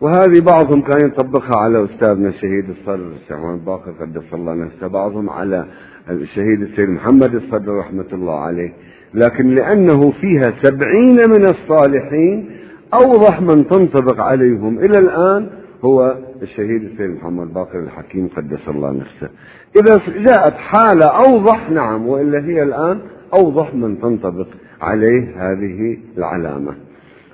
وهذه 0.00 0.40
بعضهم 0.40 0.82
كان 0.82 1.08
يطبقها 1.08 1.56
على 1.56 1.84
أستاذنا 1.84 2.28
الشهيد 2.28 2.70
الصدر 2.70 3.08
الشيخ 3.22 3.64
باقر 3.66 3.90
قدس 4.00 4.34
الله 4.34 4.54
نفسه. 4.54 4.86
بعضهم 4.86 5.30
على 5.30 5.66
الشهيد 6.10 6.62
السيد 6.62 6.88
محمد 6.88 7.34
الصدر 7.34 7.78
رحمة 7.78 8.08
الله 8.12 8.38
عليه. 8.40 8.72
لكن 9.14 9.54
لأنه 9.54 10.10
فيها 10.10 10.54
سبعين 10.62 11.16
من 11.28 11.44
الصالحين 11.44 12.50
أوضح 12.94 13.40
من 13.40 13.68
تنطبق 13.68 14.20
عليهم 14.20 14.78
إلى 14.78 14.98
الآن 14.98 15.63
هو 15.84 16.16
الشهيد 16.42 16.82
السيد 16.82 17.10
محمد 17.10 17.54
باقر 17.54 17.78
الحكيم 17.78 18.28
قدس 18.36 18.68
الله 18.68 18.90
نفسه. 18.90 19.28
إذا 19.76 20.02
جاءت 20.18 20.54
حالة 20.54 21.06
أوضح 21.06 21.70
نعم 21.70 22.06
وإلا 22.08 22.44
هي 22.44 22.62
الآن 22.62 23.00
أوضح 23.38 23.74
من 23.74 24.00
تنطبق 24.00 24.46
عليه 24.80 25.22
هذه 25.36 25.96
العلامة. 26.18 26.74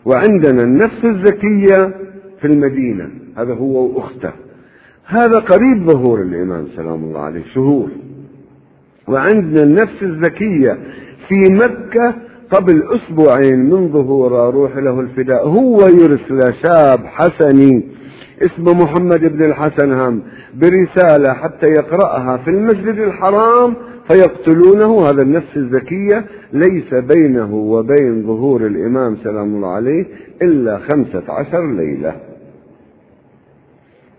وعندنا 0.04 0.62
النفس 0.62 1.04
الزكية 1.04 1.94
في 2.40 2.46
المدينة 2.46 3.10
هذا 3.36 3.54
هو 3.54 3.86
وأخته. 3.86 4.32
هذا 5.06 5.38
قريب 5.38 5.90
ظهور 5.90 6.22
الإمام 6.22 6.66
سلام 6.76 7.04
الله 7.04 7.20
عليه 7.20 7.44
شهور. 7.54 7.88
وعندنا 9.08 9.62
النفس 9.62 10.02
الزكية 10.02 10.78
في 11.28 11.44
مكة 11.50 12.14
قبل 12.50 12.82
أسبوعين 12.82 13.70
من 13.70 13.92
ظهور 13.92 14.54
روح 14.54 14.76
له 14.76 15.00
الفداء. 15.00 15.48
هو 15.48 15.78
يرسل 15.78 16.40
شاب 16.66 17.06
حسني. 17.06 18.00
اسمه 18.42 18.72
محمد 18.74 19.20
بن 19.20 19.44
الحسن 19.44 19.92
هم 19.92 20.22
برسالة 20.54 21.34
حتى 21.34 21.66
يقرأها 21.78 22.36
في 22.36 22.50
المسجد 22.50 22.98
الحرام 22.98 23.74
فيقتلونه. 24.10 25.00
هذا 25.08 25.22
النفس 25.22 25.56
الزكية 25.56 26.24
ليس 26.52 26.94
بينه 26.94 27.54
وبين 27.54 28.22
ظهور 28.22 28.66
الإمام 28.66 29.16
سلام 29.16 29.54
الله 29.54 29.68
عليه 29.68 30.06
إلا 30.42 30.78
خمسة 30.78 31.22
عشر 31.28 31.72
ليلة. 31.72 32.16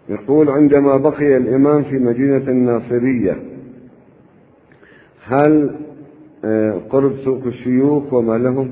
يقول 0.09 0.49
عندما 0.49 0.97
بقي 0.97 1.37
الإمام 1.37 1.83
في 1.83 1.95
مدينة 1.95 2.51
الناصرية 2.51 3.37
هل 5.25 5.75
آه، 6.45 6.81
قرب 6.89 7.13
سوق 7.25 7.45
الشيوخ 7.45 8.13
وما 8.13 8.37
لهم؟ 8.37 8.71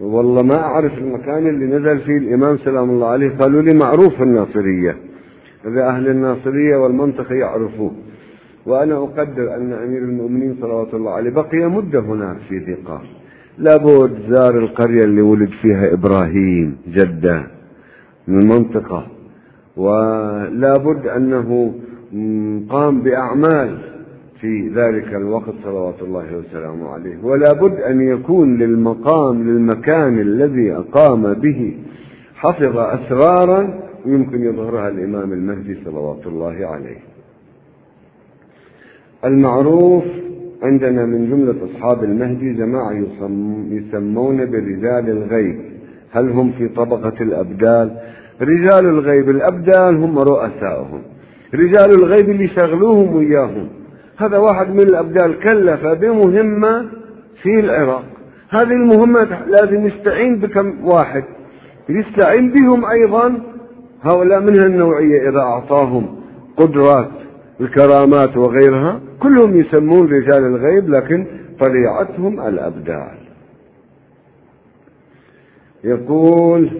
والله 0.00 0.42
ما 0.42 0.56
أعرف 0.56 0.98
المكان 0.98 1.46
اللي 1.46 1.66
نزل 1.66 1.98
فيه 1.98 2.16
الإمام 2.18 2.58
سلام 2.58 2.90
الله 2.90 3.06
عليه. 3.06 3.30
قالوا 3.40 3.62
لي 3.62 3.74
معروف 3.78 4.22
الناصرية 4.22 4.96
إذا 5.66 5.88
أهل 5.88 6.08
الناصرية 6.08 6.76
والمنطقة 6.76 7.34
يعرفوه. 7.34 7.92
وأنا 8.66 8.96
أقدر 8.96 9.54
أن 9.54 9.72
أمير 9.72 9.98
المؤمنين 9.98 10.56
صلوات 10.60 10.94
الله 10.94 11.10
عليه 11.10 11.30
بقي 11.30 11.70
مدة 11.70 12.00
هناك 12.00 12.36
في 12.48 12.60
ثقة. 12.60 13.02
لابد 13.58 14.18
زار 14.28 14.58
القرية 14.58 15.00
اللي 15.00 15.22
ولد 15.22 15.50
فيها 15.62 15.92
إبراهيم 15.92 16.76
جدة 16.88 17.42
من 18.28 18.38
المنطقة 18.38 19.06
ولابد 19.76 21.06
أنه 21.06 21.74
قام 22.70 23.00
بأعمال. 23.00 23.95
في 24.40 24.68
ذلك 24.68 25.14
الوقت 25.14 25.54
صلوات 25.64 26.02
الله 26.02 26.36
وسلامه 26.36 26.88
عليه. 26.88 27.16
ولا 27.22 27.52
بد 27.52 27.80
أن 27.80 28.00
يكون 28.00 28.58
للمقام 28.58 29.42
للمكان 29.48 30.18
الذي 30.18 30.72
أقام 30.72 31.34
به 31.34 31.76
حفظ 32.34 32.76
أسرارا 32.78 33.80
يمكن 34.06 34.44
يظهرها 34.44 34.88
الإمام 34.88 35.32
المهدي 35.32 35.78
صلوات 35.84 36.26
الله 36.26 36.66
عليه. 36.66 36.98
المعروف 39.24 40.04
عندنا 40.62 41.06
من 41.06 41.30
جملة 41.30 41.54
أصحاب 41.64 42.04
المهدي 42.04 42.52
جماعة 42.52 42.92
يسمون 43.70 44.36
برجال 44.36 45.10
الغيب. 45.10 45.60
هل 46.10 46.30
هم 46.30 46.52
في 46.52 46.68
طبقة 46.68 47.14
الأبدال؟ 47.20 47.96
رجال 48.40 48.86
الغيب 48.86 49.30
الأبدال 49.30 49.96
هم 49.96 50.18
رؤساؤهم. 50.18 51.02
رجال 51.54 51.90
الغيب 51.98 52.30
اللي 52.30 52.48
شغلوهم 52.48 53.16
وياهم. 53.16 53.68
هذا 54.16 54.38
واحد 54.38 54.68
من 54.68 54.80
الأبدال 54.80 55.40
كلف 55.40 55.86
بمهمة 55.86 56.88
في 57.42 57.60
العراق. 57.60 58.04
هذه 58.50 58.72
المهمة 58.72 59.46
لازم 59.46 59.86
يستعين 59.86 60.38
بكم 60.38 60.84
واحد. 60.84 61.24
يستعين 61.88 62.52
بهم 62.52 62.84
أيضا 62.84 63.40
هؤلاء 64.02 64.40
من 64.40 64.60
هالنوعية 64.60 65.28
إذا 65.30 65.40
أعطاهم 65.40 66.20
قدرات 66.56 67.10
الكرامات 67.60 68.36
وغيرها. 68.36 69.00
كلهم 69.20 69.60
يسمون 69.60 70.12
رجال 70.12 70.44
الغيب 70.44 70.88
لكن 70.88 71.26
طليعتهم 71.60 72.40
الأبدال. 72.40 73.18
يقول 75.84 76.70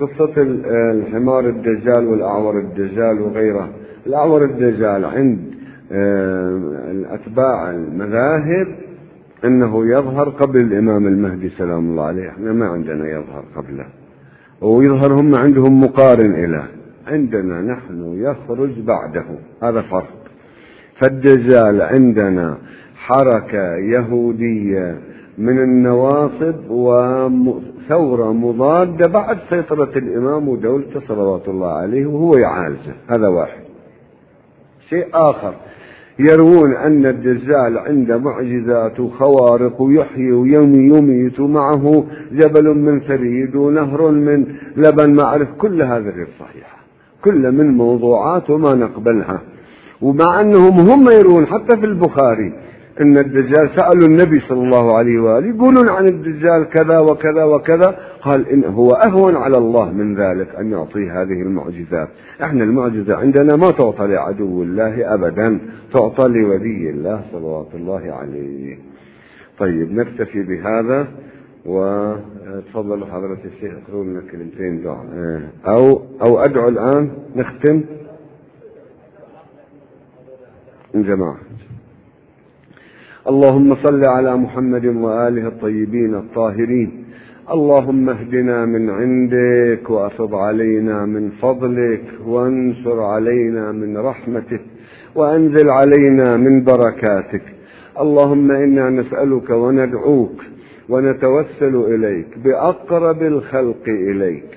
قصة 0.00 0.32
الحمار 0.36 1.48
الدجال 1.48 2.06
والأعور 2.06 2.58
الدجال 2.58 3.20
وغيره 3.20 3.68
الأعور 4.06 4.44
الدجال 4.44 5.04
عند 5.04 5.55
أتباع 7.10 7.70
المذاهب 7.70 8.76
أنه 9.44 9.86
يظهر 9.86 10.28
قبل 10.28 10.56
الإمام 10.56 11.06
المهدي 11.06 11.48
سلام 11.48 11.90
الله 11.90 12.04
عليه. 12.04 12.28
إحنا 12.28 12.52
ما 12.52 12.66
عندنا 12.66 13.08
يظهر 13.08 13.44
قبله. 13.56 13.86
ويظهر 14.60 15.12
هم 15.12 15.34
عندهم 15.34 15.80
مقارن 15.80 16.44
إله 16.44 16.64
عندنا 17.06 17.60
نحن 17.60 18.12
يخرج 18.22 18.80
بعده. 18.80 19.24
هذا 19.62 19.82
فرق. 19.82 20.14
فالدجال 21.00 21.82
عندنا 21.82 22.58
حركة 22.96 23.76
يهودية 23.76 24.98
من 25.38 25.58
النواصب 25.58 26.70
وثورة 26.70 28.32
مضادة 28.32 29.08
بعد 29.08 29.38
سيطرة 29.50 29.98
الإمام 29.98 30.48
ودولته 30.48 31.00
صلوات 31.08 31.48
الله 31.48 31.72
عليه 31.72 32.06
وهو 32.06 32.32
يعالجه. 32.34 32.94
هذا 33.10 33.28
واحد. 33.28 33.60
شيء 34.88 35.06
آخر. 35.14 35.54
يروون 36.18 36.72
أن 36.74 37.06
الدجال 37.06 37.78
عنده 37.78 38.18
معجزات 38.18 39.00
وخوارق 39.00 39.82
ويحيي 39.82 40.32
ويومي 40.32 40.96
يميت 40.96 41.40
ومعه 41.40 42.04
جبل 42.32 42.74
من 42.74 43.00
ثريد 43.00 43.56
ونهر 43.56 44.10
من 44.10 44.46
لبن. 44.76 45.14
ما 45.14 45.22
أعرف 45.22 45.48
كل 45.58 45.82
هذا 45.82 46.10
غير 46.10 46.28
صحيحة 46.40 46.76
كل 47.24 47.52
من 47.52 47.66
موضوعات 47.66 48.50
وما 48.50 48.74
نقبلها. 48.74 49.40
ومع 50.02 50.40
أنهم 50.40 50.78
هم 50.78 51.04
يروون 51.12 51.46
حتى 51.46 51.76
في 51.76 51.86
البخاري 51.86 52.52
أن 53.00 53.16
الدجال 53.16 53.70
سألوا 53.76 54.06
النبي 54.08 54.40
صلى 54.48 54.62
الله 54.62 54.96
عليه 54.96 55.18
وآله 55.18 55.46
يقولون 55.46 55.88
عن 55.88 56.04
الدجال 56.04 56.68
كذا 56.68 56.98
وكذا 56.98 57.44
وكذا 57.44 57.98
قال 58.26 58.48
إن 58.48 58.64
هو 58.64 58.90
أهون 58.90 59.36
على 59.36 59.58
الله 59.58 59.92
من 59.92 60.14
ذلك 60.14 60.54
أن 60.54 60.72
يعطيه 60.72 61.22
هذه 61.22 61.42
المعجزات 61.42 62.08
إحنا 62.42 62.64
المعجزة 62.64 63.16
عندنا 63.16 63.56
ما 63.56 63.70
تعطى 63.70 64.06
لعدو 64.06 64.62
الله 64.62 65.14
ابدا 65.14 65.60
تعطى 65.94 66.28
لولي 66.28 66.90
الله 66.90 67.22
صلوات 67.32 67.66
الله 67.74 68.12
عليه. 68.12 68.78
طيب 69.58 69.92
نكتفي 69.92 70.42
بهذا 70.42 71.08
وتفضل 71.66 73.04
حضرة 73.04 73.38
الشيخ 73.44 73.72
اقروا 73.84 74.04
لنا 74.04 74.22
كلمتين 74.32 74.82
دعاء. 74.82 75.42
أو 75.66 76.02
أو 76.26 76.38
أدعو 76.38 76.68
الآن 76.68 77.10
نختم. 77.36 77.82
جماعة. 80.94 81.36
اللهم 83.28 83.74
صل 83.74 84.04
على 84.04 84.36
محمد 84.36 84.86
وآله 84.86 85.46
الطيبين 85.48 86.14
الطاهرين. 86.14 87.05
اللهم 87.50 88.08
اهدنا 88.08 88.66
من 88.66 88.90
عندك 88.90 89.90
وأفض 89.90 90.34
علينا 90.34 91.06
من 91.06 91.30
فضلك 91.30 92.04
وانشر 92.26 93.02
علينا 93.02 93.72
من 93.72 93.96
رحمتك 93.96 94.60
وأنزل 95.14 95.70
علينا 95.70 96.36
من 96.36 96.64
بركاتك. 96.64 97.42
اللهم 98.00 98.50
إنا 98.50 98.90
نسألك 98.90 99.50
وندعوك 99.50 100.42
ونتوسل 100.88 101.74
إليك 101.94 102.26
بأقرب 102.44 103.22
الخلق 103.22 103.84
إليك. 103.88 104.50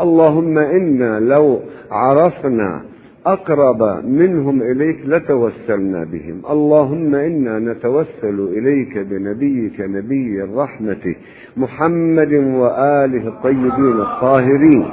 اللهم 0.00 0.58
إنا 0.58 1.20
لو 1.20 1.60
عرفنا 1.90 2.82
أقرب 3.26 4.04
منهم 4.04 4.62
إليك 4.62 4.98
لتوسلنا 5.06 6.04
بهم. 6.04 6.42
اللهم 6.50 7.14
إنا 7.14 7.58
نتوسل 7.58 8.48
إليك 8.56 8.98
بنبيك 8.98 9.80
نبي 9.80 10.44
الرحمة 10.44 11.14
محمد 11.56 12.32
وآله 12.32 13.28
الطيبين 13.28 14.00
الطاهرين. 14.00 14.90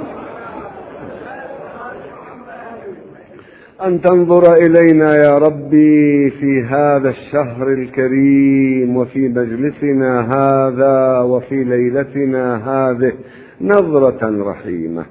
أن 3.86 4.00
تنظر 4.00 4.54
إلينا 4.54 5.14
يا 5.14 5.34
ربي 5.46 6.30
في 6.30 6.62
هذا 6.62 7.08
الشهر 7.08 7.72
الكريم 7.72 8.96
وفي 8.96 9.28
مجلسنا 9.28 10.28
هذا 10.36 11.20
وفي 11.20 11.64
ليلتنا 11.64 12.56
هذه 12.56 13.12
نظرة 13.60 14.50
رحيمة. 14.50 15.04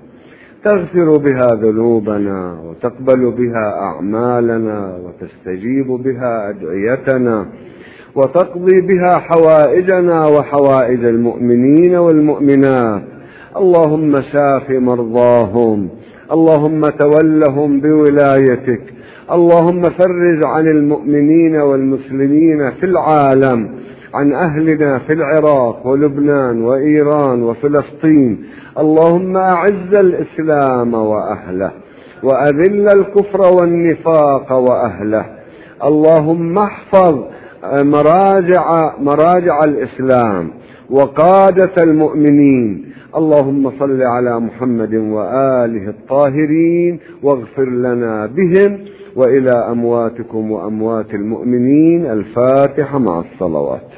تغفر 0.63 1.17
بها 1.17 1.47
ذنوبنا 1.61 2.57
وتقبل 2.65 3.31
بها 3.31 3.79
أعمالنا 3.81 4.97
وتستجيب 5.03 5.87
بها 5.87 6.49
أدعيتنا 6.49 7.45
وتقضي 8.15 8.81
بها 8.81 9.19
حوائجنا 9.19 10.25
وحوائج 10.25 11.05
المؤمنين 11.05 11.95
والمؤمنات. 11.95 13.01
اللهم 13.57 14.15
شاف 14.15 14.69
مرضاهم 14.69 15.89
اللهم 16.31 16.81
تولهم 16.81 17.79
بولايتك 17.79 18.81
اللهم 19.31 19.81
فرج 19.81 20.39
عن 20.45 20.67
المؤمنين 20.67 21.55
والمسلمين 21.55 22.71
في 22.71 22.85
العالم. 22.85 23.69
عن 24.13 24.33
أهلنا 24.33 24.99
في 24.99 25.13
العراق 25.13 25.87
ولبنان 25.87 26.61
وإيران 26.61 27.43
وفلسطين. 27.43 28.43
اللهم 28.77 29.37
أعز 29.37 29.93
الإسلام 29.93 30.93
وأهله 30.93 31.71
وأذل 32.23 32.87
الكفر 32.95 33.41
والنفاق 33.61 34.51
وأهله. 34.51 35.25
اللهم 35.89 36.57
احفظ 36.57 37.23
مراجع 37.79 38.93
مراجع 38.99 39.59
الإسلام 39.65 40.49
وقادة 40.89 41.83
المؤمنين. 41.83 42.85
اللهم 43.15 43.71
صل 43.79 44.01
على 44.03 44.39
محمد 44.39 44.93
وآله 44.93 45.89
الطاهرين 45.89 46.99
واغفر 47.23 47.69
لنا 47.69 48.25
بهم 48.25 48.79
وإلى 49.15 49.55
أمواتكم 49.71 50.51
وأموات 50.51 51.13
المؤمنين. 51.13 52.05
الفاتحة 52.05 52.99
مع 52.99 53.19
الصلوات. 53.19 53.88